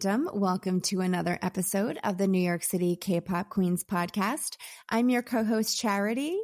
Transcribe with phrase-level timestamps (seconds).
[0.00, 0.30] Queendom.
[0.32, 4.56] Welcome to another episode of the New York City K pop Queens podcast.
[4.88, 6.38] I'm your co host, Charity.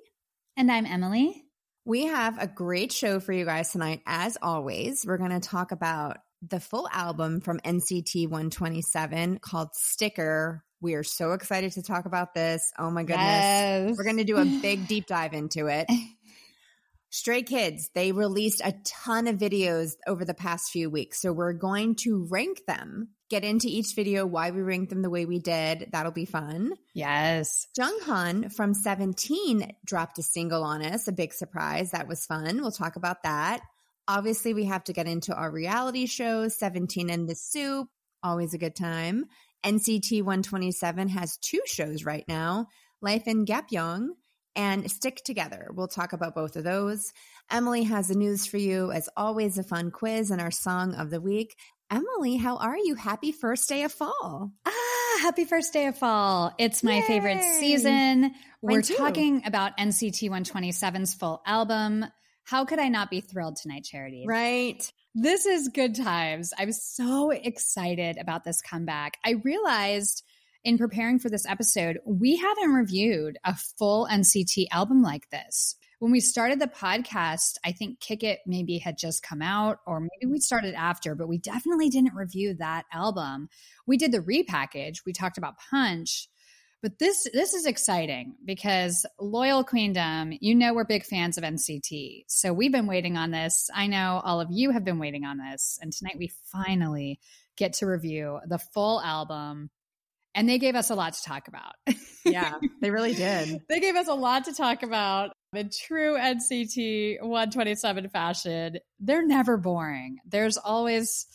[0.58, 1.44] And I'm Emily.
[1.84, 4.02] We have a great show for you guys tonight.
[4.06, 10.62] As always, we're going to talk about the full album from NCT 127 called Sticker.
[10.82, 12.70] We are so excited to talk about this.
[12.78, 13.26] Oh my goodness.
[13.26, 13.94] Yes.
[13.96, 15.86] We're going to do a big deep dive into it.
[17.10, 21.22] Stray Kids, they released a ton of videos over the past few weeks.
[21.22, 25.10] So we're going to rank them, get into each video, why we ranked them the
[25.10, 25.88] way we did.
[25.92, 26.74] That'll be fun.
[26.94, 27.66] Yes.
[27.76, 31.90] Jung Han from 17 dropped a single on us, a big surprise.
[31.90, 32.60] That was fun.
[32.60, 33.60] We'll talk about that.
[34.08, 37.88] Obviously, we have to get into our reality shows 17 and the SOOP,
[38.22, 39.24] always a good time.
[39.64, 42.68] NCT 127 has two shows right now
[43.02, 44.10] Life in Gapyeong
[44.54, 45.68] and Stick Together.
[45.74, 47.12] We'll talk about both of those.
[47.50, 48.90] Emily has the news for you.
[48.90, 51.56] As always, a fun quiz and our song of the week.
[51.90, 52.94] Emily, how are you?
[52.96, 54.50] Happy first day of fall.
[54.66, 56.52] Ah, happy first day of fall.
[56.58, 57.02] It's my Yay.
[57.02, 58.32] favorite season.
[58.60, 62.04] We're talking about NCT 127's full album.
[62.44, 64.24] How could I not be thrilled tonight, Charity?
[64.26, 64.82] Right.
[65.14, 66.52] This is good times.
[66.58, 69.18] I'm so excited about this comeback.
[69.24, 70.24] I realized
[70.64, 75.76] in preparing for this episode, we haven't reviewed a full NCT album like this.
[75.98, 80.00] When we started the podcast, I think Kick It maybe had just come out, or
[80.00, 83.48] maybe we started after, but we definitely didn't review that album.
[83.86, 86.28] We did the repackage, we talked about Punch.
[86.82, 92.24] But this this is exciting because Loyal Queendom, you know we're big fans of NCT.
[92.28, 93.70] So we've been waiting on this.
[93.74, 95.78] I know all of you have been waiting on this.
[95.80, 97.18] And tonight we finally
[97.56, 99.70] get to review the full album
[100.34, 101.72] and they gave us a lot to talk about.
[102.24, 103.62] yeah, they really did.
[103.68, 105.32] they gave us a lot to talk about.
[105.56, 110.18] In true NCT 127 fashion, they're never boring.
[110.26, 111.26] There's always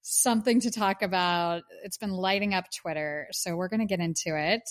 [0.00, 1.64] something to talk about.
[1.84, 3.28] It's been lighting up Twitter.
[3.32, 4.62] So we're going to get into it.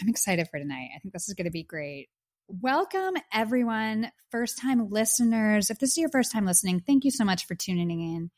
[0.00, 0.90] I'm excited for tonight.
[0.94, 2.08] I think this is going to be great.
[2.46, 5.70] Welcome, everyone, first time listeners.
[5.70, 8.30] If this is your first time listening, thank you so much for tuning in.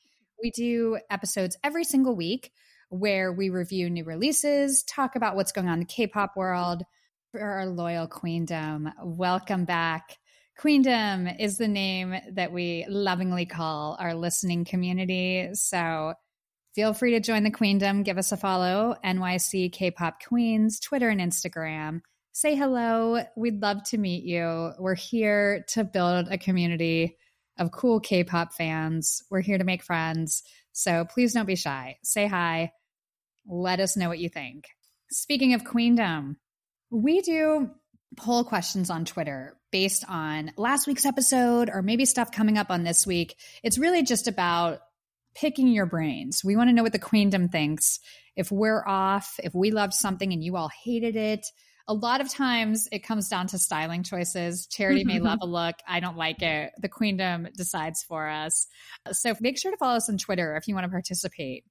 [0.42, 2.52] We do episodes every single week
[2.88, 6.84] where we review new releases, talk about what's going on in the K pop world
[7.36, 8.90] for our loyal queendom.
[9.02, 10.16] Welcome back.
[10.58, 15.50] Queendom is the name that we lovingly call our listening community.
[15.52, 16.14] So
[16.74, 18.04] feel free to join the queendom.
[18.04, 22.00] Give us a follow, NYC K pop Queens, Twitter and Instagram.
[22.32, 23.22] Say hello.
[23.36, 24.72] We'd love to meet you.
[24.78, 27.18] We're here to build a community
[27.58, 29.22] of cool K pop fans.
[29.30, 30.42] We're here to make friends.
[30.72, 31.98] So please don't be shy.
[32.02, 32.72] Say hi.
[33.46, 34.68] Let us know what you think.
[35.10, 36.38] Speaking of queendom,
[36.90, 37.70] we do
[38.16, 42.84] poll questions on Twitter based on last week's episode or maybe stuff coming up on
[42.84, 43.36] this week.
[43.62, 44.80] It's really just about
[45.34, 46.42] picking your brains.
[46.44, 48.00] We want to know what the queendom thinks.
[48.36, 51.46] If we're off, if we loved something and you all hated it,
[51.88, 54.66] a lot of times it comes down to styling choices.
[54.66, 55.48] Charity may love mm-hmm.
[55.48, 55.76] a look.
[55.86, 56.72] I don't like it.
[56.78, 58.66] The queendom decides for us.
[59.12, 61.64] So make sure to follow us on Twitter if you want to participate.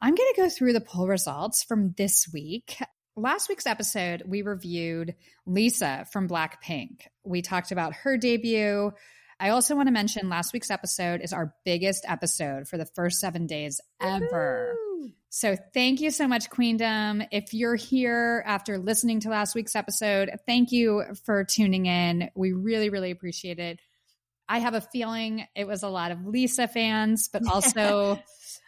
[0.00, 2.78] I'm going to go through the poll results from this week.
[3.16, 7.02] Last week's episode, we reviewed Lisa from Blackpink.
[7.24, 8.92] We talked about her debut.
[9.40, 13.18] I also want to mention last week's episode is our biggest episode for the first
[13.18, 14.74] seven days ever.
[14.74, 15.12] Woo-hoo!
[15.28, 17.26] So thank you so much, Queendom.
[17.32, 22.30] If you're here after listening to last week's episode, thank you for tuning in.
[22.36, 23.80] We really, really appreciate it.
[24.48, 28.20] I have a feeling it was a lot of Lisa fans, but also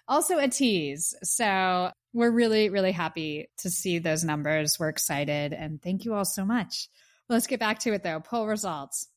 [0.08, 1.14] also a tease.
[1.22, 4.78] So we're really, really happy to see those numbers.
[4.78, 6.88] We're excited and thank you all so much.
[7.28, 8.20] Let's get back to it though.
[8.20, 9.08] Poll results.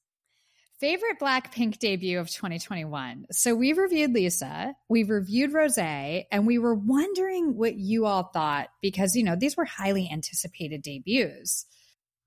[0.80, 3.28] Favorite Blackpink debut of 2021.
[3.32, 8.68] So we reviewed Lisa, we've reviewed Rose, and we were wondering what you all thought
[8.82, 11.66] because, you know, these were highly anticipated debuts.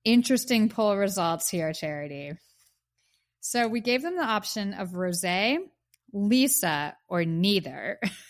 [0.02, 2.32] Interesting poll results here, Charity.
[3.40, 5.24] So we gave them the option of Rose,
[6.12, 8.00] Lisa, or neither.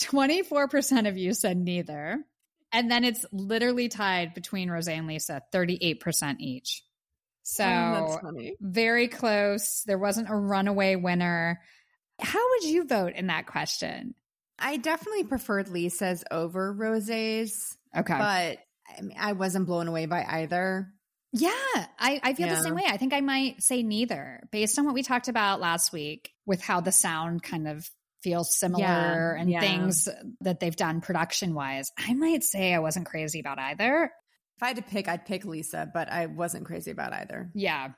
[0.00, 2.24] 24% of you said neither.
[2.72, 6.82] And then it's literally tied between Rose and Lisa, 38% each.
[7.42, 9.82] So oh, very close.
[9.84, 11.60] There wasn't a runaway winner.
[12.20, 14.14] How would you vote in that question?
[14.58, 17.76] I definitely preferred Lisa's over Rose's.
[17.96, 18.14] Okay.
[18.16, 18.58] But
[18.96, 20.88] I, mean, I wasn't blown away by either.
[21.32, 21.50] Yeah,
[21.98, 22.56] I, I feel yeah.
[22.56, 22.84] the same way.
[22.86, 26.62] I think I might say neither based on what we talked about last week with
[26.62, 27.88] how the sound kind of
[28.22, 29.60] feels similar yeah, and yeah.
[29.60, 30.08] things
[30.40, 31.90] that they've done production wise.
[31.98, 34.10] I might say I wasn't crazy about either.
[34.56, 37.50] If I had to pick, I'd pick Lisa, but I wasn't crazy about either.
[37.54, 37.88] Yeah.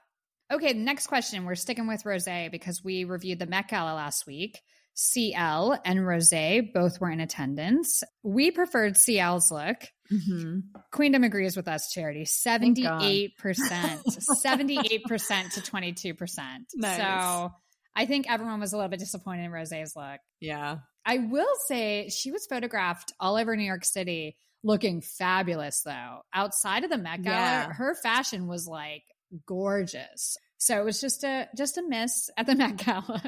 [0.52, 1.44] Okay, next question.
[1.44, 4.60] We're sticking with Rose because we reviewed the Met Gala last week.
[4.94, 6.32] CL and Rose
[6.72, 8.02] both were in attendance.
[8.22, 9.76] We preferred CL's look.
[10.12, 10.60] Mm-hmm.
[10.92, 12.24] Queendom agrees with us, Charity.
[12.24, 13.32] 78%.
[13.42, 16.38] 78% to 22%.
[16.76, 16.98] Nice.
[16.98, 17.50] So
[17.96, 20.20] I think everyone was a little bit disappointed in Rose's look.
[20.40, 20.78] Yeah.
[21.06, 26.22] I will say she was photographed all over New York City looking fabulous though.
[26.32, 27.72] Outside of the Met Gala, yeah.
[27.72, 29.02] her fashion was like
[29.46, 30.36] gorgeous.
[30.58, 33.22] So it was just a just a miss at the Met Gala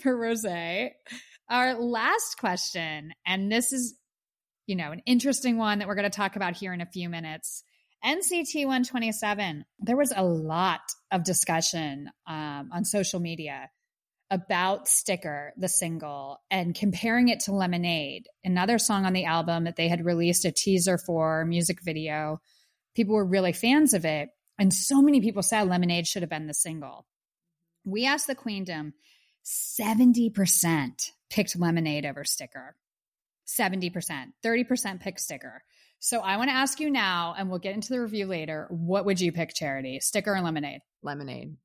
[0.00, 0.46] for Rose.
[1.50, 3.94] Our last question, and this is,
[4.66, 7.08] you know, an interesting one that we're going to talk about here in a few
[7.08, 7.62] minutes.
[8.04, 9.64] NCT 127.
[9.78, 10.80] There was a lot
[11.12, 13.68] of discussion um, on social media
[14.32, 19.76] about Sticker, the single, and comparing it to Lemonade, another song on the album that
[19.76, 22.40] they had released a teaser for, music video.
[22.96, 24.30] People were really fans of it.
[24.58, 27.06] And so many people said Lemonade should have been the single.
[27.84, 28.94] We asked the Queendom,
[29.44, 32.74] 70% picked Lemonade over Sticker.
[33.46, 34.32] 70%.
[34.42, 35.62] 30% picked Sticker.
[35.98, 38.66] So I want to ask you now, and we'll get into the review later.
[38.70, 40.00] What would you pick, Charity?
[40.00, 40.80] Sticker or Lemonade?
[41.02, 41.56] Lemonade.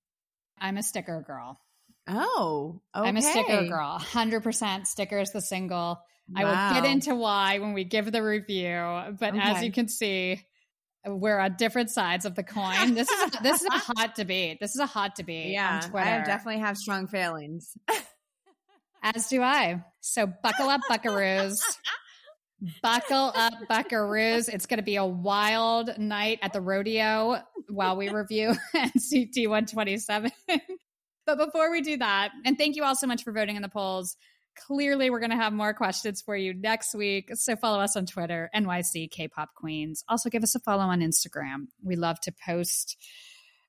[0.59, 1.61] I'm a sticker girl.
[2.07, 3.07] Oh, okay.
[3.07, 4.00] I'm a sticker girl.
[4.00, 6.01] 100% stickers the single.
[6.30, 6.36] Wow.
[6.36, 9.39] I will get into why when we give the review, but okay.
[9.39, 10.42] as you can see,
[11.06, 12.94] we're on different sides of the coin.
[12.94, 14.59] This is this is a hot debate.
[14.59, 15.51] This is a hot debate.
[15.51, 17.71] Yeah, I definitely have strong feelings.
[19.03, 19.83] as do I.
[20.01, 21.56] So buckle up, Buckaroos.
[22.81, 24.50] buckle up, Buckaroos.
[24.50, 30.31] It's going to be a wild night at the rodeo while we review NCT 127.
[31.27, 33.69] But before we do that, and thank you all so much for voting in the
[33.69, 34.15] polls.
[34.65, 37.29] Clearly, we're going to have more questions for you next week.
[37.35, 40.03] So follow us on Twitter, NYC K-pop Queens.
[40.07, 41.68] Also, give us a follow on Instagram.
[41.83, 42.97] We love to post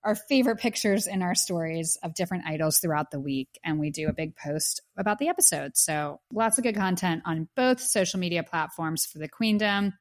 [0.05, 3.49] our favorite pictures in our stories of different idols throughout the week.
[3.64, 5.76] And we do a big post about the episode.
[5.76, 9.94] So lots of good content on both social media platforms for the Queendom.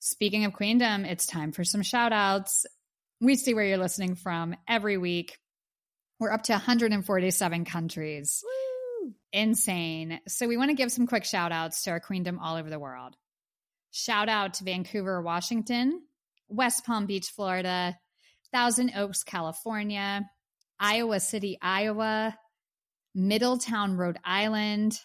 [0.00, 2.64] Speaking of Queendom, it's time for some shout outs.
[3.20, 5.36] We see where you're listening from every week.
[6.20, 8.42] We're up to 147 countries.
[8.44, 9.14] Woo!
[9.32, 10.20] Insane.
[10.28, 12.78] So we want to give some quick shout outs to our queendom all over the
[12.78, 13.16] world.
[13.90, 16.02] Shout out to Vancouver, Washington,
[16.48, 17.98] West Palm Beach, Florida,
[18.52, 20.28] Thousand Oaks, California,
[20.78, 22.36] Iowa City, Iowa,
[23.14, 24.98] Middletown, Rhode Island.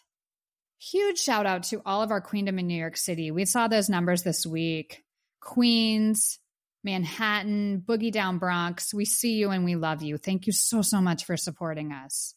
[0.80, 3.32] Huge shout out to all of our queendom in New York City.
[3.32, 5.04] We saw those numbers this week.
[5.42, 6.40] Queens,
[6.84, 8.94] Manhattan, Boogie Down Bronx.
[8.94, 10.18] We see you and we love you.
[10.18, 12.34] Thank you so, so much for supporting us.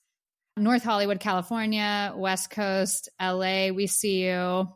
[0.57, 4.69] North Hollywood, California, West Coast, LA, we see you.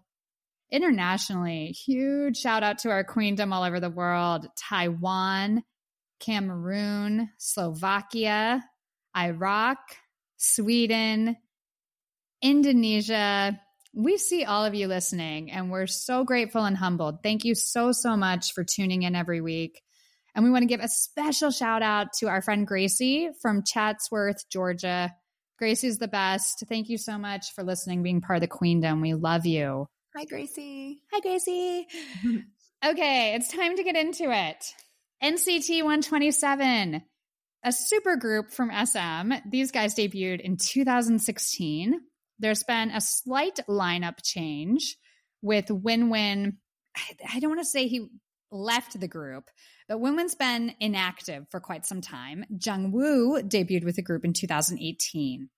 [0.71, 5.63] Internationally, huge shout out to our queendom all over the world Taiwan,
[6.19, 8.65] Cameroon, Slovakia,
[9.17, 9.79] Iraq,
[10.39, 11.37] Sweden,
[12.43, 13.61] Indonesia,
[13.97, 17.23] we see all of you listening and we're so grateful and humbled.
[17.23, 19.83] Thank you so, so much for tuning in every week.
[20.35, 24.51] And we want to give a special shout out to our friend Gracie from Chatsworth,
[24.51, 25.15] Georgia.
[25.59, 26.63] Gracie's the best.
[26.69, 29.01] Thank you so much for listening, being part of the Queendom.
[29.01, 29.87] We love you.
[30.15, 31.01] Hi, Gracie.
[31.11, 31.87] Hi, Gracie.
[32.85, 34.63] okay, it's time to get into it.
[35.25, 37.03] NCT 127,
[37.65, 39.33] a super group from SM.
[39.51, 41.99] These guys debuted in 2016.
[42.39, 44.97] There's been a slight lineup change
[45.43, 46.59] with Win Win.
[47.33, 48.09] I don't want to say he
[48.51, 49.51] left the group,
[49.89, 52.45] but Win Win's been inactive for quite some time.
[52.65, 55.49] Jung Woo debuted with the group in 2018.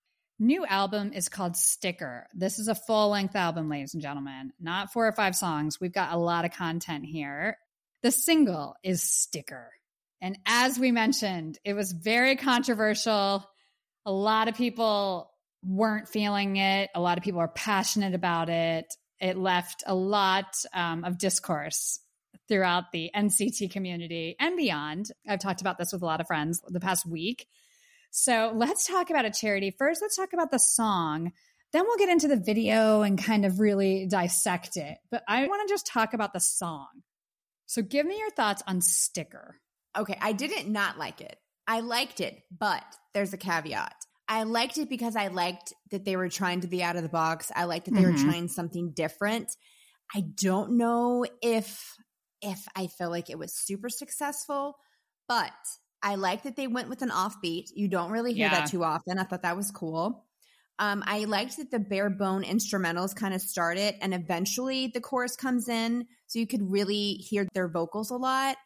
[0.41, 2.29] New album is called Sticker.
[2.33, 5.81] This is a full length album, ladies and gentlemen, not four or five songs.
[5.81, 7.59] We've got a lot of content here.
[8.03, 9.73] The single is Sticker.
[10.21, 13.45] And as we mentioned, it was very controversial.
[14.07, 15.31] A lot of people
[15.63, 16.91] weren't feeling it.
[16.95, 18.87] A lot of people are passionate about it.
[19.21, 22.01] It left a lot um, of discourse
[22.49, 25.11] throughout the NCT community and beyond.
[25.29, 27.47] I've talked about this with a lot of friends the past week.
[28.11, 29.75] So let's talk about a charity.
[29.79, 31.33] First, let's talk about the song.
[31.73, 34.97] Then we'll get into the video and kind of really dissect it.
[35.11, 36.89] But I want to just talk about the song.
[37.67, 39.57] So give me your thoughts on Sticker.
[39.97, 41.37] Okay, I didn't not like it.
[41.67, 43.95] I liked it, but there's a caveat.
[44.29, 47.09] I liked it because I liked that they were trying to be out of the
[47.09, 47.51] box.
[47.55, 48.13] I liked that they mm-hmm.
[48.13, 49.51] were trying something different.
[50.15, 51.97] I don't know if
[52.41, 54.77] if I feel like it was super successful,
[55.27, 55.51] but
[56.03, 57.67] I like that they went with an offbeat.
[57.75, 58.61] You don't really hear yeah.
[58.61, 59.19] that too often.
[59.19, 60.25] I thought that was cool.
[60.79, 65.35] Um, I liked that the bare bone instrumentals kind of started and eventually the chorus
[65.35, 68.57] comes in so you could really hear their vocals a lot.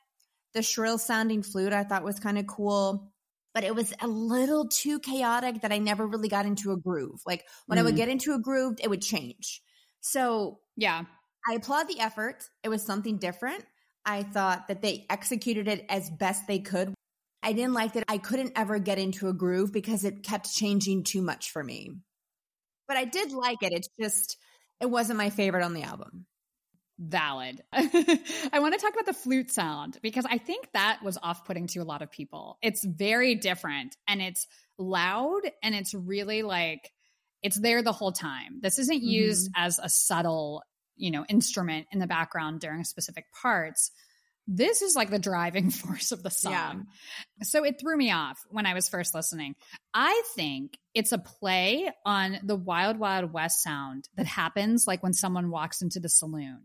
[0.53, 3.12] The shrill sounding flute I thought was kind of cool.
[3.55, 7.21] But it was a little too chaotic that I never really got into a groove.
[7.27, 7.83] Like when mm.
[7.83, 7.99] I would mm.
[7.99, 9.63] get into a groove, it would change.
[10.01, 11.05] So, yeah,
[11.49, 12.45] I applaud the effort.
[12.63, 13.65] It was something different.
[14.05, 16.95] I thought that they executed it as best they could.
[17.43, 21.05] I didn't like that I couldn't ever get into a groove because it kept changing
[21.05, 21.91] too much for me.
[22.89, 23.73] But I did like it.
[23.73, 24.37] It's just,
[24.81, 26.27] it wasn't my favorite on the album.
[27.05, 27.63] Valid.
[27.73, 31.67] I want to talk about the flute sound because I think that was off putting
[31.69, 32.59] to a lot of people.
[32.63, 34.47] It's very different and it's
[34.79, 36.93] loud and it's really like,
[37.43, 38.61] it's there the whole time.
[38.61, 39.65] This isn't used mm-hmm.
[39.65, 40.63] as a subtle,
[40.97, 43.91] you know, instrument in the background during specific parts
[44.49, 46.53] this is like the driving force of the song.
[46.53, 47.45] Yeah.
[47.45, 49.55] So it threw me off when I was first listening.
[49.95, 55.13] I think it's a play on the Wild Wild West sound that happens like when
[55.13, 56.63] someone walks into the saloon.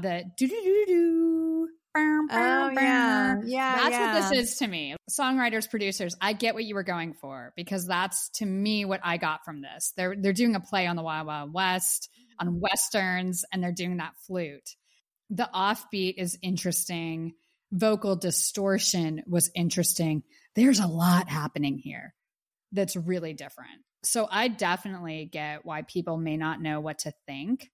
[0.00, 1.68] The do do do do.
[1.96, 3.38] Oh, yeah.
[3.44, 3.76] Yeah.
[3.76, 4.14] That's yeah.
[4.14, 4.94] what this is to me.
[5.10, 9.16] Songwriters, producers, I get what you were going for because that's to me what I
[9.16, 9.92] got from this.
[9.96, 12.60] They're they're doing a play on the Wild Wild West, on mm-hmm.
[12.60, 14.76] westerns, and they're doing that flute
[15.30, 17.34] the offbeat is interesting.
[17.72, 20.24] Vocal distortion was interesting.
[20.56, 22.14] There's a lot happening here
[22.72, 23.70] that's really different.
[24.02, 27.70] So I definitely get why people may not know what to think,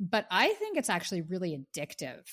[0.00, 2.24] but I think it's actually really addictive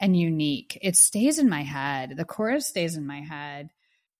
[0.00, 0.78] and unique.
[0.82, 2.14] It stays in my head.
[2.16, 3.70] The chorus stays in my head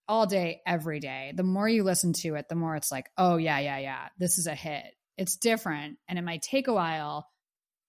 [0.08, 1.32] all day, every day.
[1.34, 4.38] The more you listen to it, the more it's like, oh, yeah, yeah, yeah, this
[4.38, 4.84] is a hit.
[5.16, 7.28] It's different and it might take a while,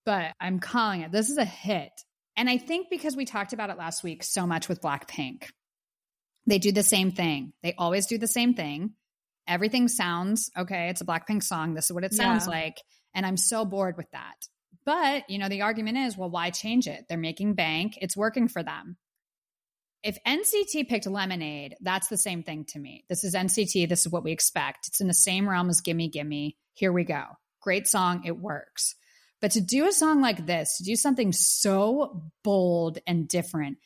[0.05, 1.11] but I'm calling it.
[1.11, 1.91] This is a hit.
[2.35, 5.45] And I think because we talked about it last week so much with Blackpink,
[6.47, 7.53] they do the same thing.
[7.63, 8.93] They always do the same thing.
[9.47, 10.89] Everything sounds okay.
[10.89, 11.73] It's a Blackpink song.
[11.73, 12.51] This is what it sounds yeah.
[12.51, 12.77] like.
[13.13, 14.35] And I'm so bored with that.
[14.89, 17.05] But, you know, the argument is, well, why change it?
[17.07, 17.99] They're making bank.
[18.01, 18.97] It's working for them.
[20.01, 23.05] If NCT picked Lemonade, that's the same thing to me.
[23.07, 23.87] This is NCT.
[23.87, 24.87] This is what we expect.
[24.87, 26.57] It's in the same realm as Gimme Gimme.
[26.73, 27.21] Here we go.
[27.61, 28.23] Great song.
[28.25, 28.95] It works.
[29.41, 33.77] But to do a song like this, to do something so bold and different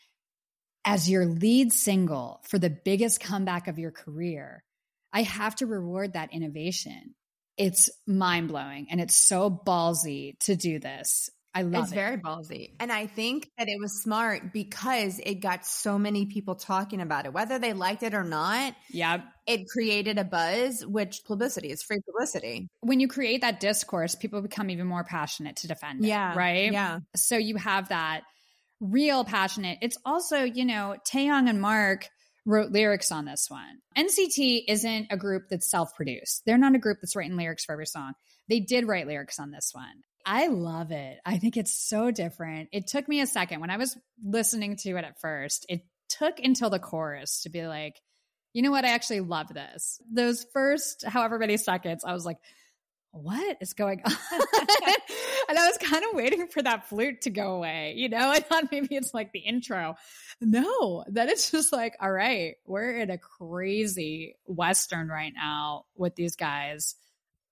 [0.85, 4.63] as your lead single for the biggest comeback of your career,
[5.11, 7.13] I have to reward that innovation.
[7.57, 11.29] It's mind blowing and it's so ballsy to do this.
[11.55, 11.95] I love it's it.
[11.95, 12.71] very ballsy.
[12.79, 17.27] And I think that it was smart because it got so many people talking about
[17.27, 18.73] it, whether they liked it or not.
[18.89, 19.21] Yeah.
[19.45, 22.69] It created a buzz, which publicity is free publicity.
[22.81, 26.07] When you create that discourse, people become even more passionate to defend it.
[26.07, 26.35] Yeah.
[26.35, 26.71] Right.
[26.71, 26.99] Yeah.
[27.15, 28.21] So you have that
[28.79, 29.77] real passionate.
[29.83, 32.09] It's also, you know, Taeyong and Mark
[32.45, 33.79] wrote lyrics on this one.
[33.97, 37.73] NCT isn't a group that's self produced, they're not a group that's writing lyrics for
[37.73, 38.13] every song.
[38.49, 40.03] They did write lyrics on this one.
[40.25, 41.19] I love it.
[41.25, 42.69] I think it's so different.
[42.71, 45.65] It took me a second when I was listening to it at first.
[45.67, 47.99] It took until the chorus to be like,
[48.53, 48.85] you know what?
[48.85, 49.99] I actually love this.
[50.11, 52.37] Those first however many seconds, I was like,
[53.13, 54.11] what is going on?
[55.49, 57.93] and I was kind of waiting for that flute to go away.
[57.95, 59.95] You know, I thought maybe it's like the intro.
[60.41, 66.15] No, then it's just like, all right, we're in a crazy Western right now with
[66.15, 66.95] these guys.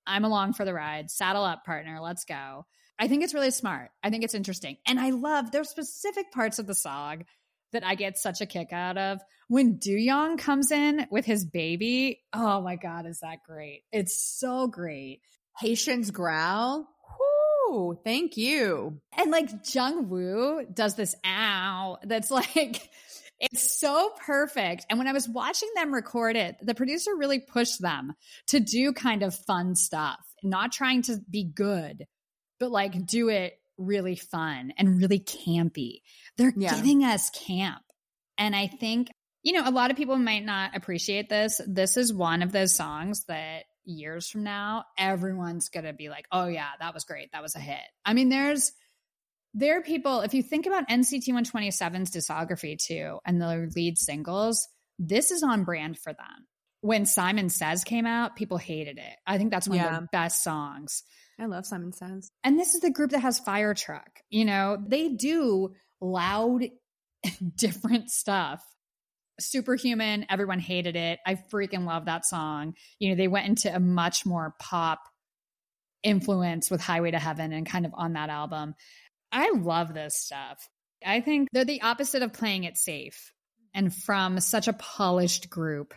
[0.07, 1.11] I'm along for the ride.
[1.11, 1.99] Saddle up, partner.
[2.01, 2.65] Let's go.
[2.97, 3.91] I think it's really smart.
[4.03, 4.77] I think it's interesting.
[4.87, 7.25] And I love there's specific parts of the song
[7.71, 9.21] that I get such a kick out of.
[9.47, 13.83] When Young comes in with his baby, oh my God, is that great?
[13.91, 15.21] It's so great.
[15.59, 16.87] Haechan's growl.
[17.69, 18.99] Whoo, thank you.
[19.17, 22.89] And like Jung Woo does this ow that's like
[23.39, 24.85] it's so perfect.
[24.89, 28.13] And when I was watching them record it, the producer really pushed them
[28.47, 32.05] to do kind of fun stuff, not trying to be good,
[32.59, 36.01] but like do it really fun and really campy.
[36.37, 36.75] They're yeah.
[36.75, 37.81] giving us camp.
[38.37, 39.09] And I think,
[39.43, 41.59] you know, a lot of people might not appreciate this.
[41.67, 46.25] This is one of those songs that years from now, everyone's going to be like,
[46.31, 47.31] oh, yeah, that was great.
[47.31, 47.79] That was a hit.
[48.05, 48.71] I mean, there's,
[49.53, 54.67] there are people, if you think about NCT 127's discography too, and their lead singles,
[54.97, 56.47] this is on brand for them.
[56.81, 59.17] When Simon Says came out, people hated it.
[59.27, 59.85] I think that's one yeah.
[59.85, 61.03] of their best songs.
[61.39, 62.31] I love Simon Says.
[62.43, 64.21] And this is the group that has Fire Truck.
[64.29, 66.63] You know, they do loud,
[67.55, 68.63] different stuff.
[69.41, 71.19] Superhuman, everyone hated it.
[71.25, 72.75] I freaking love that song.
[72.99, 74.99] You know, they went into a much more pop
[76.03, 78.75] influence with Highway to Heaven and kind of on that album.
[79.31, 80.67] I love this stuff.
[81.05, 83.31] I think they're the opposite of playing it safe.
[83.73, 85.93] And from such a polished group,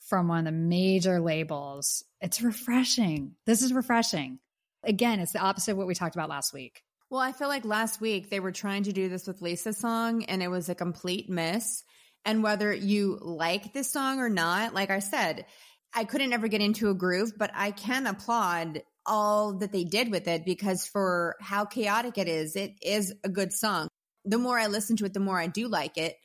[0.00, 3.34] from one of the major labels, it's refreshing.
[3.46, 4.38] This is refreshing.
[4.82, 6.82] Again, it's the opposite of what we talked about last week.
[7.10, 10.24] Well, I feel like last week they were trying to do this with Lisa's song
[10.24, 11.84] and it was a complete miss.
[12.24, 15.46] And whether you like this song or not, like I said,
[15.94, 20.10] I couldn't ever get into a groove, but I can applaud all that they did
[20.10, 23.88] with it because for how chaotic it is, it is a good song.
[24.24, 26.16] The more I listen to it, the more I do like it.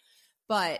[0.47, 0.79] But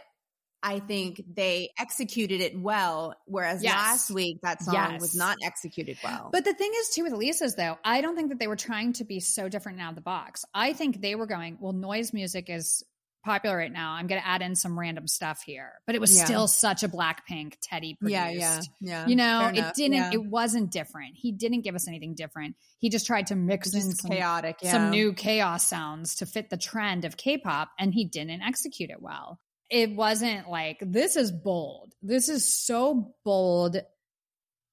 [0.64, 3.76] I think they executed it well, whereas Yes.
[3.76, 5.02] last week that song Yes.
[5.02, 6.30] was not executed well.
[6.32, 8.94] But the thing is, too, with Lisa's, though, I don't think that they were trying
[8.94, 10.44] to be so different out of the box.
[10.54, 12.84] I think they were going, well, noise music is
[13.24, 13.92] popular right now.
[13.94, 15.74] I'm going to add in some random stuff here.
[15.86, 16.26] But it was Yeah.
[16.26, 18.14] still such a Blackpink Teddy produced.
[18.14, 19.08] yeah, yeah, yeah.
[19.08, 19.74] You know, Fair it enough.
[19.76, 20.12] didn't, Yeah.
[20.14, 21.16] it wasn't different.
[21.16, 22.56] He didn't give us anything different.
[22.78, 24.58] He just tried to mix in some, chaotic.
[24.62, 24.72] Yeah.
[24.72, 28.90] some new chaos sounds to fit the trend of K pop, and he didn't execute
[28.90, 29.40] it well.
[29.70, 31.94] It wasn't like, this is bold.
[32.02, 33.78] This is so bold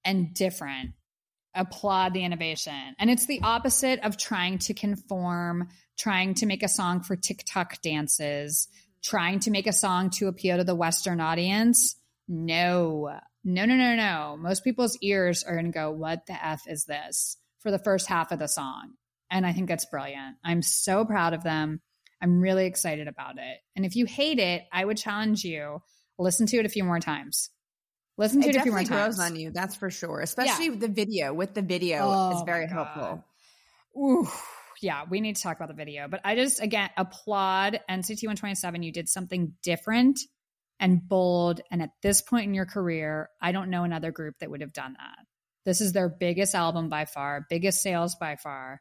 [0.05, 0.93] and different.
[1.57, 2.95] Applaud the innovation.
[2.99, 7.81] And it's the opposite of trying to conform, trying to make a song for TikTok
[7.83, 8.69] dances,
[9.03, 11.97] trying to make a song to appeal to the Western audience.
[12.29, 14.37] No, no, no, no, no.
[14.39, 17.39] Most people's ears are going to go, What the F is this?
[17.67, 18.93] for the first half of the song.
[19.29, 20.37] And I think that's brilliant.
[20.45, 21.81] I'm so proud of them.
[22.23, 23.59] I'm really excited about it.
[23.75, 25.83] And if you hate it, I would challenge you
[26.17, 27.51] listen to it a few more times.
[28.19, 29.17] Listen to it it, a few more times.
[29.17, 29.51] grows on you.
[29.51, 30.21] That's for sure.
[30.21, 31.35] Especially with the video.
[31.35, 33.25] With the video, Oh is very helpful.
[33.97, 34.29] Ooh,
[34.81, 36.09] yeah, we need to talk about the video.
[36.09, 38.83] But I just, again, applaud NCT 127.
[38.83, 40.19] You did something different
[40.81, 41.61] and bold.
[41.71, 44.73] And at this point in your career, I don't know another group that would have
[44.73, 45.19] done that.
[45.65, 48.81] This is their biggest album by far, biggest sales by far.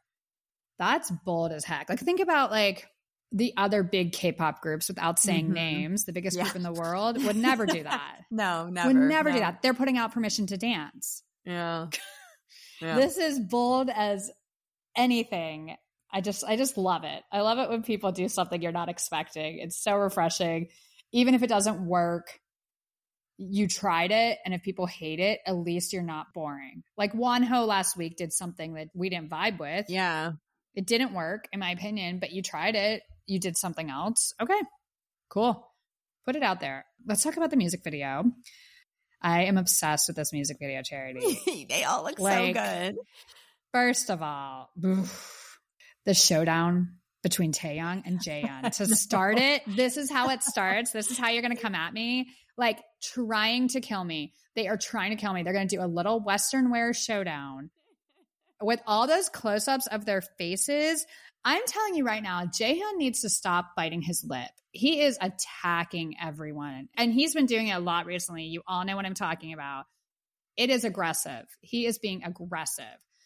[0.78, 1.88] That's bold as heck.
[1.88, 2.86] Like, think about like
[3.32, 5.54] the other big K pop groups without saying Mhm.
[5.54, 6.44] names, the biggest Yeah.
[6.44, 8.20] group in the world would never do that.
[8.30, 8.88] No, never.
[8.88, 9.62] would never do that.
[9.62, 11.22] They're putting out permission to dance.
[11.44, 11.88] Yeah.
[12.80, 12.96] yeah.
[12.96, 14.30] This is bold as
[14.96, 15.76] anything.
[16.12, 17.22] I just I just love it.
[17.32, 19.58] I love it when people do something you're not expecting.
[19.58, 20.68] It's so refreshing.
[21.12, 22.40] Even if it doesn't work,
[23.38, 26.82] you tried it and if people hate it, at least you're not boring.
[26.96, 29.86] Like Wonho last week did something that we didn't vibe with.
[29.90, 30.32] yeah.
[30.74, 33.02] It didn't work in my opinion, but you tried it.
[33.26, 34.32] You did something else.
[34.40, 34.60] Okay.
[35.28, 35.66] Cool.
[36.24, 36.84] Put it out there.
[37.06, 38.24] Let's talk about the music video.
[39.22, 41.66] I am obsessed with this music video charity.
[41.68, 42.96] they all look Like- so good.
[43.72, 45.58] First of all, oof,
[46.06, 48.72] the showdown between Taeyong and Jaehyun.
[48.76, 50.92] To start it, this is how it starts.
[50.92, 52.28] This is how you're going to come at me.
[52.56, 54.32] Like trying to kill me.
[54.54, 55.42] They are trying to kill me.
[55.42, 57.70] They're going to do a little Western wear showdown
[58.62, 61.04] with all those close ups of their faces.
[61.48, 64.50] I'm telling you right now, Jaehyun needs to stop biting his lip.
[64.72, 66.88] He is attacking everyone.
[66.96, 68.46] And he's been doing it a lot recently.
[68.46, 69.84] You all know what I'm talking about.
[70.56, 71.46] It is aggressive.
[71.60, 72.84] He is being aggressive.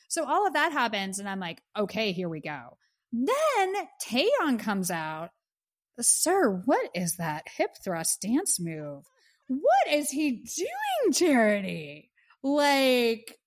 [0.09, 2.76] So all of that happens, and I'm like, okay, here we go.
[3.11, 3.74] Then
[4.06, 5.30] Taeyong comes out.
[5.98, 9.04] Sir, what is that hip thrust dance move?
[9.48, 12.11] What is he doing, Charity?
[12.42, 13.38] Like,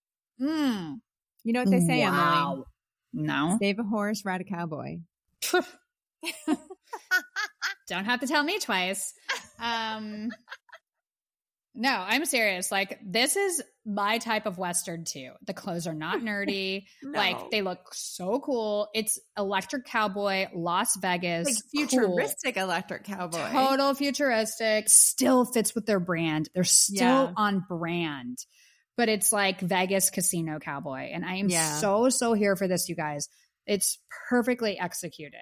[0.42, 1.00] mm,
[1.44, 2.64] You know what they say, Emily?
[3.14, 3.58] No.
[3.62, 4.98] Save a horse, ride a cowboy.
[7.88, 9.14] Don't have to tell me twice.
[9.60, 10.30] Um,
[11.76, 12.72] no, I'm serious.
[12.72, 15.32] Like, this is my type of Western too.
[15.46, 16.86] The clothes are not nerdy.
[17.04, 17.20] No.
[17.20, 18.88] Like, they look so cool.
[18.96, 21.46] It's Electric Cowboy, Las Vegas.
[21.46, 21.88] like cool.
[21.88, 23.52] futuristic electric cowboy.
[23.52, 24.88] Total futuristic.
[24.88, 26.50] Still fits with their brand.
[26.56, 27.34] They're still Yeah.
[27.36, 28.38] on brand.
[28.98, 31.10] But it's like Vegas Casino Cowboy.
[31.14, 31.78] And I am Yeah.
[31.80, 33.28] so, so here for this, you guys.
[33.66, 33.98] It's
[34.30, 35.40] perfectly executed.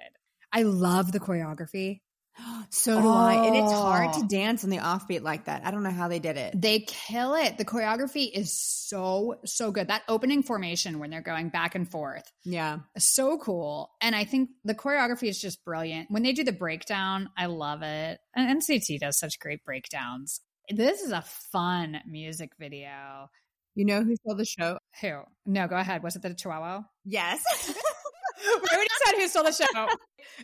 [0.52, 2.00] I love the choreography.
[2.70, 3.34] So do I.
[3.34, 4.20] And it's hard Oh.
[4.22, 5.66] to dance on the offbeat like that.
[5.66, 6.58] I don't know how they did it.
[6.58, 7.58] They kill it.
[7.58, 9.88] The choreography is so, so good.
[9.88, 12.78] That opening formation when they're going back and forth, Yeah.
[12.96, 13.90] so cool.
[14.00, 16.10] And I think the choreography is just brilliant.
[16.10, 18.18] When they do the breakdown, I love it.
[18.34, 20.40] And NCT does such great breakdowns.
[20.70, 23.28] This is a fun music video.
[23.74, 24.78] You know who stole the show?
[25.00, 25.22] Who?
[25.46, 26.02] No, go ahead.
[26.02, 26.82] Was it the Chihuahua?
[27.04, 27.42] Yes.
[27.66, 29.88] we already said who stole the show.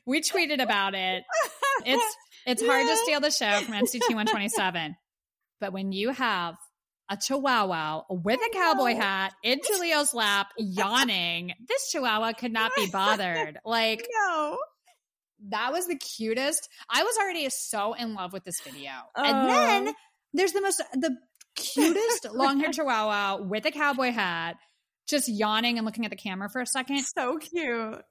[0.06, 1.24] We tweeted about it.
[1.84, 4.96] It's it's hard to steal the show from NCT 127.
[5.60, 6.54] But when you have
[7.10, 12.88] a chihuahua with a cowboy hat into Leo's lap, yawning, this chihuahua could not be
[12.90, 13.58] bothered.
[13.64, 14.58] Like no.
[15.50, 16.68] that was the cutest.
[16.90, 18.90] I was already so in love with this video.
[19.16, 19.24] Oh.
[19.24, 19.94] And then oh.
[20.32, 21.16] there's the most the
[21.58, 24.56] cutest long-haired chihuahua with a cowboy hat
[25.08, 27.04] just yawning and looking at the camera for a second.
[27.16, 28.02] So cute.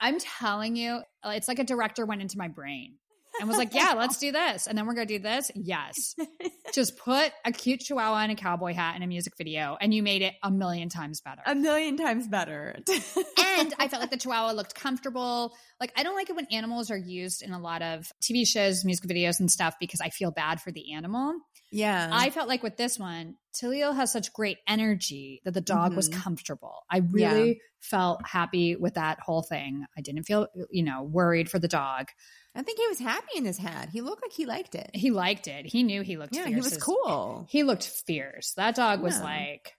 [0.00, 2.96] I'm telling you, it's like a director went into my brain
[3.40, 5.50] and was like, "Yeah, let's do this." And then we're going to do this.
[5.54, 6.14] Yes.
[6.74, 10.02] Just put a cute chihuahua in a cowboy hat in a music video and you
[10.02, 11.42] made it a million times better.
[11.46, 12.76] A million times better.
[12.76, 15.54] and I felt like the chihuahua looked comfortable.
[15.80, 18.84] Like I don't like it when animals are used in a lot of TV shows,
[18.84, 21.34] music videos and stuff because I feel bad for the animal.
[21.70, 22.08] Yeah.
[22.12, 25.96] I felt like with this one, Taeil has such great energy that the dog mm-hmm.
[25.96, 26.84] was comfortable.
[26.90, 27.54] I really yeah.
[27.80, 29.84] felt happy with that whole thing.
[29.96, 32.06] I didn't feel, you know, worried for the dog.
[32.54, 33.90] I think he was happy in his hat.
[33.92, 34.90] He looked like he liked it.
[34.94, 35.66] He liked it.
[35.66, 36.54] He knew he looked yeah, fierce.
[36.54, 37.46] he was cool.
[37.50, 38.54] He looked fierce.
[38.56, 39.24] That dog was yeah.
[39.24, 39.74] like,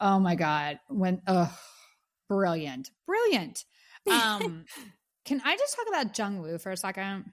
[0.00, 0.78] oh my God.
[0.88, 1.54] When, oh,
[2.28, 2.90] brilliant.
[3.06, 3.64] Brilliant.
[4.10, 4.64] Um,
[5.24, 7.32] can I just talk about Jung Woo for a second?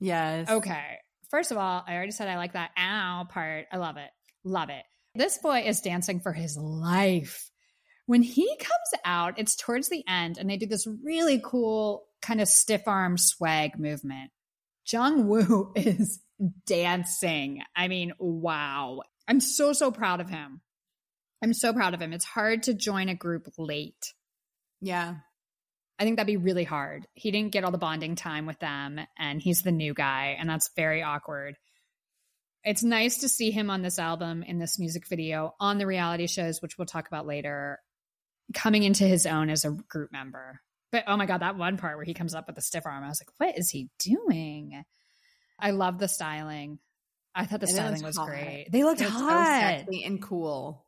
[0.00, 0.48] Yes.
[0.48, 0.98] Okay.
[1.30, 3.66] First of all, I already said I like that ow part.
[3.72, 4.10] I love it.
[4.44, 4.84] Love it.
[5.14, 7.50] This boy is dancing for his life.
[8.06, 12.40] When he comes out, it's towards the end, and they do this really cool kind
[12.40, 14.30] of stiff arm swag movement.
[14.90, 16.20] Jung Woo is
[16.66, 17.62] dancing.
[17.76, 19.02] I mean, wow.
[19.26, 20.62] I'm so, so proud of him.
[21.42, 22.12] I'm so proud of him.
[22.12, 24.14] It's hard to join a group late.
[24.80, 25.16] Yeah.
[25.98, 27.06] I think that'd be really hard.
[27.14, 30.48] He didn't get all the bonding time with them, and he's the new guy, and
[30.48, 31.56] that's very awkward.
[32.64, 36.26] It's nice to see him on this album in this music video on the reality
[36.26, 37.80] shows, which we'll talk about later,
[38.54, 40.60] coming into his own as a group member.
[40.92, 43.04] But oh my God, that one part where he comes up with the stiff arm,
[43.04, 44.84] I was like, what is he doing?
[45.58, 46.78] I love the styling.
[47.34, 48.28] I thought the and styling was hot.
[48.28, 48.68] great.
[48.70, 50.84] They looked hot so and cool.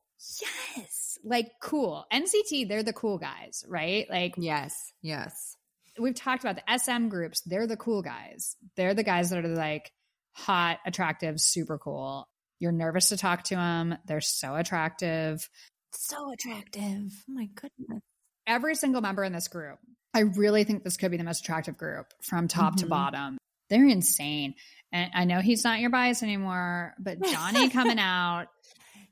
[0.76, 1.18] Yes.
[1.24, 2.04] Like cool.
[2.12, 4.08] NCT, they're the cool guys, right?
[4.10, 4.74] Like Yes.
[5.02, 5.56] Yes.
[5.98, 7.42] We've talked about the SM groups.
[7.42, 8.56] They're the cool guys.
[8.76, 9.90] They're the guys that are like
[10.32, 12.28] hot, attractive, super cool.
[12.58, 13.96] You're nervous to talk to them.
[14.06, 15.48] They're so attractive.
[15.92, 17.12] So attractive.
[17.28, 18.02] Oh my goodness
[18.50, 19.78] every single member in this group.
[20.12, 22.80] I really think this could be the most attractive group from top mm-hmm.
[22.80, 23.38] to bottom.
[23.70, 24.54] They're insane.
[24.92, 28.46] And I know he's not your bias anymore, but Johnny coming out.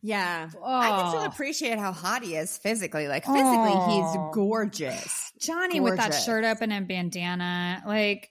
[0.02, 0.48] Yeah.
[0.56, 0.64] Oh.
[0.64, 3.08] I can still appreciate how hot he is physically.
[3.08, 3.86] Like physically, oh.
[3.88, 5.32] he's gorgeous.
[5.40, 5.90] Johnny gorgeous.
[5.90, 7.82] with that shirt open and bandana.
[7.86, 8.30] Like,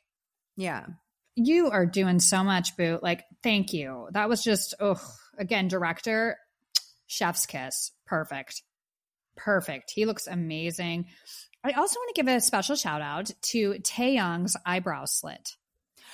[0.56, 0.86] yeah.
[1.36, 3.00] You are doing so much, Boo.
[3.02, 4.08] Like, thank you.
[4.12, 5.00] That was just, oh,
[5.38, 6.38] again, director,
[7.08, 7.92] chef's kiss.
[8.08, 8.64] Perfect
[9.38, 9.92] perfect.
[9.92, 11.06] He looks amazing.
[11.64, 15.56] I also want to give a special shout out to Taeyong's eyebrow slit.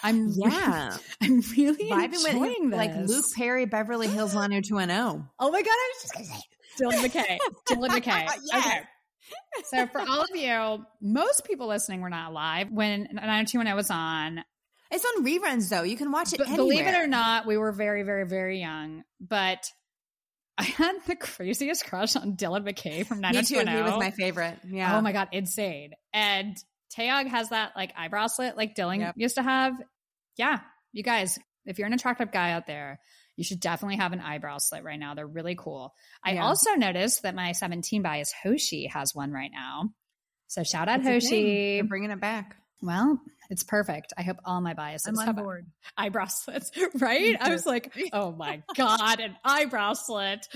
[0.04, 2.78] I'm yeah, really, I'm really Vibing enjoying with this.
[2.78, 5.30] like Luke Perry, Beverly Hills 90210.
[5.40, 6.42] Oh my god, I was just gonna say
[6.80, 7.38] Dylan McKay.
[7.70, 8.30] Dylan McKay.
[8.52, 8.66] yes.
[8.66, 8.82] Okay.
[9.66, 14.44] So for all of you, most people listening were not alive when 90210 was on.
[14.92, 15.84] It's on reruns though.
[15.84, 16.40] You can watch it.
[16.40, 19.04] But believe it or not, we were very, very, very young.
[19.20, 19.72] But
[20.58, 23.66] I had the craziest crush on Dylan McKay from 90210.
[23.66, 23.78] Me too.
[23.78, 24.00] He was oh.
[24.00, 24.60] my favorite.
[24.70, 24.98] Yeah.
[24.98, 25.30] Oh my God.
[25.32, 25.94] Insane.
[26.14, 26.56] And
[26.96, 29.16] Taeyong has that like eyebrow slit like Dylan yep.
[29.18, 29.74] used to have.
[30.38, 30.60] Yeah.
[30.92, 33.00] You guys, if you're an attractive guy out there,
[33.36, 35.16] you should definitely have an eyebrow slit right now.
[35.16, 35.94] They're really cool.
[36.24, 36.46] I yeah.
[36.46, 39.90] also noticed that my 17 bias Hoshi has one right now.
[40.48, 41.78] So shout out That's Hoshi.
[41.78, 42.56] They're bringing it back.
[42.82, 43.20] Well,
[43.50, 44.14] it's perfect.
[44.18, 45.66] I hope all my biases I'm on board.
[45.98, 47.38] eyebrow slits, right?
[47.40, 50.48] I was like, oh my God, an eyebrow slit.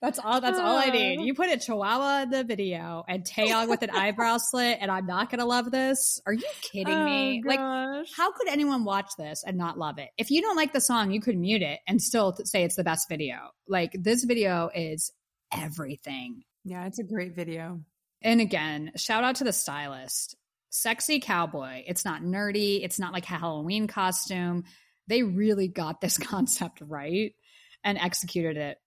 [0.00, 1.18] That's all that's all I need.
[1.18, 1.22] Uh.
[1.22, 5.06] You put a chihuahua in the video and Taeyong with an eyebrow slit, and I'm
[5.06, 6.20] not gonna love this.
[6.24, 7.40] Are you kidding oh, me?
[7.40, 7.56] Gosh.
[7.56, 10.10] Like, how could anyone watch this and not love it?
[10.16, 12.84] If you don't like the song, you could mute it and still say it's the
[12.84, 13.36] best video.
[13.66, 15.12] Like this video is
[15.52, 16.44] everything.
[16.64, 17.80] Yeah, it's a great video.
[18.22, 20.36] And again, shout out to the stylist.
[20.70, 21.82] Sexy cowboy.
[21.86, 22.84] It's not nerdy.
[22.84, 24.64] It's not like a Halloween costume.
[25.08, 27.34] They really got this concept right
[27.82, 28.78] and executed it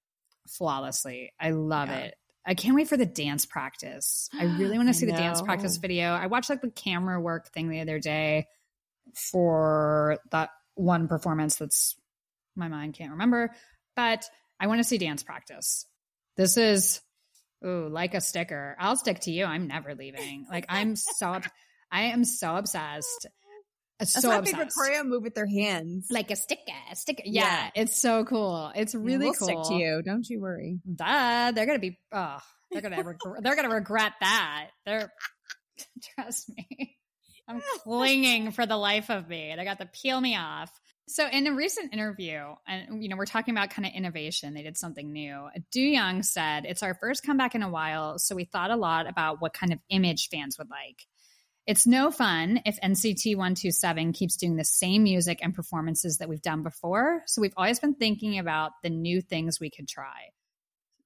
[0.47, 1.33] flawlessly.
[1.39, 1.99] I love yeah.
[1.99, 2.15] it.
[2.45, 4.29] I can't wait for the dance practice.
[4.37, 6.09] I really want to see the dance practice video.
[6.09, 8.47] I watched like the camera work thing the other day
[9.13, 11.95] for that one performance that's
[12.55, 13.51] my mind can't remember,
[13.95, 14.25] but
[14.59, 15.85] I want to see dance practice.
[16.37, 17.01] This is
[17.65, 18.75] Ooh, like a sticker.
[18.79, 19.45] I'll stick to you.
[19.45, 20.45] I'm never leaving.
[20.49, 21.39] Like I'm so
[21.91, 23.27] I am so obsessed.
[24.01, 24.57] That's so my obsessed.
[24.57, 26.07] favorite choreo move with their hands.
[26.09, 26.61] Like a sticker,
[26.91, 27.21] a sticker.
[27.23, 27.69] Yeah, yeah.
[27.75, 28.71] it's so cool.
[28.73, 29.47] It's really we'll cool.
[29.47, 30.01] stick to you.
[30.03, 30.79] Don't you worry.
[30.95, 31.51] Duh.
[31.51, 32.39] They're gonna be oh,
[32.71, 34.69] they're gonna reg- they're gonna regret that.
[34.87, 35.11] They're
[36.15, 36.97] trust me.
[37.47, 39.53] I'm clinging for the life of me.
[39.55, 40.71] They got to peel me off.
[41.07, 44.53] So in a recent interview, and you know, we're talking about kind of innovation.
[44.53, 45.49] They did something new.
[45.71, 49.07] Do Young said, "It's our first comeback in a while, so we thought a lot
[49.07, 51.05] about what kind of image fans would like.
[51.67, 56.41] It's no fun if NCT 127 keeps doing the same music and performances that we've
[56.41, 57.21] done before.
[57.27, 60.31] So we've always been thinking about the new things we could try."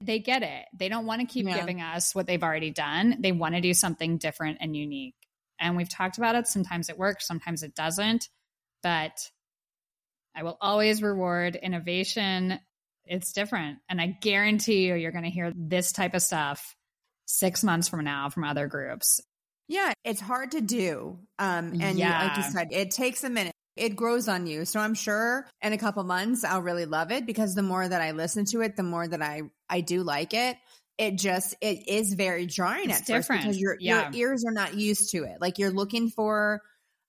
[0.01, 0.65] They get it.
[0.77, 1.57] They don't want to keep yeah.
[1.57, 3.17] giving us what they've already done.
[3.19, 5.15] They want to do something different and unique.
[5.59, 6.47] And we've talked about it.
[6.47, 8.29] Sometimes it works, sometimes it doesn't.
[8.83, 9.31] But
[10.35, 12.59] I will always reward innovation.
[13.05, 13.79] It's different.
[13.89, 16.75] And I guarantee you, you're going to hear this type of stuff
[17.25, 19.21] six months from now from other groups.
[19.67, 21.19] Yeah, it's hard to do.
[21.39, 22.19] Um, and Yeah.
[22.19, 23.53] you, like you said, it takes a minute.
[23.75, 24.63] It grows on you.
[24.65, 28.01] So I'm sure in a couple months I'll really love it because the more that
[28.01, 30.57] I listen to it, the more that I I do like it.
[30.97, 33.41] It just it is very jarring It's at different.
[33.41, 34.11] first because your Yeah.
[34.11, 35.41] your ears are not used to it.
[35.41, 36.61] Like you're looking for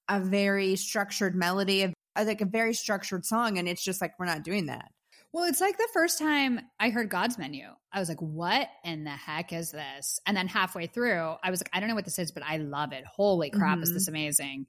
[0.09, 4.27] a very structured melody of like a very structured song, and it's just like we're
[4.27, 4.91] not doing that.
[5.37, 7.67] Well, it's like the first time I heard God's menu.
[7.93, 10.19] I was like, what in the heck is this?
[10.25, 12.57] And then halfway through, I was like, I don't know what this is, but I
[12.57, 13.05] love it.
[13.05, 13.93] Holy crap, is Mhm.
[13.93, 14.67] this amazing?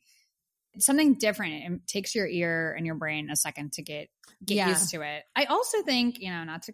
[0.73, 1.53] It's something different.
[1.63, 4.09] It takes your ear and your brain a second to get
[4.43, 4.69] get Yeah.
[4.71, 5.23] used to it.
[5.37, 6.73] I also think, you know, not to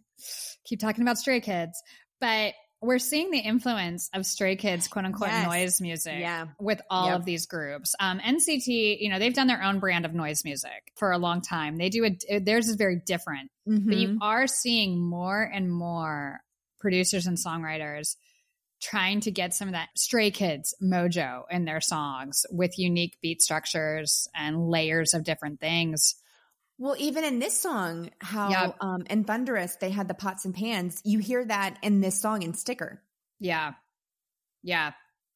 [0.63, 1.79] keep talking about stray kids,
[2.19, 5.45] but we're seeing the influence of stray kids, quote unquote, Yes.
[5.45, 6.47] noise music Yeah.
[6.59, 7.19] with all Yep.
[7.19, 7.95] of these groups.
[7.99, 11.41] Um, NCT, you know, they've done their own brand of noise music for a long
[11.41, 11.77] time.
[11.77, 13.99] They do it, theirs is very different but Mhm.
[13.99, 16.41] you are seeing more and more
[16.79, 18.17] producers and songwriters
[18.81, 23.41] trying to get some of that stray kids mojo in their songs with unique beat
[23.41, 26.15] structures and layers of different things.
[26.79, 31.01] Well, even in this song, how um in Thunderous they had the pots and pans.
[31.03, 33.01] You hear that in this song in Sticker.
[33.39, 33.73] Yeah.
[34.63, 34.91] Yeah.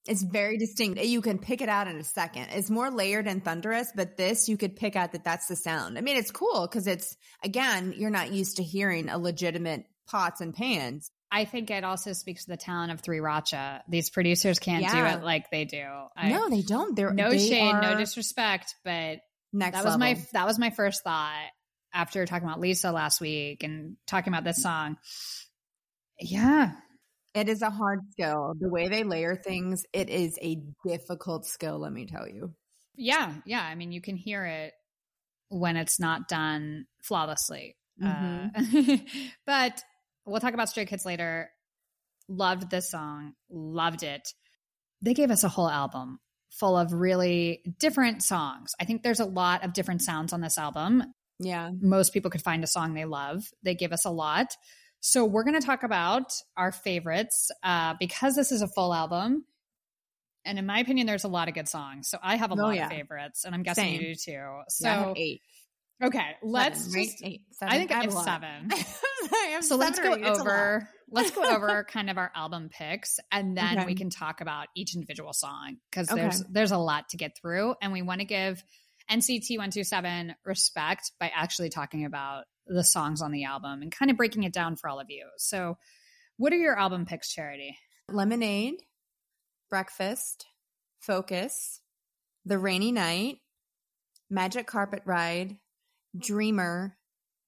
[0.08, 1.02] It's very distinct.
[1.04, 2.47] You can pick it out in a second.
[2.52, 5.97] It's more layered and thunderous, but this you could pick out that that's the sound.
[5.97, 10.39] I mean, it's cool because it's again, you're not used to hearing a legitimate pots
[10.41, 11.12] and pans.
[11.30, 13.82] I think it also speaks to the talent of 3RACHA.
[13.89, 15.12] These producers can't Yeah.
[15.12, 15.84] do it like they do.
[16.15, 16.95] I- no, they don't.
[16.95, 19.19] They're no they shade, no disrespect, but
[19.53, 21.49] next that was my that was my first thought
[21.93, 24.97] after talking about Lisa last week and talking about this song.
[26.19, 26.71] Yeah,
[27.33, 28.53] It is a hard skill.
[28.60, 31.79] The way they layer things, it is a difficult skill.
[31.79, 32.53] Let me tell you.
[32.95, 33.62] yeah, yeah.
[33.62, 34.73] I mean, you can hear it
[35.49, 37.77] when it's not done flawlessly.
[38.03, 38.47] Uh,
[39.45, 39.81] but
[40.25, 41.49] we'll talk about Stray Kids later.
[42.27, 44.27] Loved this song, loved it.
[45.01, 48.73] They gave us a whole album full of really different songs.
[48.79, 51.03] I think there's a lot of different sounds on this album.
[51.39, 51.69] Yeah.
[51.81, 53.43] most people could find a song they love.
[53.62, 54.55] They give us a lot.
[55.01, 59.45] So we're going to talk about our favorites uh, because this is a full album.
[60.45, 62.10] And in my opinion, there's a lot of good songs.
[62.10, 62.86] So I have a Oh, lot yeah.
[62.88, 64.01] of favorites, and I'm guessing Same.
[64.01, 64.60] you do too.
[64.69, 65.41] So Yeah, I have eight.
[66.03, 67.05] Okay, let's Seven, right?
[67.10, 67.23] just.
[67.23, 67.41] eight.
[67.62, 68.69] I think I have seven.
[68.71, 70.21] I have So let's go eight.
[70.25, 70.47] It's a lot.
[70.47, 70.89] over.
[71.12, 73.86] let's go over kind of our album picks, and then Okay.
[73.86, 76.21] we can talk about each individual song because Okay.
[76.21, 78.63] there's there's a lot to get through, and we want to give
[79.12, 83.91] NCT one two seven respect by actually talking about the songs on the album and
[83.91, 85.25] kind of breaking it down for all of you.
[85.38, 85.77] So,
[86.38, 87.77] what are your album picks, Charity?
[88.12, 88.75] Lemonade,
[89.69, 90.45] Breakfast,
[90.99, 91.81] Focus,
[92.45, 93.38] The Rainy Night,
[94.29, 95.57] Magic Carpet Ride,
[96.17, 96.97] Dreamer,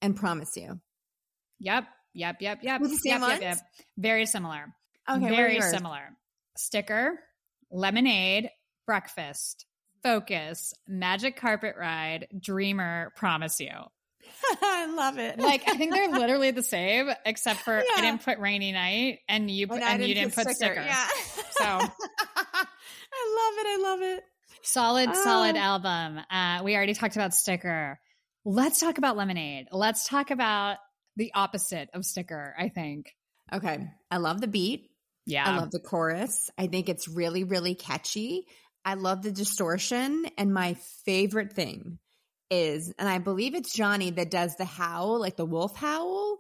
[0.02, 0.80] and Promise You.
[1.60, 2.82] Yep, yep, yep, yep.
[2.82, 3.42] With the same yep, yep, ones?
[3.42, 3.58] yep.
[3.98, 4.74] Very similar.
[5.10, 6.02] Okay, very similar.
[6.58, 7.20] Sticker,
[7.72, 8.50] Lemonade,
[8.86, 9.66] Breakfast,
[10.04, 13.70] Focus, Magic Carpet Ride, Dreamer, Promise You.
[14.62, 15.40] I love it.
[15.40, 19.50] Like I think they're literally the same, except for I didn't put rainy night and
[19.50, 20.82] you And and you didn't put sticker.
[20.82, 21.08] Yeah.
[21.52, 21.80] So-
[23.12, 23.68] I love it.
[23.68, 24.24] I love it.
[24.62, 25.60] Solid, solid Ah.
[25.60, 26.22] album.
[26.30, 28.00] Uh, we already talked about sticker.
[28.46, 29.68] Let's talk about lemonade.
[29.72, 30.78] Let's talk about
[31.16, 32.56] the opposite of sticker.
[32.58, 33.08] I think.
[33.52, 33.80] Okay.
[34.10, 34.90] I love the beat.
[35.26, 35.46] Yeah.
[35.46, 36.50] I love the chorus.
[36.58, 38.46] I think it's really, really catchy.
[38.86, 40.26] I love the distortion.
[40.38, 40.76] And my
[41.06, 42.00] favorite thing
[42.50, 46.38] is, and I believe it's Johnny that does the howl, like the wolf howl,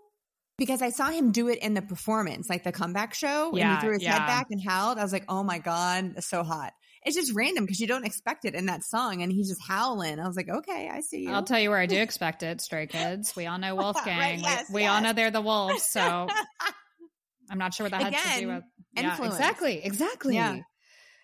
[0.58, 3.50] because I saw him do it in the performance, like the comeback show.
[3.50, 4.14] and Yeah, he threw his yeah.
[4.14, 4.98] head back and howled.
[4.98, 6.74] I was like, oh my God, so hot.
[7.10, 9.24] It's just random because you don't expect it in that song.
[9.24, 10.20] And he's just howling.
[10.20, 11.32] I was like, okay, I see you.
[11.32, 12.62] I'll tell you where I do expect it.
[12.62, 13.36] Stray Kids.
[13.36, 14.18] We all know Wolfgang.
[14.20, 15.86] Right, yes, we, we all know they're the wolves.
[15.88, 16.00] So
[17.50, 18.64] I'm not sure what that has to do with.
[18.96, 19.36] Yeah, influence.
[19.36, 19.84] exactly.
[19.84, 20.36] Exactly.
[20.36, 20.58] Yeah.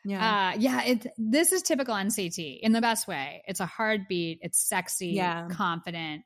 [0.06, 0.52] yeah.
[0.56, 3.44] Uh, yeah, it, this is typical NCT in the best way.
[3.48, 4.40] It's a hard beat.
[4.42, 5.48] It's sexy, Yeah.
[5.52, 6.24] confident.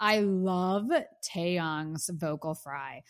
[0.00, 0.86] I love
[1.34, 3.02] Taeyong's vocal fry.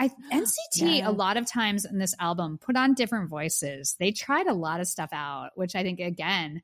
[0.00, 1.08] I NCT Yeah.
[1.08, 3.96] a lot of times in this album put on different voices.
[4.00, 6.62] They tried a lot of stuff out, which I think again,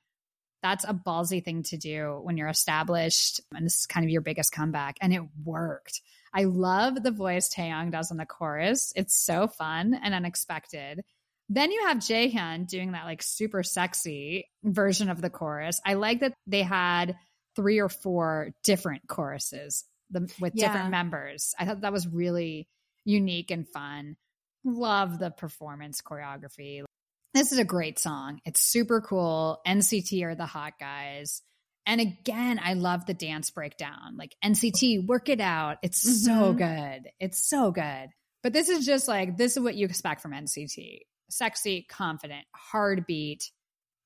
[0.63, 4.23] that's a ballsy thing to do when you're established and this is kind of your
[4.23, 4.97] biggest comeback.
[5.03, 6.01] And it worked.
[6.33, 8.93] I love the voice Taeyong does on the chorus.
[8.97, 11.03] It's so fun and unexpected.
[11.51, 15.79] Then you have Jaehyun doing that like super sexy version of the chorus.
[15.85, 17.17] I like that they had
[17.55, 20.69] three or four different choruses the, with Yeah.
[20.69, 21.55] different members.
[21.59, 22.67] I thought that was really
[23.07, 24.17] unique and fun.
[24.65, 26.85] Love the performance choreography.
[27.33, 28.41] This is a great song.
[28.45, 29.61] It's super cool.
[29.67, 31.43] NCT are the hot guys.
[31.87, 34.17] And again, I love the dance breakdown.
[34.19, 35.79] Like NCT, work it out.
[35.83, 36.59] It's so Mhm.
[36.59, 37.11] good.
[37.21, 38.09] It's so good.
[38.43, 43.07] But this is just like, this is what you expect from NCT sexy, confident, hard
[43.07, 43.51] beat.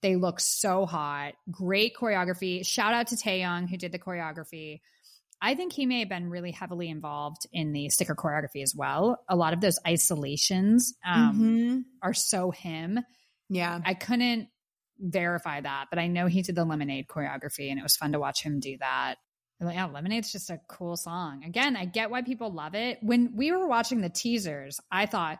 [0.02, 1.34] They look so hot.
[1.50, 2.66] Great choreography.
[2.66, 4.80] Shout out to Taeyong who did the choreography.
[5.42, 9.18] I think he may have been really heavily involved in the sticker choreography as well.
[9.28, 11.84] A lot of those isolations um, Mhm.
[12.02, 13.00] are so him.
[13.48, 13.80] Yeah.
[13.84, 14.48] I couldn't
[14.98, 18.18] verify that, but I know he did the Lemonade choreography and it was fun to
[18.20, 19.16] watch him do that.
[19.62, 21.44] Yeah, Lemonade's just a cool song.
[21.44, 22.98] Again, I get why people love it.
[23.02, 25.38] When we were watching the teasers, I thought,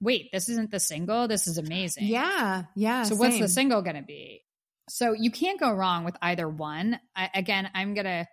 [0.00, 1.26] wait, this isn't the single.
[1.26, 2.04] This is amazing.
[2.04, 2.64] Yeah.
[2.74, 3.04] Yeah.
[3.04, 4.42] So what's the single going to be?
[4.90, 7.00] So you can't go wrong with either one.
[7.14, 8.26] I, again, I'm going to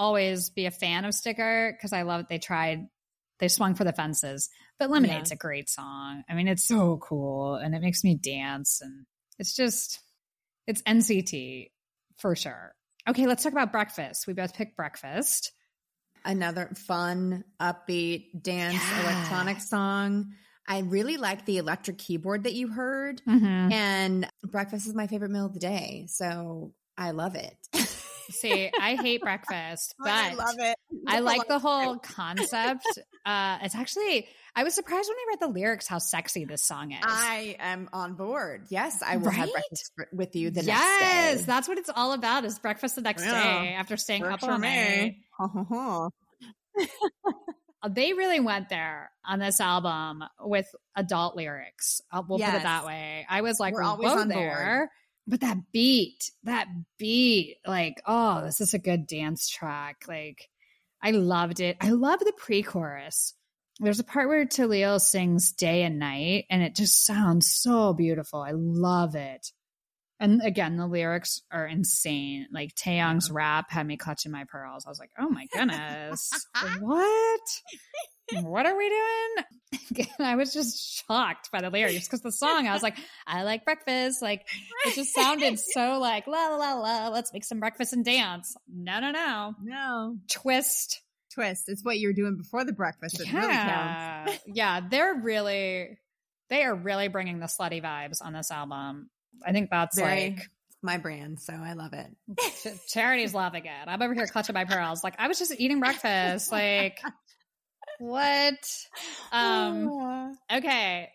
[0.00, 2.28] always be a fan of Sticker because I love it.
[2.28, 2.86] they tried,
[3.38, 4.48] they swung for the fences.
[4.78, 6.24] But Lemonade's a great song.
[6.28, 8.80] I mean, it's so cool and it makes me dance.
[8.82, 9.04] And
[9.38, 10.00] it's just,
[10.66, 11.70] it's NCT
[12.18, 12.74] for sure.
[13.06, 14.26] Okay, let's talk about breakfast.
[14.26, 15.52] We both picked breakfast.
[16.24, 19.02] Another fun, upbeat dance Yeah.
[19.02, 20.32] electronic song.
[20.66, 23.20] I really like the electric keyboard that you heard.
[23.28, 23.72] Mm-hmm.
[23.72, 26.06] And breakfast is my favorite meal of the day.
[26.08, 27.56] So I love it.
[28.30, 30.76] See, I hate breakfast, but I love it.
[31.06, 32.86] I like the whole concept.
[33.24, 36.92] Uh, it's actually, I was surprised when I read the lyrics how sexy this song
[36.92, 36.98] is.
[37.02, 38.66] I am on board.
[38.70, 41.44] Yes, I will have breakfast with you the yes, next day.
[41.46, 43.62] that's what it's all about is breakfast the next Yeah.
[43.62, 45.22] day after staying Works up for all me.
[45.38, 46.10] night.
[47.88, 50.66] They really went there on this album with
[50.96, 52.02] adult lyrics.
[52.12, 53.26] Uh, we'll put it that way.
[53.26, 54.88] I was like, We're always on board.
[55.26, 56.66] But that beat, that
[56.98, 60.04] beat, like, oh, this is a good dance track.
[60.08, 60.48] Like,
[61.02, 61.76] I loved it.
[61.80, 63.34] I love the pre chorus.
[63.78, 68.40] There's a part where Taeil sings day and night, and it just sounds so beautiful.
[68.40, 69.52] I love it.
[70.20, 72.46] And again, the lyrics are insane.
[72.52, 74.84] Like Taeyong's rap had me clutching my pearls.
[74.84, 76.30] I was like, oh my goodness,
[76.80, 77.40] what?
[78.42, 79.44] What are we doing?
[80.18, 83.42] And I was just shocked by the lyrics because the song, I was like, I
[83.42, 84.22] like breakfast.
[84.22, 84.46] Like,
[84.86, 88.56] it just sounded so like, la la la la, let's make some breakfast and dance.
[88.68, 89.54] No, no, no.
[89.62, 90.16] No.
[90.28, 91.02] Twist.
[91.34, 91.68] Twist.
[91.68, 93.20] It's what you were doing before the breakfast.
[93.20, 93.46] It really.
[93.46, 94.36] Yeah.
[94.46, 95.98] yeah, they're really,
[96.48, 99.10] they are really bringing the slutty vibes on this album.
[99.44, 100.50] I think that's Very like,
[100.82, 101.40] my brand.
[101.40, 102.78] So I love it.
[102.88, 103.86] Charity's loving it.
[103.86, 105.04] I'm over here clutching my pearls.
[105.04, 106.50] Like I was just eating breakfast.
[106.52, 107.00] Like
[108.00, 108.58] what?
[109.32, 110.36] Um.
[110.52, 111.08] Okay,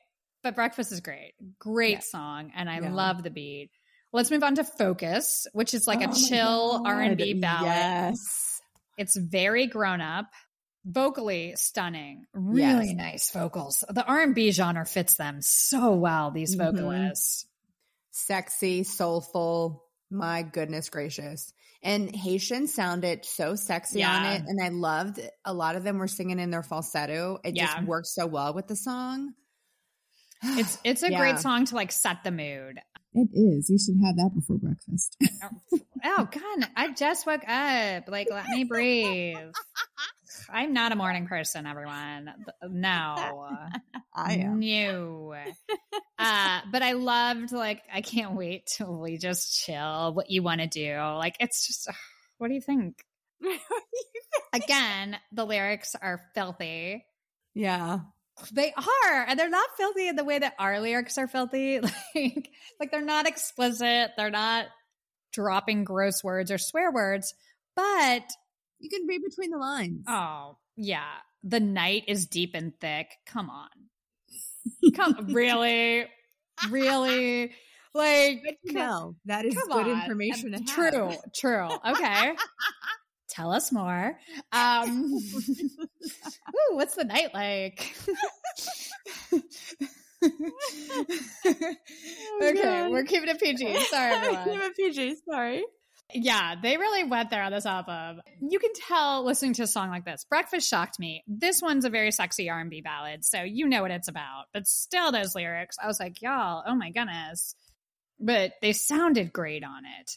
[0.44, 1.34] but breakfast is great.
[1.60, 2.00] Great Yeah.
[2.02, 2.92] song, and I Yeah.
[2.92, 3.72] love the beat.
[4.14, 7.66] Let's move on to Focus, which is like Oh a chill R and B ballad.
[7.66, 8.62] Yes.
[8.98, 10.28] It's very grown up,
[10.86, 12.26] vocally stunning.
[12.34, 12.96] Really Yes.
[12.96, 13.84] nice vocals.
[13.90, 16.32] The R and B genre fits them so well.
[16.32, 16.60] These Mhm.
[16.72, 17.46] vocalists.
[18.12, 19.84] Sexy, soulful.
[20.10, 21.52] My goodness gracious.
[21.86, 24.42] And Haechan sounded so sexy on it.
[24.48, 27.38] And I loved a lot of them were singing in their falsetto.
[27.46, 27.68] It Yeah.
[27.68, 29.34] just worked so well with the song.
[30.44, 31.20] It's it's a Yeah.
[31.20, 32.80] great song to like set the mood.
[33.14, 33.70] It is.
[33.70, 35.16] You should have that before breakfast.
[35.44, 38.10] Oh, oh God, I just woke up.
[38.10, 39.38] Like, let me breathe.
[40.50, 42.34] I'm not a morning person, everyone.
[42.70, 42.96] No.
[44.14, 44.60] I am.
[44.60, 45.36] No.
[46.18, 50.14] Uh, but I loved like I can't wait till we just chill.
[50.14, 50.96] What you want to do?
[50.98, 51.88] Like it's just.
[51.90, 51.96] ugh,
[52.38, 53.04] what do you think?
[54.54, 57.06] Again, the lyrics are filthy.
[57.54, 58.00] yeah.
[58.52, 61.80] They are, and they're not filthy in the way that our lyrics are filthy.
[62.16, 64.12] Like, like they're not explicit.
[64.18, 64.66] They're not
[65.32, 67.34] dropping gross words or swear words.
[67.78, 68.24] But
[68.86, 70.04] You can read between the lines.
[70.08, 73.08] oh yeah, the night is deep and thick.
[73.26, 73.70] Come on,
[74.94, 76.06] come really,
[76.70, 77.52] really,
[77.96, 79.16] like Good to know.
[79.26, 80.02] That is good on.
[80.02, 80.66] information.
[80.68, 81.70] True, true.
[81.90, 82.34] Okay.
[83.28, 84.18] Tell us more.
[84.54, 85.14] Um,
[85.50, 87.96] ooh, what's the night like?
[92.42, 92.92] okay, God.
[92.92, 93.80] we're keeping it PG.
[93.86, 94.46] Sorry, everyone.
[94.46, 95.16] Give it PG.
[95.30, 95.64] Sorry.
[96.14, 98.22] Yeah, they really went there on this album.
[98.40, 100.26] You can tell listening to a song like this.
[100.30, 101.24] Breakfast shocked me.
[101.28, 104.46] This one's a very sexy R&B ballad, so you know what it's about.
[104.54, 107.56] But still those lyrics, I was like, y'all, oh my goodness.
[108.20, 110.12] But they sounded great on it.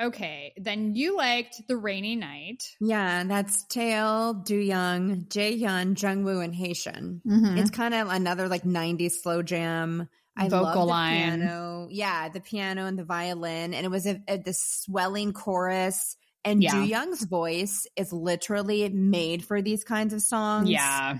[0.00, 2.62] Okay, then you liked The Rainy Night.
[2.80, 7.22] Yeah, that's Taeil, Do Young, Jae Hyun, Jungwoo, and Haechan.
[7.26, 7.58] Mm-hmm.
[7.58, 10.08] It's kind of another like 90s slow jam.
[10.36, 11.38] I Vocal love the line.
[11.40, 11.88] piano.
[11.90, 13.72] Yeah, the piano and the violin.
[13.74, 16.16] And it was a, a, this swelling chorus.
[16.44, 16.72] And Yeah.
[16.72, 20.68] Do Young's voice is literally made for these kinds of songs.
[20.68, 21.18] Yeah.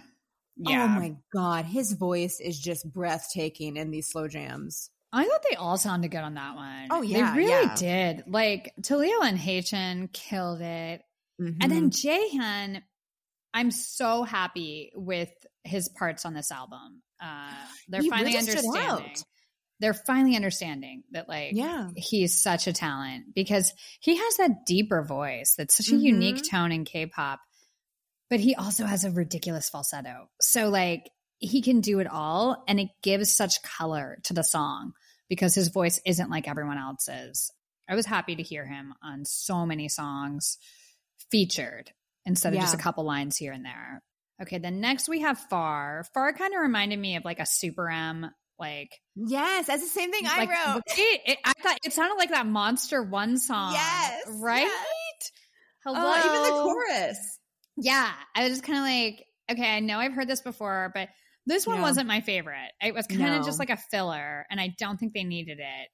[0.58, 0.68] Yeah.
[0.68, 0.86] Oh Yeah.
[0.98, 1.64] my God.
[1.64, 4.90] His voice is just breathtaking in these slow jams.
[5.12, 6.88] I thought they all sounded good on that one.
[6.90, 7.74] Oh, yeah, they really yeah.
[7.76, 8.24] did.
[8.26, 11.02] Like Taeil and Haechan killed it,
[11.38, 11.68] and Mhm.
[11.68, 12.82] then Jaehyun.
[13.54, 15.30] I'm so happy with
[15.64, 17.02] his parts on this album.
[17.20, 17.50] Uh,
[17.88, 19.14] they're He finally understanding.
[19.78, 21.90] They're finally understanding that, like, yeah.
[21.96, 26.00] he's such a talent because he has that deeper voice that's such a Mhm.
[26.00, 27.40] unique tone in K-pop,
[28.30, 30.30] but he also has a ridiculous falsetto.
[30.40, 31.10] So like
[31.40, 34.94] he can do it all and it gives such color to the song
[35.28, 37.50] because his voice isn't like everyone else's.
[37.86, 40.56] I was happy to hear him on so many songs
[41.30, 41.92] featured
[42.24, 44.02] instead of just a couple lines here and there.
[44.42, 46.04] Okay, then next we have Far.
[46.14, 50.26] Far kind of reminded me of like a SuperM like Yes, that's the same thing
[50.26, 50.82] I wrote.
[50.98, 53.72] It, it- I thought it sounded like that Monster One song.
[53.72, 54.62] Yes, right.
[54.62, 55.32] yes.
[55.84, 57.38] Hello, Oh, even the chorus.
[57.76, 61.08] Yeah, I was just kind of like, okay, I know I've heard this before, but
[61.46, 61.82] this one Yeah.
[61.82, 62.72] wasn't my favorite.
[62.82, 63.44] It was kind of No.
[63.44, 65.88] just like a filler, and I don't think they needed it.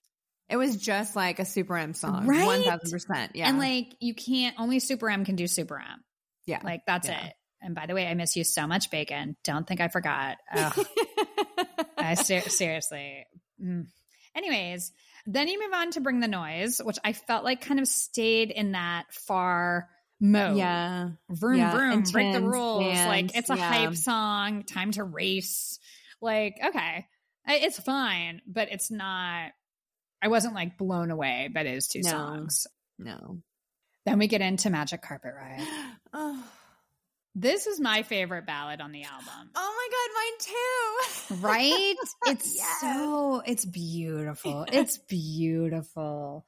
[0.48, 2.26] It was just like a SuperM song.
[2.26, 2.46] Right?
[2.46, 3.32] One thousand percent.
[3.34, 3.48] Yeah.
[3.48, 5.96] And like, you can't only SuperM can do SuperM.
[6.46, 6.60] yeah.
[6.64, 7.26] Like that's Yeah.
[7.26, 7.32] it.
[7.62, 9.36] And by the way, I miss you so much, Baekhyun.
[9.44, 10.38] Don't think I forgot.
[11.96, 13.26] I ser- seriously.
[13.62, 13.86] Mm.
[14.34, 14.92] Anyways,
[15.26, 18.50] then you move on to Bring the Noise, which I felt like kind of stayed
[18.50, 19.88] in that far
[20.20, 20.56] mode.
[20.56, 21.10] yeah.
[21.30, 22.84] Vroom, Yeah, vroom, break the intense rules.
[23.06, 23.72] like it's a yeah.
[23.72, 25.78] hype song, time to race.
[26.20, 27.06] Like, okay,
[27.46, 29.50] it's fine, but it's not.
[30.20, 32.10] I wasn't like blown away by those two No.
[32.10, 32.66] songs.
[32.98, 33.38] No.
[34.06, 35.66] Then we get into Magic Carpet Ride.
[36.14, 36.44] Oh.
[37.34, 39.50] This is my favorite ballad on the album.
[39.54, 39.88] oh
[41.34, 41.44] my god, mine too.
[41.46, 41.94] right?
[42.26, 42.80] It's Yes.
[42.80, 44.66] so it's beautiful.
[44.70, 46.44] It's beautiful.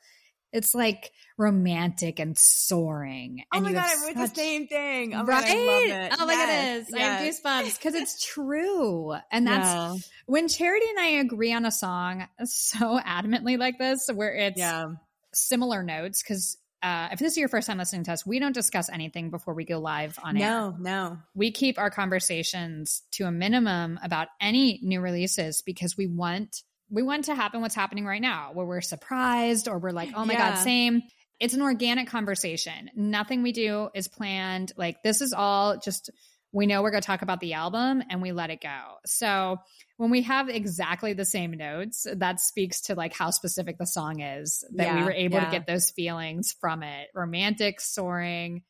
[0.53, 3.43] It's like romantic and soaring.
[3.53, 5.15] Oh and my god, I wrote the same thing.
[5.15, 5.33] Oh my?
[5.33, 6.17] God, I love it.
[6.21, 6.95] Oh my Yes, goodness.
[6.95, 9.15] I have goosebumps because it's true.
[9.33, 9.95] And that's Yeah.
[10.27, 14.87] when Charity and I agree on a song so adamantly like this, where it's yeah.
[15.33, 16.23] similar notes.
[16.23, 19.31] Because uh, if this is your first time listening to us, we don't discuss anything
[19.31, 20.49] before we go live on air.
[20.51, 21.19] No, no.
[21.35, 27.03] we keep our conversations to a minimum about any new releases because we want we
[27.03, 30.35] want to happen what's happening right now where we're surprised or we're like oh my
[30.35, 30.51] Yeah.
[30.51, 31.03] god same
[31.41, 36.11] it's an organic conversation nothing we do is planned like this is all just
[36.55, 39.59] we know we're going to talk about the album and we let it go so
[39.97, 44.21] when we have exactly the same notes that speaks to like how specific the song
[44.21, 45.45] is that we were able yeah.
[45.45, 48.63] to get those feelings from it romantic soaring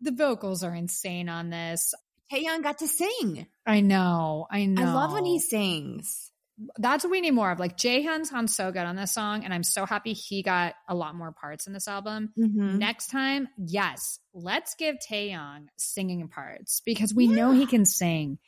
[0.00, 1.92] the vocals are insane on this
[2.32, 3.48] Taeyong got to sing.
[3.66, 4.46] I know.
[4.48, 4.82] I know.
[4.82, 6.29] I love when he sings.
[6.78, 7.58] That's what we need more of.
[7.58, 10.94] Like Jaehyun sounds so good on this song, and I'm so happy he got a
[10.94, 12.32] lot more parts in this album.
[12.38, 12.78] Mhm.
[12.78, 18.38] Next time, yes, let's give Taeyong singing parts because we know he can sing.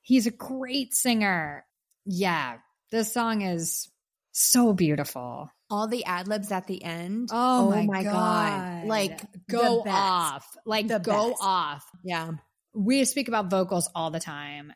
[0.00, 1.64] He's a great singer.
[2.04, 2.56] Yeah,
[2.90, 3.88] this song is
[4.32, 5.48] so beautiful.
[5.70, 7.28] All the ad libs at the end.
[7.32, 8.12] Oh, my my, God.
[8.12, 8.86] god!
[8.88, 11.42] Like, go off, like The go best.
[11.42, 11.84] off.
[12.02, 12.32] Yeah.
[12.74, 14.72] we speak about vocals all the time.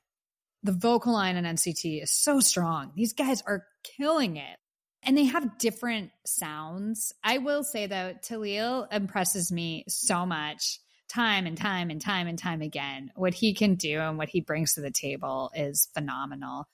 [0.63, 2.93] The vocal line in NCT is so strong.
[2.95, 4.57] These guys are killing it.
[5.03, 7.13] And they have different sounds.
[7.23, 12.39] I will say though, Taeil impresses me so much time and time and time and
[12.39, 13.13] time again.
[13.15, 16.67] What he can do and what he brings to the table is phenomenal.